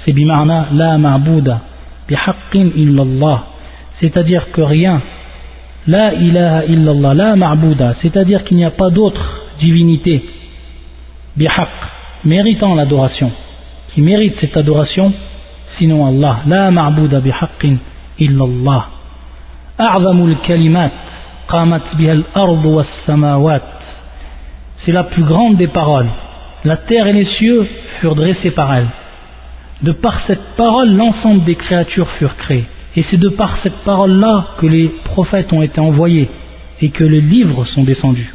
c'est 0.05 0.12
bimarna 0.12 0.68
la 0.73 0.99
ma'bouda 0.99 1.61
bihaqqin 2.09 2.70
illallah 2.77 3.44
c'est-à-dire 4.01 4.51
que 4.53 4.62
rien 4.62 5.01
La 5.87 6.12
ilaha 6.12 6.64
illallah, 6.66 7.14
la 7.14 7.37
ma'bouda, 7.37 7.94
c'est-à-dire 8.03 8.44
qu'il 8.44 8.59
n'y 8.59 8.64
a 8.64 8.70
pas 8.70 8.90
d'autre 8.90 9.42
divinité, 9.61 10.23
bihaq, 11.37 11.68
méritant 12.25 12.75
l'adoration, 12.75 13.31
qui 13.94 14.03
mérite 14.03 14.35
cette 14.40 14.57
adoration, 14.57 15.12
sinon 15.79 16.07
Allah. 16.07 16.40
La 16.46 16.70
ma'bouda 16.70 17.20
bihaqqin 17.20 17.77
illallah. 18.18 18.88
C'est 24.84 24.92
la 24.92 25.04
plus 25.04 25.24
grande 25.24 25.56
des 25.56 25.68
paroles. 25.68 26.08
La 26.64 26.76
terre 26.76 27.06
et 27.06 27.12
les 27.12 27.26
cieux 27.38 27.66
furent 28.00 28.14
dressés 28.14 28.50
par 28.50 28.74
elle. 28.74 28.86
De 29.82 29.92
par 29.92 30.20
cette 30.26 30.56
parole, 30.56 30.94
l'ensemble 30.94 31.44
des 31.44 31.54
créatures 31.54 32.08
furent 32.18 32.36
créées. 32.36 32.66
Et 32.96 33.04
c'est 33.10 33.16
de 33.16 33.28
par 33.28 33.56
cette 33.62 33.76
parole-là 33.84 34.46
que 34.58 34.66
les 34.66 34.88
prophètes 35.04 35.52
ont 35.52 35.62
été 35.62 35.80
envoyés 35.80 36.28
et 36.80 36.90
que 36.90 37.04
les 37.04 37.20
livres 37.20 37.64
sont 37.66 37.84
descendus. 37.84 38.34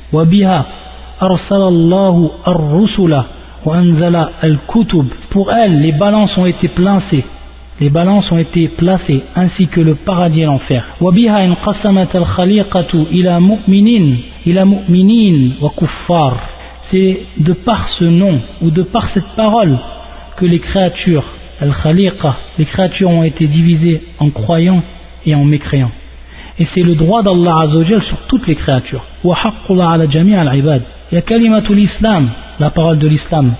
Pour 5.29 5.51
elle, 5.51 5.81
les 5.81 5.91
balances 5.91 6.37
ont 6.37 6.45
été 6.45 6.67
placées. 6.69 7.25
Les 7.81 7.89
balances 7.89 8.31
ont 8.31 8.37
été 8.37 8.69
placées, 8.69 9.21
ainsi 9.35 9.67
que 9.67 9.81
le 9.81 9.95
paradis 9.95 10.41
et 10.41 10.45
l'enfer. 10.45 10.95
Inqasamat 11.01 12.07
al-khaliqatu 12.13 12.97
ila 13.11 13.41
mu'minin, 13.41 14.15
ila 14.45 14.63
mu'minin 14.63 15.55
wa 15.61 15.71
kuffar. 15.75 16.37
C'est 16.89 17.19
de 17.37 17.51
par 17.51 17.89
ce 17.99 18.05
nom 18.05 18.39
ou 18.61 18.71
de 18.71 18.83
par 18.83 19.09
cette 19.13 19.27
parole 19.35 19.77
que 20.37 20.45
les 20.45 20.59
créatures 20.59 21.25
al-khaliqa, 21.59 22.37
les 22.57 22.65
créatures 22.65 23.09
ont 23.09 23.23
été 23.23 23.45
divisées 23.47 24.01
en 24.19 24.29
croyants 24.29 24.83
et 25.25 25.35
en 25.35 25.43
mécréants. 25.43 25.91
Et 26.57 26.67
c'est 26.73 26.83
le 26.83 26.95
droit 26.95 27.23
d'Allah 27.23 27.63
Azzawajal 27.63 28.03
sur 28.03 28.17
toutes 28.27 28.47
les 28.47 28.55
créatures. 28.55 29.03
Jami' 29.21 30.35
al-ibad. 30.35 30.81
Il 31.11 31.15
y 31.15 31.17
a 31.17 31.21
kalimatul 31.21 31.79
islam, 31.79 32.29
la 32.57 32.69
parole 32.69 32.99
de 32.99 33.07
l'islam. 33.07 33.53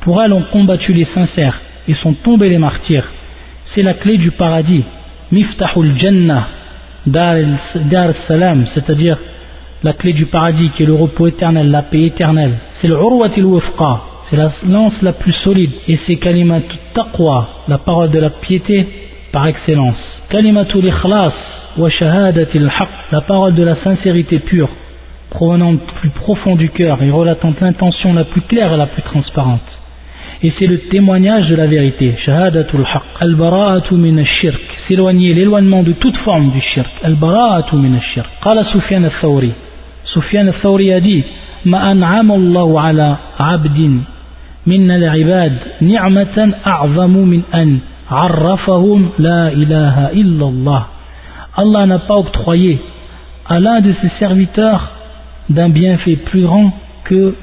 Pour 0.00 0.22
elle 0.22 0.32
ont 0.32 0.44
combattu 0.50 0.94
les 0.94 1.06
sincères 1.14 1.60
et 1.86 1.94
sont 1.96 2.14
tombés 2.14 2.48
les 2.48 2.58
martyrs. 2.58 3.04
C'est 3.78 3.84
la 3.84 3.94
clé 3.94 4.18
du 4.18 4.32
paradis. 4.32 4.82
Miftahul 5.30 5.96
jannah, 6.00 6.48
dar 7.06 7.36
salam, 8.26 8.66
c'est-à-dire 8.74 9.16
la 9.84 9.92
clé 9.92 10.12
du 10.14 10.26
paradis 10.26 10.70
qui 10.70 10.82
est 10.82 10.86
le 10.86 10.94
repos 10.94 11.28
éternel, 11.28 11.70
la 11.70 11.82
paix 11.82 12.02
éternelle. 12.02 12.54
C'est 12.80 12.88
le 12.88 12.96
urwatil 12.96 13.44
wufqa, 13.44 14.00
c'est 14.28 14.36
la 14.36 14.50
lance 14.68 14.94
la 15.00 15.12
plus 15.12 15.32
solide 15.44 15.70
et 15.86 15.96
c'est 16.04 16.16
kalimat 16.16 16.62
taqwa, 16.92 17.50
la 17.68 17.78
parole 17.78 18.10
de 18.10 18.18
la 18.18 18.30
piété 18.30 18.84
par 19.30 19.46
excellence. 19.46 20.02
Kalimatul 20.28 20.84
ikhlas 20.84 21.34
wa 21.76 21.88
shahadatil 21.88 22.68
haq, 22.80 22.88
la 23.12 23.20
parole 23.20 23.54
de 23.54 23.62
la 23.62 23.76
sincérité 23.76 24.40
pure, 24.40 24.70
provenant 25.30 25.74
du 25.74 25.78
plus 26.00 26.10
profond 26.10 26.56
du 26.56 26.70
cœur 26.70 27.00
et 27.00 27.12
relatant 27.12 27.54
l'intention 27.60 28.12
la 28.12 28.24
plus 28.24 28.40
claire 28.40 28.72
et 28.72 28.76
la 28.76 28.86
plus 28.86 29.02
transparente 29.02 29.77
et 30.42 30.52
c'est 30.58 30.66
le 30.66 30.78
témoignage 30.88 31.48
de 31.48 31.56
la 31.56 31.66
vérité. 31.66 32.14
Shahadatul 32.24 32.82
haq. 32.82 33.02
Al-bara'atu 33.20 33.94
min 33.94 34.24
shirk 34.24 34.60
S'éloigner, 34.86 35.34
l'éloignement 35.34 35.82
de 35.82 35.92
toute 35.92 36.16
forme 36.18 36.50
du 36.50 36.60
shirk. 36.60 36.90
Al-bara'atu 37.02 37.76
min 37.76 38.00
shirk 38.00 38.28
Allah 51.56 51.86
n'a 51.86 51.98
pas 51.98 52.14
octroyé 52.14 52.80
à 53.48 53.60
l'un 53.60 53.80
de 53.80 53.92
ses 54.00 54.08
serviteurs 54.18 54.92
d'un 55.50 55.68
bienfait 55.68 56.16
plus 56.16 56.42
grand 56.42 56.72
que 57.04 57.34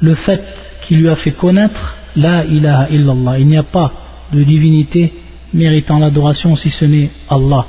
le 0.00 0.14
fait 0.14 0.42
qu'il 0.86 1.00
lui 1.00 1.08
a 1.08 1.16
fait 1.16 1.32
connaître 1.32 1.96
la 2.16 2.44
ilaha 2.44 2.88
illallah. 2.90 3.38
Il 3.38 3.46
n'y 3.46 3.56
a 3.56 3.62
pas 3.62 3.92
de 4.32 4.42
divinité 4.42 5.12
méritant 5.54 5.98
l'adoration 5.98 6.56
si 6.56 6.70
ce 6.70 6.84
n'est 6.84 7.10
Allah. 7.28 7.66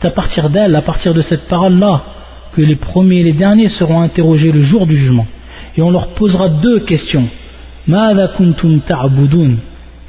C'est 0.00 0.06
à 0.06 0.10
partir 0.10 0.50
d'elle, 0.50 0.76
à 0.76 0.82
partir 0.82 1.14
de 1.14 1.22
cette 1.22 1.48
parole-là, 1.48 2.02
que 2.54 2.60
les 2.60 2.76
premiers 2.76 3.20
et 3.20 3.24
les 3.24 3.32
derniers 3.32 3.70
seront 3.78 4.02
interrogés 4.02 4.52
le 4.52 4.64
jour 4.66 4.86
du 4.86 4.98
jugement. 4.98 5.26
Et 5.76 5.82
on 5.82 5.90
leur 5.90 6.08
posera 6.08 6.48
deux 6.48 6.80
questions. 6.80 7.26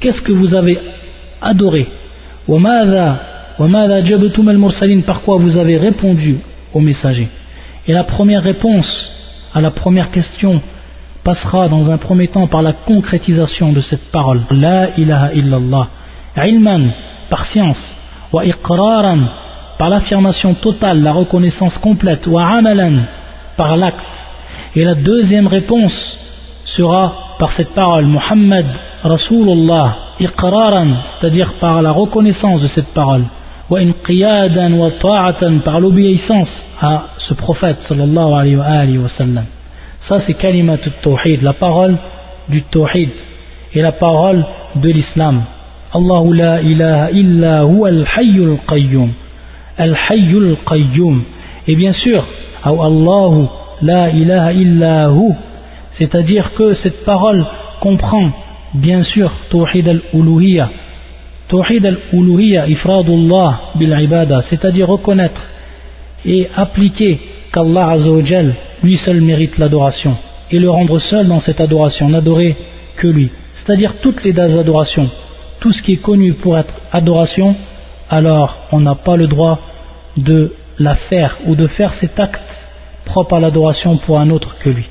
Qu'est-ce 0.00 0.20
que 0.20 0.32
vous 0.32 0.54
avez 0.54 0.78
adoré? 1.40 1.86
Par 5.06 5.20
quoi 5.22 5.36
vous 5.36 5.56
avez 5.56 5.78
répondu 5.78 6.36
aux 6.74 6.80
messagers 6.80 7.28
Et 7.86 7.92
la 7.92 8.04
première 8.04 8.42
réponse 8.42 9.01
à 9.54 9.60
la 9.60 9.70
première 9.70 10.10
question 10.10 10.60
passera 11.24 11.68
dans 11.68 11.90
un 11.90 11.98
premier 11.98 12.28
temps 12.28 12.46
par 12.46 12.62
la 12.62 12.72
concrétisation 12.72 13.72
de 13.72 13.80
cette 13.82 14.10
parole. 14.10 14.40
La 14.50 14.96
ilaha 14.96 15.32
illallah. 15.34 15.88
Ilman, 16.36 16.90
par 17.30 17.46
science. 17.46 17.76
Wa 18.32 18.44
iqraran, 18.44 19.18
par 19.78 19.90
l'affirmation 19.90 20.54
totale, 20.54 21.02
la 21.02 21.12
reconnaissance 21.12 21.74
complète. 21.82 22.26
Wa 22.26 22.46
amalan, 22.46 23.02
par 23.56 23.76
l'acte. 23.76 24.00
Et 24.74 24.84
la 24.84 24.94
deuxième 24.94 25.46
réponse 25.46 25.92
sera 26.76 27.12
par 27.38 27.50
cette 27.56 27.74
parole, 27.74 28.06
Muhammad 28.06 28.66
Rasulullah, 29.04 29.96
iqraran, 30.20 30.88
c'est-à-dire 31.20 31.52
par 31.60 31.82
la 31.82 31.90
reconnaissance 31.90 32.62
de 32.62 32.68
cette 32.74 32.92
parole. 32.94 33.24
Wa 33.68 33.80
inqiyadan 33.80 34.72
wa 34.72 34.90
ta'atan, 34.92 35.58
par 35.64 35.78
l'obéissance 35.80 36.48
à 36.80 37.04
ce 37.32 37.36
prophète 37.36 37.76
sallallahu 37.88 38.34
alayhi 38.34 38.98
wa 38.98 39.08
sallam. 39.16 39.44
Ça 40.08 40.20
c'est 40.26 40.34
kalimat 40.34 40.78
tawhid, 41.02 41.42
la 41.42 41.54
parole 41.54 41.96
du 42.48 42.62
tawhid 42.62 43.08
et 43.74 43.80
la 43.80 43.92
parole 43.92 44.44
de 44.76 44.90
l'islam. 44.90 45.42
Allahu 45.94 46.34
la 46.34 46.60
ilaha 46.60 47.10
illa 47.10 47.62
huwa 47.62 47.88
al-hayyul 47.88 48.58
qayyum. 48.68 49.10
Al-hayyul 49.78 50.56
qayyum. 50.66 51.22
Et 51.68 51.76
bien 51.76 51.92
sûr, 51.94 52.24
Allahu 52.64 53.46
la 53.82 54.10
ilaha 54.10 54.52
illa 54.52 55.10
hu, 55.10 55.32
c'est-à-dire 55.98 56.52
que 56.54 56.74
cette 56.82 57.04
parole 57.04 57.44
comprend 57.80 58.30
bien 58.74 59.04
sûr 59.04 59.30
tawhid 59.50 59.88
al-uluhiyya. 59.88 60.68
Tawhid 61.48 61.86
al-uluhiyya 61.86 62.68
ifradullah 62.68 63.60
bil 63.76 63.96
ibada, 64.00 64.44
c'est-à-dire 64.50 64.88
reconnaître 64.88 65.40
et 66.24 66.48
appliquer 66.56 67.18
qu'Allah 67.52 67.90
Azzawajal 67.90 68.54
lui 68.82 68.98
seul 69.04 69.20
mérite 69.20 69.58
l'adoration 69.58 70.16
et 70.50 70.58
le 70.58 70.70
rendre 70.70 70.98
seul 71.00 71.26
dans 71.28 71.40
cette 71.42 71.60
adoration, 71.60 72.08
n'adorer 72.08 72.56
que 72.96 73.06
lui. 73.06 73.30
C'est-à-dire 73.64 73.94
toutes 74.02 74.22
les 74.22 74.38
adorations, 74.38 75.08
tout 75.60 75.72
ce 75.72 75.82
qui 75.82 75.94
est 75.94 76.02
connu 76.02 76.34
pour 76.34 76.58
être 76.58 76.74
adoration, 76.92 77.56
alors 78.10 78.56
on 78.72 78.80
n'a 78.80 78.94
pas 78.94 79.16
le 79.16 79.26
droit 79.26 79.60
de 80.16 80.52
la 80.78 80.94
faire 80.94 81.38
ou 81.46 81.54
de 81.54 81.66
faire 81.68 81.92
cet 82.00 82.18
acte 82.20 82.40
propre 83.04 83.34
à 83.34 83.40
l'adoration 83.40 83.96
pour 83.98 84.18
un 84.20 84.30
autre 84.30 84.56
que 84.62 84.70
lui. 84.70 84.84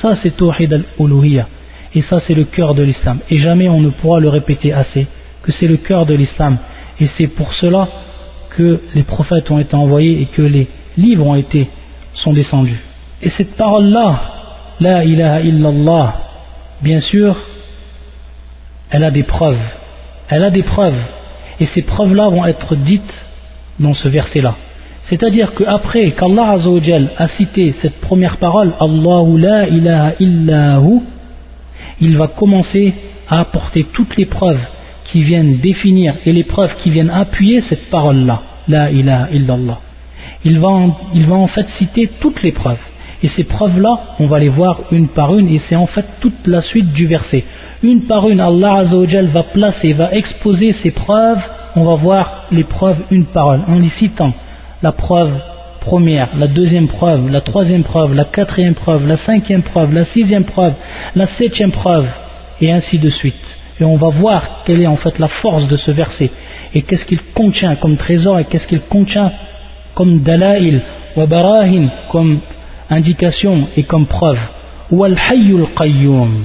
Ça 0.00 0.16
c'est 0.22 0.36
Tawhid 0.36 0.72
al-Uluhiyya 0.72 1.48
et 1.94 2.02
ça 2.08 2.20
c'est 2.26 2.34
le 2.34 2.44
cœur 2.44 2.74
de 2.74 2.82
l'islam. 2.82 3.18
Et 3.30 3.38
jamais 3.38 3.68
on 3.68 3.80
ne 3.80 3.90
pourra 3.90 4.20
le 4.20 4.28
répéter 4.28 4.72
assez 4.72 5.06
que 5.42 5.52
c'est 5.58 5.66
le 5.66 5.76
cœur 5.76 6.06
de 6.06 6.14
l'islam. 6.14 6.56
Et 7.00 7.08
c'est 7.18 7.26
pour 7.26 7.52
cela 7.54 7.88
que 8.56 8.80
les 8.94 9.02
prophètes 9.02 9.50
ont 9.50 9.58
été 9.58 9.74
envoyés 9.74 10.22
et 10.22 10.26
que 10.26 10.42
les 10.42 10.68
livres 10.96 11.26
ont 11.26 11.34
été 11.34 11.68
sont 12.14 12.32
descendus. 12.32 12.80
Et 13.22 13.30
cette 13.36 13.56
parole-là, 13.56 14.20
La 14.80 15.04
ilaha 15.04 15.40
illallah, 15.42 16.14
bien 16.82 17.00
sûr, 17.02 17.36
elle 18.90 19.04
a 19.04 19.10
des 19.10 19.22
preuves. 19.22 19.60
Elle 20.28 20.42
a 20.42 20.50
des 20.50 20.62
preuves. 20.62 20.98
Et 21.60 21.68
ces 21.74 21.82
preuves-là 21.82 22.28
vont 22.28 22.44
être 22.46 22.74
dites 22.74 23.14
dans 23.78 23.94
ce 23.94 24.08
verset-là. 24.08 24.56
C'est-à-dire 25.08 25.54
qu'après 25.54 26.12
qu'Allah 26.12 26.56
a 27.18 27.28
cité 27.36 27.74
cette 27.82 28.00
première 28.00 28.38
parole, 28.38 28.72
Allahu 28.80 29.38
la 29.38 29.68
ilaha 29.68 30.12
illahu, 30.18 31.00
il 32.00 32.16
va 32.16 32.28
commencer 32.28 32.94
à 33.28 33.40
apporter 33.40 33.86
toutes 33.92 34.16
les 34.16 34.26
preuves 34.26 34.60
qui 35.12 35.22
viennent 35.22 35.58
définir 35.58 36.14
et 36.24 36.32
les 36.32 36.44
preuves 36.44 36.74
qui 36.82 36.90
viennent 36.90 37.10
appuyer 37.10 37.62
cette 37.68 37.90
parole-là, 37.90 38.42
la 38.66 38.90
ilaha 38.90 39.28
illallah. 39.30 39.78
Il 40.44 40.58
va, 40.58 40.70
il 41.14 41.26
va 41.26 41.36
en 41.36 41.46
fait 41.48 41.66
citer 41.78 42.10
toutes 42.20 42.42
les 42.42 42.52
preuves. 42.52 42.78
Et 43.22 43.30
ces 43.36 43.44
preuves-là, 43.44 44.16
on 44.18 44.26
va 44.26 44.40
les 44.40 44.48
voir 44.48 44.80
une 44.90 45.08
par 45.08 45.36
une, 45.38 45.48
et 45.48 45.60
c'est 45.68 45.76
en 45.76 45.86
fait 45.86 46.04
toute 46.20 46.46
la 46.46 46.62
suite 46.62 46.92
du 46.92 47.06
verset. 47.06 47.44
Une 47.82 48.02
par 48.02 48.28
une, 48.28 48.40
Allah 48.40 48.78
Azzawajal 48.78 49.26
va 49.26 49.44
placer, 49.44 49.92
va 49.92 50.12
exposer 50.12 50.74
ces 50.82 50.90
preuves, 50.90 51.38
on 51.76 51.84
va 51.84 51.94
voir 51.94 52.46
les 52.50 52.64
preuves 52.64 52.98
une 53.10 53.26
par 53.26 53.52
une, 53.54 53.62
en 53.68 53.78
les 53.78 53.90
citant. 53.98 54.32
La 54.82 54.92
preuve 54.92 55.32
première, 55.82 56.30
la 56.36 56.48
deuxième 56.48 56.88
preuve, 56.88 57.30
la 57.30 57.42
troisième 57.42 57.84
preuve, 57.84 58.14
la 58.14 58.24
quatrième 58.24 58.74
preuve, 58.74 59.06
la 59.06 59.18
cinquième 59.18 59.62
preuve, 59.62 59.92
la 59.92 60.06
sixième 60.06 60.44
preuve, 60.44 60.74
la 61.14 61.28
septième 61.38 61.72
preuve, 61.72 62.06
et 62.60 62.72
ainsi 62.72 62.98
de 62.98 63.10
suite. 63.10 63.51
Et 63.82 63.84
on 63.84 63.96
va 63.96 64.10
voir 64.10 64.62
quelle 64.64 64.80
est 64.80 64.86
en 64.86 64.96
fait 64.96 65.18
la 65.18 65.26
force 65.26 65.66
de 65.66 65.76
ce 65.76 65.90
verset, 65.90 66.30
et 66.72 66.82
qu'est-ce 66.82 67.04
qu'il 67.06 67.20
contient 67.34 67.74
comme 67.74 67.96
trésor, 67.96 68.38
et 68.38 68.44
qu'est-ce 68.44 68.68
qu'il 68.68 68.80
contient 68.82 69.32
comme 69.96 70.20
dalail, 70.20 70.80
wa 71.16 71.26
barahin, 71.26 71.88
comme 72.12 72.38
indication 72.90 73.66
et 73.76 73.82
comme 73.82 74.06
preuve. 74.06 74.38
Wal 74.92 75.18
hayyul 75.28 75.66
qayyum. 75.76 76.44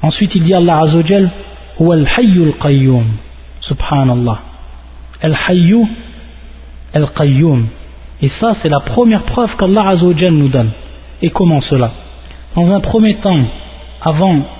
Ensuite 0.00 0.34
il 0.34 0.44
dit 0.44 0.54
Allah 0.54 0.78
Azzawajal 0.84 1.28
Wal 1.78 2.08
hayyul 2.16 2.54
qayyum. 2.58 3.04
Subhanallah. 3.60 4.38
Al 5.20 5.36
hayyu 5.48 5.86
al 6.94 7.08
qayyum. 7.14 7.66
Et 8.22 8.30
ça 8.40 8.56
c'est 8.62 8.70
la 8.70 8.80
première 8.80 9.24
preuve 9.24 9.54
qu'Allah 9.58 9.90
Azzawajal 9.90 10.32
nous 10.32 10.48
donne. 10.48 10.70
Et 11.20 11.28
comment 11.28 11.60
cela? 11.60 11.90
Dans 12.54 12.70
un 12.70 12.80
premier 12.80 13.16
temps, 13.16 13.44
avant 14.00 14.55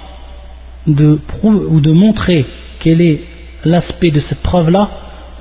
de 0.86 1.18
ou 1.42 1.80
de 1.80 1.92
montrer 1.92 2.44
quel 2.80 3.00
est 3.00 3.20
l'aspect 3.64 4.10
de 4.10 4.20
cette 4.28 4.40
preuve-là, 4.42 4.90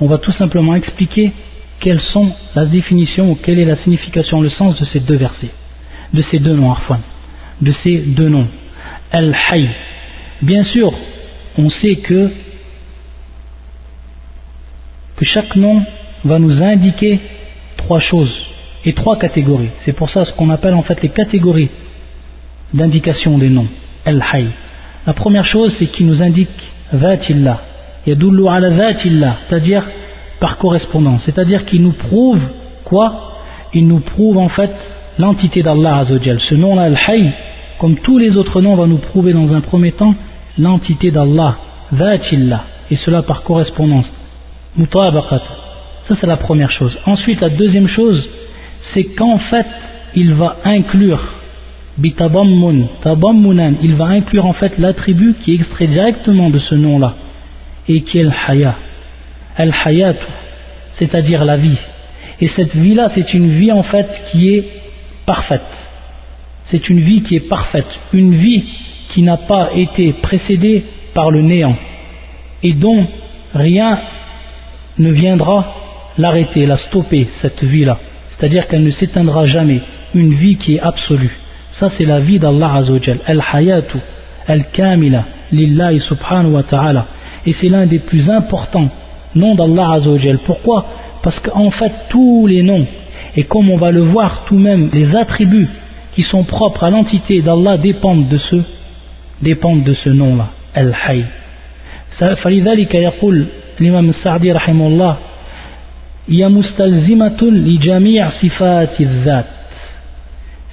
on 0.00 0.06
va 0.06 0.18
tout 0.18 0.32
simplement 0.32 0.74
expliquer 0.74 1.32
quelles 1.80 2.00
sont 2.12 2.32
la 2.54 2.64
définition 2.64 3.30
ou 3.30 3.34
quelle 3.36 3.58
est 3.58 3.64
la 3.64 3.76
signification, 3.78 4.40
le 4.40 4.50
sens 4.50 4.78
de 4.80 4.84
ces 4.86 5.00
deux 5.00 5.16
versets, 5.16 5.50
de 6.12 6.22
ces 6.30 6.38
deux 6.38 6.54
noms, 6.54 6.70
Arfan, 6.70 7.00
de 7.60 7.72
ces 7.82 7.98
deux 7.98 8.28
noms. 8.28 8.48
Al-Hayy. 9.12 9.68
Bien 10.42 10.64
sûr, 10.64 10.92
on 11.58 11.70
sait 11.70 11.96
que, 11.96 12.30
que 15.16 15.24
chaque 15.24 15.54
nom 15.56 15.82
va 16.24 16.38
nous 16.38 16.60
indiquer 16.62 17.20
trois 17.76 18.00
choses 18.00 18.34
et 18.84 18.92
trois 18.92 19.18
catégories. 19.18 19.70
C'est 19.84 19.92
pour 19.92 20.10
ça 20.10 20.24
ce 20.24 20.32
qu'on 20.32 20.50
appelle 20.50 20.74
en 20.74 20.82
fait 20.82 21.00
les 21.02 21.10
catégories 21.10 21.70
d'indication 22.74 23.38
des 23.38 23.48
noms. 23.48 23.68
Al-Hayy. 24.04 24.48
La 25.06 25.12
première 25.12 25.46
chose, 25.46 25.72
c'est 25.78 25.86
qu'il 25.86 26.06
nous 26.06 26.20
indique 26.20 26.50
Vatillah. 26.92 27.60
Yadullu 28.06 28.48
ala 28.48 28.70
Vatillah, 28.70 29.36
c'est-à-dire 29.48 29.84
par 30.40 30.58
correspondance. 30.58 31.22
C'est-à-dire 31.24 31.64
qu'il 31.64 31.82
nous 31.82 31.92
prouve 31.92 32.40
quoi? 32.84 33.32
Il 33.72 33.86
nous 33.86 34.00
prouve 34.00 34.38
en 34.38 34.48
fait 34.48 34.70
l'entité 35.18 35.62
d'Allah 35.62 35.98
Azzawajal. 35.98 36.40
Ce 36.48 36.54
nom-là, 36.54 36.82
Al-Hayy, 36.82 37.30
comme 37.78 37.96
tous 37.96 38.18
les 38.18 38.36
autres 38.36 38.60
noms, 38.60 38.74
va 38.74 38.86
nous 38.86 38.98
prouver 38.98 39.32
dans 39.32 39.52
un 39.52 39.60
premier 39.60 39.92
temps 39.92 40.14
l'entité 40.58 41.10
d'Allah, 41.10 41.56
Dhatillah, 41.92 42.64
et 42.90 42.96
cela 42.96 43.22
par 43.22 43.42
correspondance. 43.42 44.06
Mutabaqat. 44.76 45.42
Ça 46.08 46.16
c'est 46.20 46.26
la 46.26 46.36
première 46.36 46.70
chose. 46.70 46.96
Ensuite, 47.06 47.40
la 47.40 47.48
deuxième 47.48 47.88
chose, 47.88 48.28
c'est 48.94 49.04
qu'en 49.04 49.38
fait, 49.38 49.66
il 50.14 50.34
va 50.34 50.56
inclure 50.64 51.20
tabammunan, 52.02 53.74
il 53.82 53.94
va 53.94 54.06
inclure 54.06 54.46
en 54.46 54.52
fait 54.52 54.78
l'attribut 54.78 55.34
qui 55.42 55.52
est 55.52 55.54
extrait 55.56 55.86
directement 55.86 56.50
de 56.50 56.58
ce 56.58 56.74
nom-là, 56.74 57.14
et 57.88 58.02
qui 58.02 58.18
est 58.18 58.24
le 58.24 58.32
haya 58.48 58.76
al-hayat, 59.56 60.16
c'est-à-dire 60.98 61.44
la 61.44 61.56
vie. 61.56 61.78
Et 62.40 62.50
cette 62.54 62.74
vie-là, 62.76 63.10
c'est 63.14 63.32
une 63.32 63.58
vie 63.58 63.72
en 63.72 63.82
fait 63.82 64.06
qui 64.30 64.50
est 64.50 64.64
parfaite. 65.24 65.62
C'est 66.70 66.88
une 66.88 67.00
vie 67.00 67.22
qui 67.22 67.36
est 67.36 67.48
parfaite, 67.48 67.86
une 68.12 68.34
vie 68.34 68.64
qui 69.14 69.22
n'a 69.22 69.36
pas 69.36 69.70
été 69.74 70.12
précédée 70.14 70.84
par 71.14 71.30
le 71.30 71.40
néant 71.40 71.76
et 72.62 72.72
dont 72.72 73.06
rien 73.54 73.98
ne 74.98 75.10
viendra 75.10 75.74
l'arrêter, 76.18 76.66
la 76.66 76.78
stopper, 76.78 77.28
cette 77.40 77.62
vie-là. 77.62 77.98
C'est-à-dire 78.36 78.66
qu'elle 78.68 78.82
ne 78.82 78.90
s'éteindra 78.90 79.46
jamais. 79.46 79.80
Une 80.14 80.34
vie 80.34 80.56
qui 80.56 80.76
est 80.76 80.80
absolue. 80.80 81.36
Ça, 81.79 81.89
c'est 81.97 82.05
la 82.05 82.19
vie 82.19 82.39
d'Allah 82.39 82.75
Azzawajal. 82.75 83.19
Al-hayatu, 83.25 83.97
al-kamila, 84.47 85.23
lillahi 85.51 85.99
subhanahu 86.01 86.53
wa 86.53 86.63
ta'ala. 86.63 87.05
Et 87.45 87.55
c'est 87.59 87.69
l'un 87.69 87.85
des 87.85 87.99
plus 87.99 88.29
importants 88.29 88.89
nom 89.35 89.55
d'Allah 89.55 89.93
Azzawajal. 89.93 90.39
Pourquoi 90.45 90.85
Parce 91.23 91.39
qu'en 91.39 91.71
fait, 91.71 91.91
tous 92.09 92.47
les 92.47 92.63
noms, 92.63 92.85
et 93.35 93.43
comme 93.43 93.69
on 93.69 93.77
va 93.77 93.91
le 93.91 94.01
voir 94.01 94.43
tout 94.47 94.57
même, 94.57 94.89
les 94.93 95.15
attributs 95.15 95.69
qui 96.15 96.23
sont 96.23 96.43
propres 96.43 96.83
à 96.83 96.89
l'entité 96.89 97.41
d'Allah 97.41 97.77
dépendent 97.77 98.27
de 98.27 98.37
ce, 98.37 98.57
dépendent 99.41 99.83
de 99.83 99.93
ce 99.93 100.09
nom-là, 100.09 100.49
Al-Hayy. 100.75 101.25
فلذلك 102.43 102.95
يقول 102.95 103.45
الإمام 103.81 104.09
السعدي 104.09 104.51
رحمه 104.51 104.87
الله 104.87 105.17
هي 106.29 106.47
مستلزمة 106.47 107.41
لجميع 107.41 108.29
صفات 108.29 109.01
الذات 109.01 109.45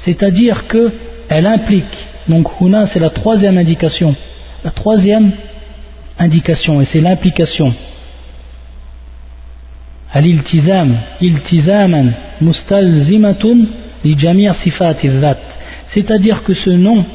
c'est-à-dire 0.06 0.68
que 0.68 0.92
elle 1.30 1.48
implique 1.48 1.86
donc 2.28 2.48
huna 2.62 2.88
c'est 2.94 3.00
la 3.00 3.10
troisième 3.10 3.58
indication. 3.58 4.16
La 4.64 4.72
troisième 4.72 5.32
indication 6.20 6.82
et 6.82 6.88
c'est 6.92 7.02
l'implication. 7.02 7.74
Al-iltizam 10.14 10.96
iltizaman 11.22 12.14
mustalzimatun 12.42 13.66
li 14.04 14.18
jami' 14.20 14.48
sifat 14.64 14.98
c'est-à-dire 15.94 16.44
que 16.44 16.54
ce 16.54 16.70
nom 16.70 17.06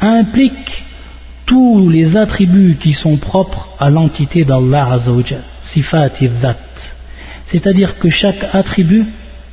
implique 0.00 0.52
tous 1.46 1.88
les 1.88 2.16
attributs 2.16 2.76
qui 2.82 2.92
sont 2.94 3.16
propres 3.16 3.68
à 3.78 3.90
l'entité 3.90 4.44
d'Allah 4.44 4.92
Azzawajal, 4.92 5.42
sifat 5.72 6.10
C'est-à-dire 7.50 7.98
que 7.98 8.10
chaque 8.10 8.44
attribut 8.52 9.06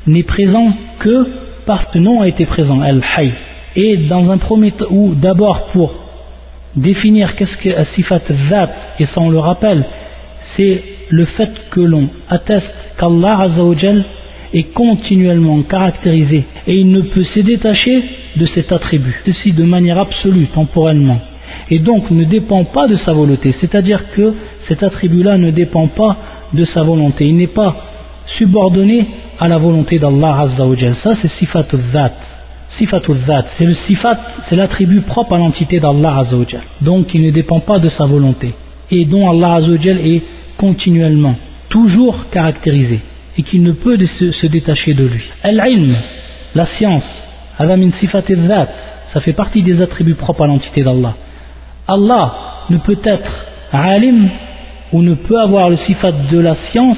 n'est 0.07 0.23
présent 0.23 0.73
que 0.99 1.44
parce 1.65 1.85
que 1.87 1.99
nom 1.99 2.21
a 2.21 2.27
été 2.27 2.45
présent, 2.45 2.81
al-hay. 2.81 3.31
Et 3.75 3.97
dans 3.97 4.29
un 4.31 4.37
premier 4.37 4.71
temps, 4.71 4.85
ou 4.89 5.15
d'abord 5.15 5.67
pour 5.73 5.93
définir 6.75 7.35
qu'est-ce 7.35 7.57
que 7.57 7.69
sifat 7.95 8.21
zat, 8.49 8.69
et 8.99 9.05
ça 9.05 9.21
on 9.21 9.29
le 9.29 9.39
rappelle, 9.39 9.83
c'est 10.55 10.83
le 11.09 11.25
fait 11.25 11.51
que 11.71 11.81
l'on 11.81 12.09
atteste 12.29 12.69
qu'Allah 12.97 13.41
Azzawajal 13.41 14.03
est 14.53 14.73
continuellement 14.73 15.61
caractérisé. 15.63 16.45
Et 16.67 16.77
il 16.77 16.89
ne 16.89 17.01
peut 17.01 17.23
se 17.23 17.39
détacher 17.41 18.03
de 18.37 18.45
cet 18.47 18.71
attribut, 18.71 19.15
ceci 19.25 19.51
de 19.51 19.63
manière 19.63 19.99
absolue, 19.99 20.47
temporellement, 20.47 21.19
et 21.69 21.79
donc 21.79 22.11
ne 22.11 22.23
dépend 22.23 22.63
pas 22.65 22.87
de 22.87 22.97
sa 22.97 23.13
volonté, 23.13 23.55
c'est-à-dire 23.59 24.09
que 24.11 24.33
cet 24.67 24.83
attribut-là 24.83 25.37
ne 25.37 25.51
dépend 25.51 25.87
pas 25.87 26.17
de 26.53 26.65
sa 26.65 26.83
volonté, 26.83 27.25
il 27.25 27.37
n'est 27.37 27.47
pas 27.47 27.75
subordonné 28.37 29.07
à 29.39 29.47
la 29.47 29.57
volonté 29.57 29.99
d'Allah 29.99 30.41
Azzawajal, 30.41 30.95
ça 31.03 31.15
c'est 31.21 31.31
sifatul 31.39 31.81
zat, 31.93 32.13
sifatul 32.77 33.19
zat, 33.27 33.45
c'est 33.57 33.65
le 33.65 33.75
sifat, 33.87 34.17
c'est 34.47 34.55
l'attribut 34.55 35.01
propre 35.01 35.33
à 35.33 35.37
l'entité 35.37 35.79
d'Allah 35.79 36.19
Azzawajal, 36.19 36.61
donc 36.81 37.13
il 37.13 37.21
ne 37.21 37.31
dépend 37.31 37.59
pas 37.59 37.79
de 37.79 37.89
sa 37.89 38.05
volonté, 38.05 38.53
et 38.91 39.05
dont 39.05 39.29
Allah 39.29 39.55
Azzawajal 39.55 39.99
est 39.99 40.23
continuellement, 40.57 41.35
toujours 41.69 42.29
caractérisé, 42.31 43.01
et 43.37 43.43
qu'il 43.43 43.63
ne 43.63 43.71
peut 43.71 43.97
se, 43.97 44.47
détacher 44.47 44.93
de 44.93 45.05
lui. 45.05 45.23
Al-ilm, 45.43 45.95
la 46.53 46.67
science, 46.77 47.03
ça 47.57 49.21
fait 49.21 49.33
partie 49.33 49.61
des 49.61 49.81
attributs 49.81 50.15
propres 50.15 50.43
à 50.43 50.47
l'entité 50.47 50.83
d'Allah. 50.83 51.15
Allah 51.87 52.33
ne 52.69 52.77
peut 52.77 52.99
être 53.03 53.31
alim 53.71 54.29
ou 54.91 55.01
ne 55.01 55.13
peut 55.13 55.39
avoir 55.39 55.69
le 55.69 55.77
sifat 55.85 56.11
de 56.31 56.39
la 56.39 56.55
science 56.71 56.97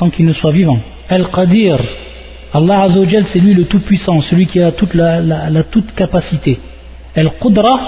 sans 0.00 0.10
qu'il 0.10 0.24
ne 0.26 0.32
soit 0.32 0.50
vivant. 0.50 0.78
Al-Qadir, 1.08 1.78
Allah 2.54 2.80
Azzawajal, 2.84 3.26
c'est 3.32 3.38
lui 3.38 3.54
le 3.54 3.66
Tout-Puissant, 3.66 4.22
celui 4.22 4.46
qui 4.46 4.60
a 4.60 4.72
toute 4.72 4.94
la, 4.94 5.62
toute 5.70 5.94
capacité. 5.94 6.58
Al-Qudra, 7.14 7.78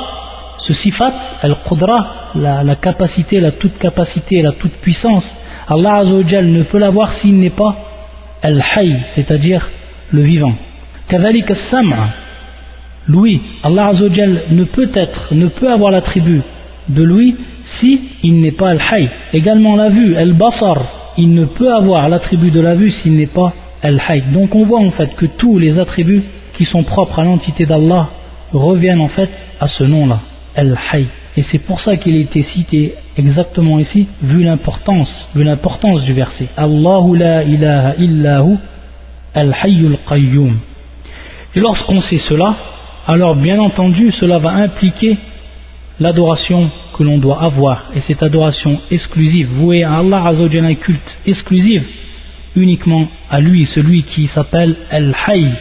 ce 0.59 0.75
sifat, 0.75 1.13
Al-Qudra, 1.43 2.33
la, 2.37 2.77
capacité, 2.77 3.41
la 3.41 3.53
toute 3.53 3.79
capacité, 3.79 4.43
la 4.43 4.53
toute 4.53 4.73
puissance, 4.83 5.25
Allah 5.69 5.97
Azzawajal 5.97 6.47
ne 6.47 6.63
peut 6.65 6.79
l'avoir 6.79 7.15
s'il 7.21 7.39
n'est 7.39 7.51
pas 7.51 7.77
Al-Hayy, 8.43 8.97
c'est-à-dire 9.15 9.67
le 10.11 10.23
vivant. 10.23 10.55
Kavalik 11.09 11.51
Al-Sam'a, 11.51 12.09
lui, 13.09 13.41
Allah 13.65 13.89
Azzawajal 13.89 14.43
ne 14.51 14.65
peut 14.65 14.91
être, 14.95 15.33
ne 15.33 15.47
peut 15.47 15.73
avoir 15.73 15.91
l'attribut 15.91 16.43
de 16.89 17.03
lui 17.03 17.37
si 17.81 18.01
n'est 18.25 18.53
pas 18.53 18.71
Al-Hayy. 18.71 19.09
Également 19.33 19.77
la 19.77 19.89
vue, 19.89 20.15
Al-Basar, 20.17 21.02
il 21.19 21.35
ne 21.35 21.45
peut 21.45 21.73
avoir 21.73 22.09
l'attribut 22.09 22.51
de 22.51 22.61
la 22.61 22.75
vue 22.75 22.93
s'il 23.03 23.17
n'est 23.17 23.27
pas 23.27 23.53
al-hay 23.83 24.23
donc 24.33 24.55
on 24.55 24.65
voit 24.65 24.81
en 24.81 24.91
fait 24.93 25.15
que 25.17 25.27
tous 25.27 25.59
les 25.59 25.79
attributs 25.79 26.23
qui 26.57 26.65
sont 26.67 26.85
propres 26.85 27.19
à 27.19 27.25
l'entité 27.25 27.67
d'Allah 27.67 28.09
reviennent 28.53 29.01
en 29.01 29.09
fait 29.09 29.31
à 29.61 29.69
ce 29.69 29.85
nom 29.85 30.07
là 30.07 30.21
al-hay 30.57 31.07
et 31.37 31.45
c'est 31.51 31.59
pour 31.61 31.81
ça 31.81 31.97
qu'il 31.97 32.15
a 32.15 32.19
été 32.19 32.47
cité 32.55 32.95
exactement 33.17 33.79
ici 33.79 34.07
vu 34.23 34.43
l'importance 34.43 35.09
vu 35.35 35.45
l'importance 35.45 36.03
du 36.03 36.13
verset. 36.13 36.49
Allahu 36.57 37.17
la 37.17 37.43
ilaha 37.45 37.95
illahu 37.99 38.57
al-hayyul 39.35 39.99
qayyum. 40.09 40.59
Et 41.55 41.61
lorsqu'on 41.61 42.01
sait 42.03 42.21
cela, 42.29 42.55
alors 43.07 43.35
bien 43.35 43.59
entendu 43.61 44.13
cela 44.21 44.39
va 44.39 44.51
impliquer 44.51 45.17
l'adoration 46.01 46.71
que 46.98 47.04
l'on 47.04 47.18
doit 47.18 47.42
avoir, 47.42 47.86
et 47.96 48.02
cette 48.08 48.24
adoration 48.24 48.80
exclusive, 48.92 49.48
vouée 49.50 49.84
à 49.84 49.98
Allah 49.98 50.24
Azzawajal 50.26 50.66
un 50.66 50.76
culte 50.76 51.18
exclusive, 51.26 51.84
uniquement 52.56 53.08
à 53.30 53.40
lui, 53.40 53.68
celui 53.76 54.04
qui 54.04 54.30
s'appelle 54.34 54.76
Al-Hayy, 54.90 55.52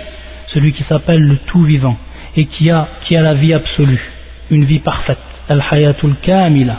celui 0.55 0.73
qui 0.73 0.83
s'appelle 0.85 1.21
le 1.21 1.37
tout 1.47 1.63
vivant, 1.63 1.97
et 2.37 2.47
qui 2.47 2.71
a, 2.71 2.89
qui 3.05 3.17
a 3.17 3.23
la 3.23 3.35
vie 3.35 3.53
absolue, 3.53 4.03
une 4.51 4.65
vie 4.65 4.79
parfaite, 4.79 5.19
Al-Hayatul 5.49 6.15
Kamila, 6.23 6.77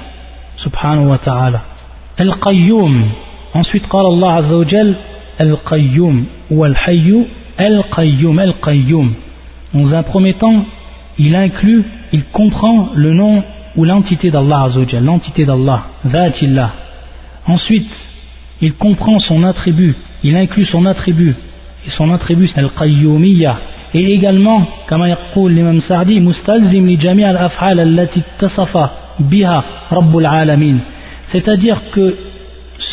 subhanahu 0.58 1.08
wa 1.08 1.18
ta'ala. 1.20 1.62
Al-Qayyum, 2.18 3.06
ensuite, 3.54 3.88
قال 3.88 4.06
Allah 4.06 4.36
Azzawajal, 4.38 4.96
Al-Qayyum, 5.40 6.26
ou 6.52 6.64
Al-Hayyu, 6.64 7.26
Al-Qayyum, 7.58 8.40
Al-Qayyum. 8.40 9.14
Dans 9.74 9.94
un 9.94 10.04
premier 10.04 10.34
temps, 10.34 10.66
il 11.20 11.36
inclut, 11.36 11.84
il 12.14 12.24
comprend 12.26 12.90
le 12.96 13.14
nom 13.14 13.44
ou 13.76 13.86
l'entité 13.86 14.32
d'Allah 14.32 14.66
Azzawajal, 14.66 15.04
l'entité 15.04 15.46
d'Allah, 15.46 15.84
Dhatillah. 16.04 16.72
Ensuite, 17.48 17.90
il 18.62 18.74
comprend 18.74 19.20
son 19.20 19.44
attribut, 19.44 19.96
il 20.24 20.36
inclut 20.36 20.66
son 20.66 20.86
attribut, 20.86 21.36
et 21.86 21.92
son 21.92 22.12
attribut 22.14 22.50
c'est 22.54 22.60
Al-Qayyumiyya. 22.60 23.58
Et 23.94 24.14
également, 24.14 24.68
comme 24.88 25.08
يقول 25.08 25.54
l'imam 25.54 25.82
Sa'di, 25.88 26.20
mustalzim 26.20 26.86
li 26.86 27.00
jami' 27.00 27.24
al-af'al 27.24 27.80
allati 27.80 28.22
tasafa 28.38 28.92
biha 29.20 29.64
Rabbul 29.90 30.26
alamin. 30.26 30.78
C'est-à-dire 31.32 31.80
que 31.92 32.16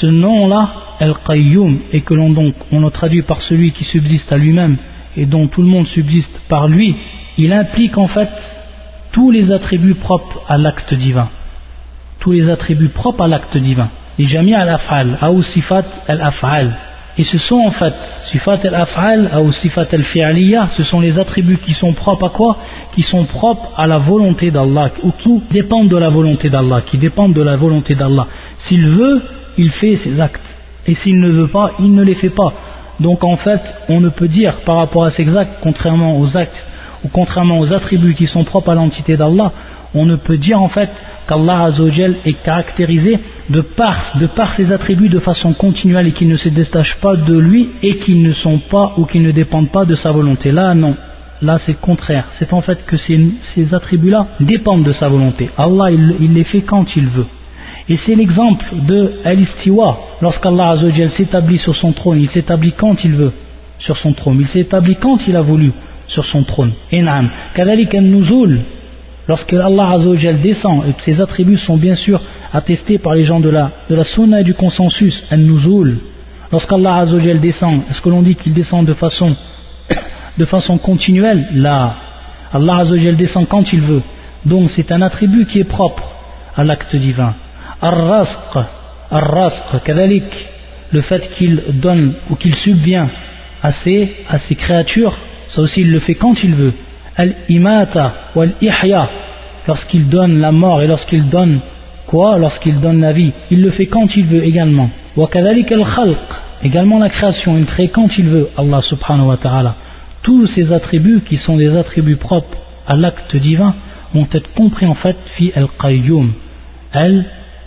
ce 0.01 0.07
nom-là, 0.07 0.69
Al-Qayyum, 1.01 1.79
et 1.93 2.03
que 2.03 2.15
l'on 2.15 2.31
donc 2.31 2.55
on 2.71 2.81
le 2.81 2.91
traduit 2.91 3.23
par 3.23 3.43
celui 3.43 3.73
qui 3.73 3.85
subsiste 3.85 4.31
à 4.31 4.37
lui-même 4.37 4.77
et 5.17 5.27
dont 5.27 5.47
tout 5.49 5.63
le 5.63 5.69
monde 5.69 5.87
subsiste 5.89 6.31
par 6.49 6.69
lui, 6.69 6.95
il 7.39 7.53
implique 7.53 7.99
en 7.99 8.09
fait 8.09 8.29
tous 9.12 9.32
les 9.32 9.52
attributs 9.52 9.96
propres 9.96 10.42
à 10.48 10.58
l'acte 10.58 10.94
divin. 10.94 11.30
Tous 12.20 12.32
les 12.32 12.50
attributs 12.50 12.90
propres 12.90 13.24
à 13.24 13.28
l'acte 13.28 13.58
divin. 13.58 13.90
Les 14.18 14.28
jami 14.28 14.54
al-af'al, 14.54 15.18
ou 15.32 15.44
sifat 15.44 15.86
al-af'al. 16.08 16.72
Et 17.18 17.24
ce 17.24 17.38
sont 17.38 17.60
en 17.60 17.72
fait, 17.72 17.94
sifat 18.32 18.60
al-af'al, 18.64 19.32
ou 19.44 19.52
sifat 19.54 19.88
al-fi'aliyah, 19.92 20.70
ce 20.78 20.84
sont 20.84 21.00
les 21.00 21.18
attributs 21.18 21.58
qui 21.58 21.74
sont 21.74 21.94
propres 21.94 22.28
à 22.28 22.30
quoi? 22.30 22.58
Qui 22.94 23.04
sont 23.04 23.26
propres 23.26 23.72
à 23.78 23.88
la 23.88 23.98
volonté 23.98 24.52
d'Allah, 24.52 24.92
ou 25.04 25.12
qui 25.12 25.40
dépendent 25.52 25.90
de 25.90 25.98
la 25.98 26.10
volonté 26.10 26.50
d'Allah, 26.50 26.82
qui 26.90 26.98
dépendent 26.98 27.34
de 27.34 27.42
la 27.42 27.56
volonté 27.56 27.96
d'Allah. 27.96 28.28
S'il 28.68 28.88
veut, 28.88 29.22
il 29.58 29.72
fait 29.72 30.00
ses 30.04 30.20
actes 30.20 30.42
et 30.88 30.96
s'il 31.04 31.20
ne 31.20 31.30
veut 31.30 31.48
pas, 31.48 31.74
il 31.80 31.94
ne 31.94 32.04
les 32.04 32.16
fait 32.16 32.30
pas. 32.30 32.54
Donc 33.00 33.24
en 33.24 33.38
fait, 33.38 33.62
on 33.90 34.00
ne 34.02 34.10
peut 34.10 34.28
dire 34.28 34.56
par 34.66 34.78
rapport 34.78 35.06
à 35.06 35.12
ces 35.12 35.38
actes, 35.38 35.60
contrairement 35.62 36.20
aux 36.20 36.36
actes 36.36 36.56
ou 37.04 37.10
contrairement 37.10 37.60
aux 37.60 37.72
attributs 37.74 38.16
qui 38.16 38.28
sont 38.28 38.44
propres 38.44 38.70
à 38.70 38.76
l'entité 38.76 39.18
d'Allah, 39.18 39.52
on 39.94 40.06
ne 40.06 40.16
peut 40.16 40.38
dire 40.38 40.62
en 40.62 40.70
fait 40.70 40.90
qu'Allah 41.28 41.66
Azzawajal 41.66 42.18
est 42.26 42.44
caractérisé 42.44 43.20
de 43.50 43.62
par, 43.62 44.16
ses 44.58 44.72
attributs 44.72 45.10
de 45.10 45.20
façon 45.20 45.54
continuelle 45.54 46.08
et 46.08 46.12
qu'il 46.12 46.28
ne 46.28 46.38
se 46.38 46.50
détache 46.50 46.96
pas 47.02 47.16
de 47.16 47.38
lui 47.38 47.70
et 47.82 47.98
qu'ils 47.98 48.22
ne 48.22 48.34
sont 48.34 48.60
pas 48.70 48.94
ou 48.98 49.06
qu'ils 49.06 49.24
ne 49.24 49.32
dépendent 49.32 49.72
pas 49.72 49.86
de 49.86 49.96
sa 49.96 50.12
volonté. 50.12 50.52
Là, 50.52 50.74
non. 50.74 50.96
Là, 51.42 51.60
c'est 51.66 51.80
contraire. 51.80 52.26
C'est 52.38 52.52
en 52.52 52.62
fait 52.62 52.86
que 52.86 52.98
ces, 52.98 53.74
attributs-là 53.74 54.28
dépendent 54.42 54.84
de 54.84 54.94
sa 54.94 55.08
volonté. 55.08 55.50
Allah, 55.58 55.90
il 55.92 56.34
les 56.34 56.44
fait 56.44 56.62
quand 56.62 56.86
il 56.96 57.08
veut. 57.08 57.28
Et 57.90 57.98
c'est 58.06 58.14
l'exemple 58.14 58.66
de 58.86 59.14
Al-Istiwa, 59.26 60.00
lorsqu'Allah 60.22 60.76
s'établit 61.18 61.58
sur 61.58 61.76
son 61.76 61.92
trône, 61.92 62.22
il 62.22 62.30
s'établit 62.30 62.74
quand 62.74 62.96
il 63.04 63.14
veut 63.14 63.34
sur 63.80 63.98
son 63.98 64.14
trône, 64.14 64.42
il 64.42 64.48
s'établit 64.50 64.98
quand 64.98 65.18
il 65.28 65.36
a 65.36 65.42
voulu 65.42 65.72
sur 66.10 66.26
son 66.26 66.44
trône. 66.44 66.74
Enam. 66.94 67.30
Kadalik 67.56 67.94
al-Nuzul, 67.94 68.62
lorsque 69.28 69.54
Allah 69.54 69.98
descend, 70.42 70.84
et 70.88 70.94
ses 71.06 71.22
attributs 71.22 71.58
sont 71.60 71.78
bien 71.78 71.96
sûr 71.96 72.22
attestés 72.54 72.98
par 72.98 73.14
les 73.14 73.26
gens 73.26 73.40
de 73.40 73.50
la, 73.50 73.72
de 73.90 73.96
la 73.96 74.04
sunna 74.06 74.42
et 74.42 74.44
du 74.44 74.54
consensus, 74.54 75.14
al-Nuzul, 75.32 76.00
lorsqu'Allah 76.52 77.06
descend, 77.42 77.82
est-ce 77.90 78.02
que 78.02 78.10
l'on 78.10 78.22
dit 78.22 78.36
qu'il 78.36 78.54
descend 78.54 78.86
de 78.86 78.94
façon, 78.94 79.36
de 80.38 80.46
façon 80.46 80.78
continuelle? 80.78 81.48
Là, 81.54 81.96
Allah 82.54 82.84
descend 83.18 83.48
quand 83.48 83.72
il 83.72 83.82
veut. 83.82 84.02
Donc 84.46 84.72
c'est 84.76 84.92
un 84.92 85.02
attribut 85.02 85.46
qui 85.46 85.60
est 85.60 85.66
propre 85.66 86.04
à 86.56 86.64
l'acte 86.64 86.96
divin. 86.96 87.36
Ar-Rasq, 87.82 88.68
Ar-Rasq, 89.12 89.86
le 90.92 91.02
fait 91.02 91.22
qu'il 91.38 91.62
donne 91.76 92.14
ou 92.30 92.36
qu'il 92.36 92.56
subvient 92.56 93.08
à 93.62 93.72
ses, 93.84 94.16
à 94.30 94.40
ses 94.48 94.56
créatures, 94.56 95.16
ça 95.56 95.62
aussi 95.62 95.82
il 95.82 95.92
le 95.92 96.00
fait 96.00 96.16
quand 96.16 96.36
il 96.44 96.56
veut. 96.56 96.74
Al-imata 97.16 98.14
ou 98.36 98.42
al-ihya, 98.42 99.10
lorsqu'il 99.68 100.08
donne 100.08 100.40
la 100.40 100.52
mort 100.52 100.82
et 100.82 100.88
lorsqu'il 100.88 101.30
donne 101.30 101.60
quoi? 102.08 102.38
Lorsqu'il 102.38 102.80
donne 102.80 103.02
la 103.02 103.14
vie, 103.14 103.32
il 103.52 103.62
le 103.62 103.72
fait 103.72 103.88
quand 103.88 104.08
il 104.16 104.26
veut 104.26 104.44
également. 104.44 104.90
Wa 105.16 105.30
al-khalq, 105.34 106.18
également 106.64 107.00
la 107.00 107.10
création, 107.10 107.58
il 107.58 107.66
crée 107.66 107.90
quand 107.90 108.10
il 108.18 108.26
veut, 108.30 108.50
Allah 108.58 108.82
subhanahu 108.82 109.28
wa 109.28 109.38
ta'ala. 109.38 109.76
Tous 110.24 110.48
ces 110.48 110.72
attributs 110.72 111.22
qui 111.28 111.38
sont 111.38 111.58
des 111.58 111.76
attributs 111.76 112.18
propres 112.18 112.58
à 112.88 112.96
l'acte 112.96 113.36
divin 113.36 113.76
vont 114.14 114.28
être 114.34 114.52
compris 114.54 114.86
en 114.86 114.96
fait 114.96 115.16
fi 115.36 115.52
al-qayyum. 115.56 116.34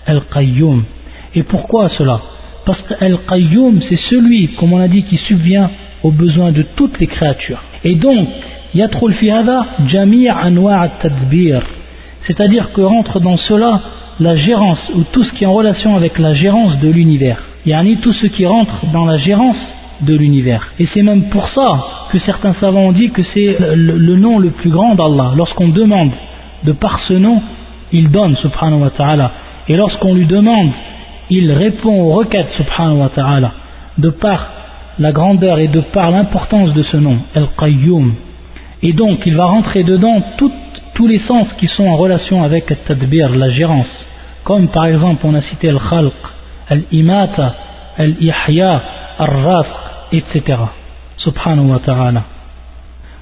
Al-qayyum. 0.07 0.85
Et 1.35 1.43
pourquoi 1.45 1.89
cela? 1.91 2.21
Parce 2.67 2.81
que 2.83 2.95
al-qayyum, 3.05 3.81
c'est 3.89 3.99
celui, 4.11 4.49
comme 4.59 4.73
on 4.73 4.81
a 4.81 4.89
dit, 4.89 5.05
qui 5.05 5.17
subvient 5.17 5.69
aux 6.03 6.11
besoins 6.11 6.53
de 6.53 6.63
toutes 6.77 6.99
les 7.01 7.07
créatures. 7.07 7.63
Et 7.85 7.95
donc, 7.95 8.29
yatrul 8.75 9.15
fi 9.15 9.31
hada 9.31 9.67
jami' 9.87 10.29
anwa' 10.29 10.89
tadbir 11.01 11.63
C'est-à-dire 12.27 12.73
que 12.73 12.81
rentre 12.81 13.21
dans 13.21 13.37
cela 13.37 13.81
la 14.21 14.37
gérance 14.37 14.79
ou 14.95 15.03
tout 15.13 15.25
ce 15.25 15.33
qui 15.33 15.45
est 15.45 15.47
en 15.47 15.55
relation 15.55 15.97
avec 15.97 16.19
la 16.19 16.35
gérance 16.35 16.79
de 16.81 16.89
l'univers. 16.89 17.43
Yani 17.67 17.97
tout 17.97 18.13
ce 18.13 18.27
qui 18.27 18.47
rentre 18.47 18.87
dans 18.93 19.05
la 19.05 19.19
gérance 19.19 19.57
de 20.01 20.15
l'univers. 20.15 20.73
Et 20.79 20.89
c'est 20.93 21.03
même 21.03 21.25
pour 21.25 21.49
ça 21.51 22.09
que 22.11 22.19
certains 22.21 22.55
savants 22.55 22.87
ont 22.89 22.93
dit 22.93 23.11
que 23.11 23.23
c'est 23.35 23.57
le, 23.75 24.17
nom 24.17 24.39
le 24.39 24.51
plus 24.51 24.71
grand 24.71 24.95
d'Allah. 24.95 25.33
Lorsqu'on 25.37 25.69
demande 25.69 26.11
de 26.65 26.73
par 26.73 27.01
ce 27.09 27.15
nom, 27.15 27.41
il 27.93 28.11
donne, 28.11 28.37
subhanahu 28.37 28.81
wa 28.81 28.91
ta'ala. 28.91 29.31
Et 29.69 29.77
lorsqu'on 29.77 30.15
lui 30.15 30.27
demande, 30.27 30.71
il 31.31 31.53
répond 31.53 32.03
aux 32.03 32.13
requêtes, 32.13 32.49
subhanahu 32.57 32.99
wa 32.99 33.11
ta'ala, 33.15 33.53
de 33.99 34.11
par 34.11 34.51
la 34.99 35.13
grandeur 35.13 35.59
et 35.59 35.69
de 35.69 35.81
par 35.81 36.11
l'importance 36.11 36.73
de 36.75 36.83
ce 36.83 36.97
nom, 36.97 37.19
Al-Qayyum. 37.35 38.15
Et 38.83 38.93
donc, 38.93 39.21
il 39.27 39.37
va 39.37 39.47
rentrer 39.47 39.85
dedans 39.85 40.23
tous 40.95 41.07
les 41.07 41.21
sens 41.21 41.47
qui 41.59 41.67
sont 41.69 41.87
en 41.87 41.97
relation 41.97 42.43
avec 42.45 42.71
Al-Tadbir, 42.71 43.31
la 43.31 43.51
gérance. 43.51 43.87
Comme 44.45 44.69
par 44.69 44.87
exemple, 44.87 45.25
on 45.25 45.35
a 45.35 45.43
cité 45.43 45.69
Al-Khalq, 45.69 46.13
Al-Imata, 46.69 47.55
Al-Ihya, 47.97 48.83
Al-Rasq, 49.19 49.71
etc. 50.13 50.59
Subhanahu 51.17 51.71
wa 51.71 51.79
ta'ala. 51.79 52.23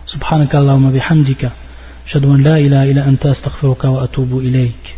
Subhanakallahumma 0.06 0.90
bihamdika. 0.90 1.50
Shadwan 2.06 2.42
la 2.42 2.58
ilaha 2.58 2.86
illa 2.86 3.04
anta 3.04 3.30
astaghfiruka 3.30 3.90
wa 3.90 4.02
atubu 4.02 4.40
ilayk. 4.42 4.89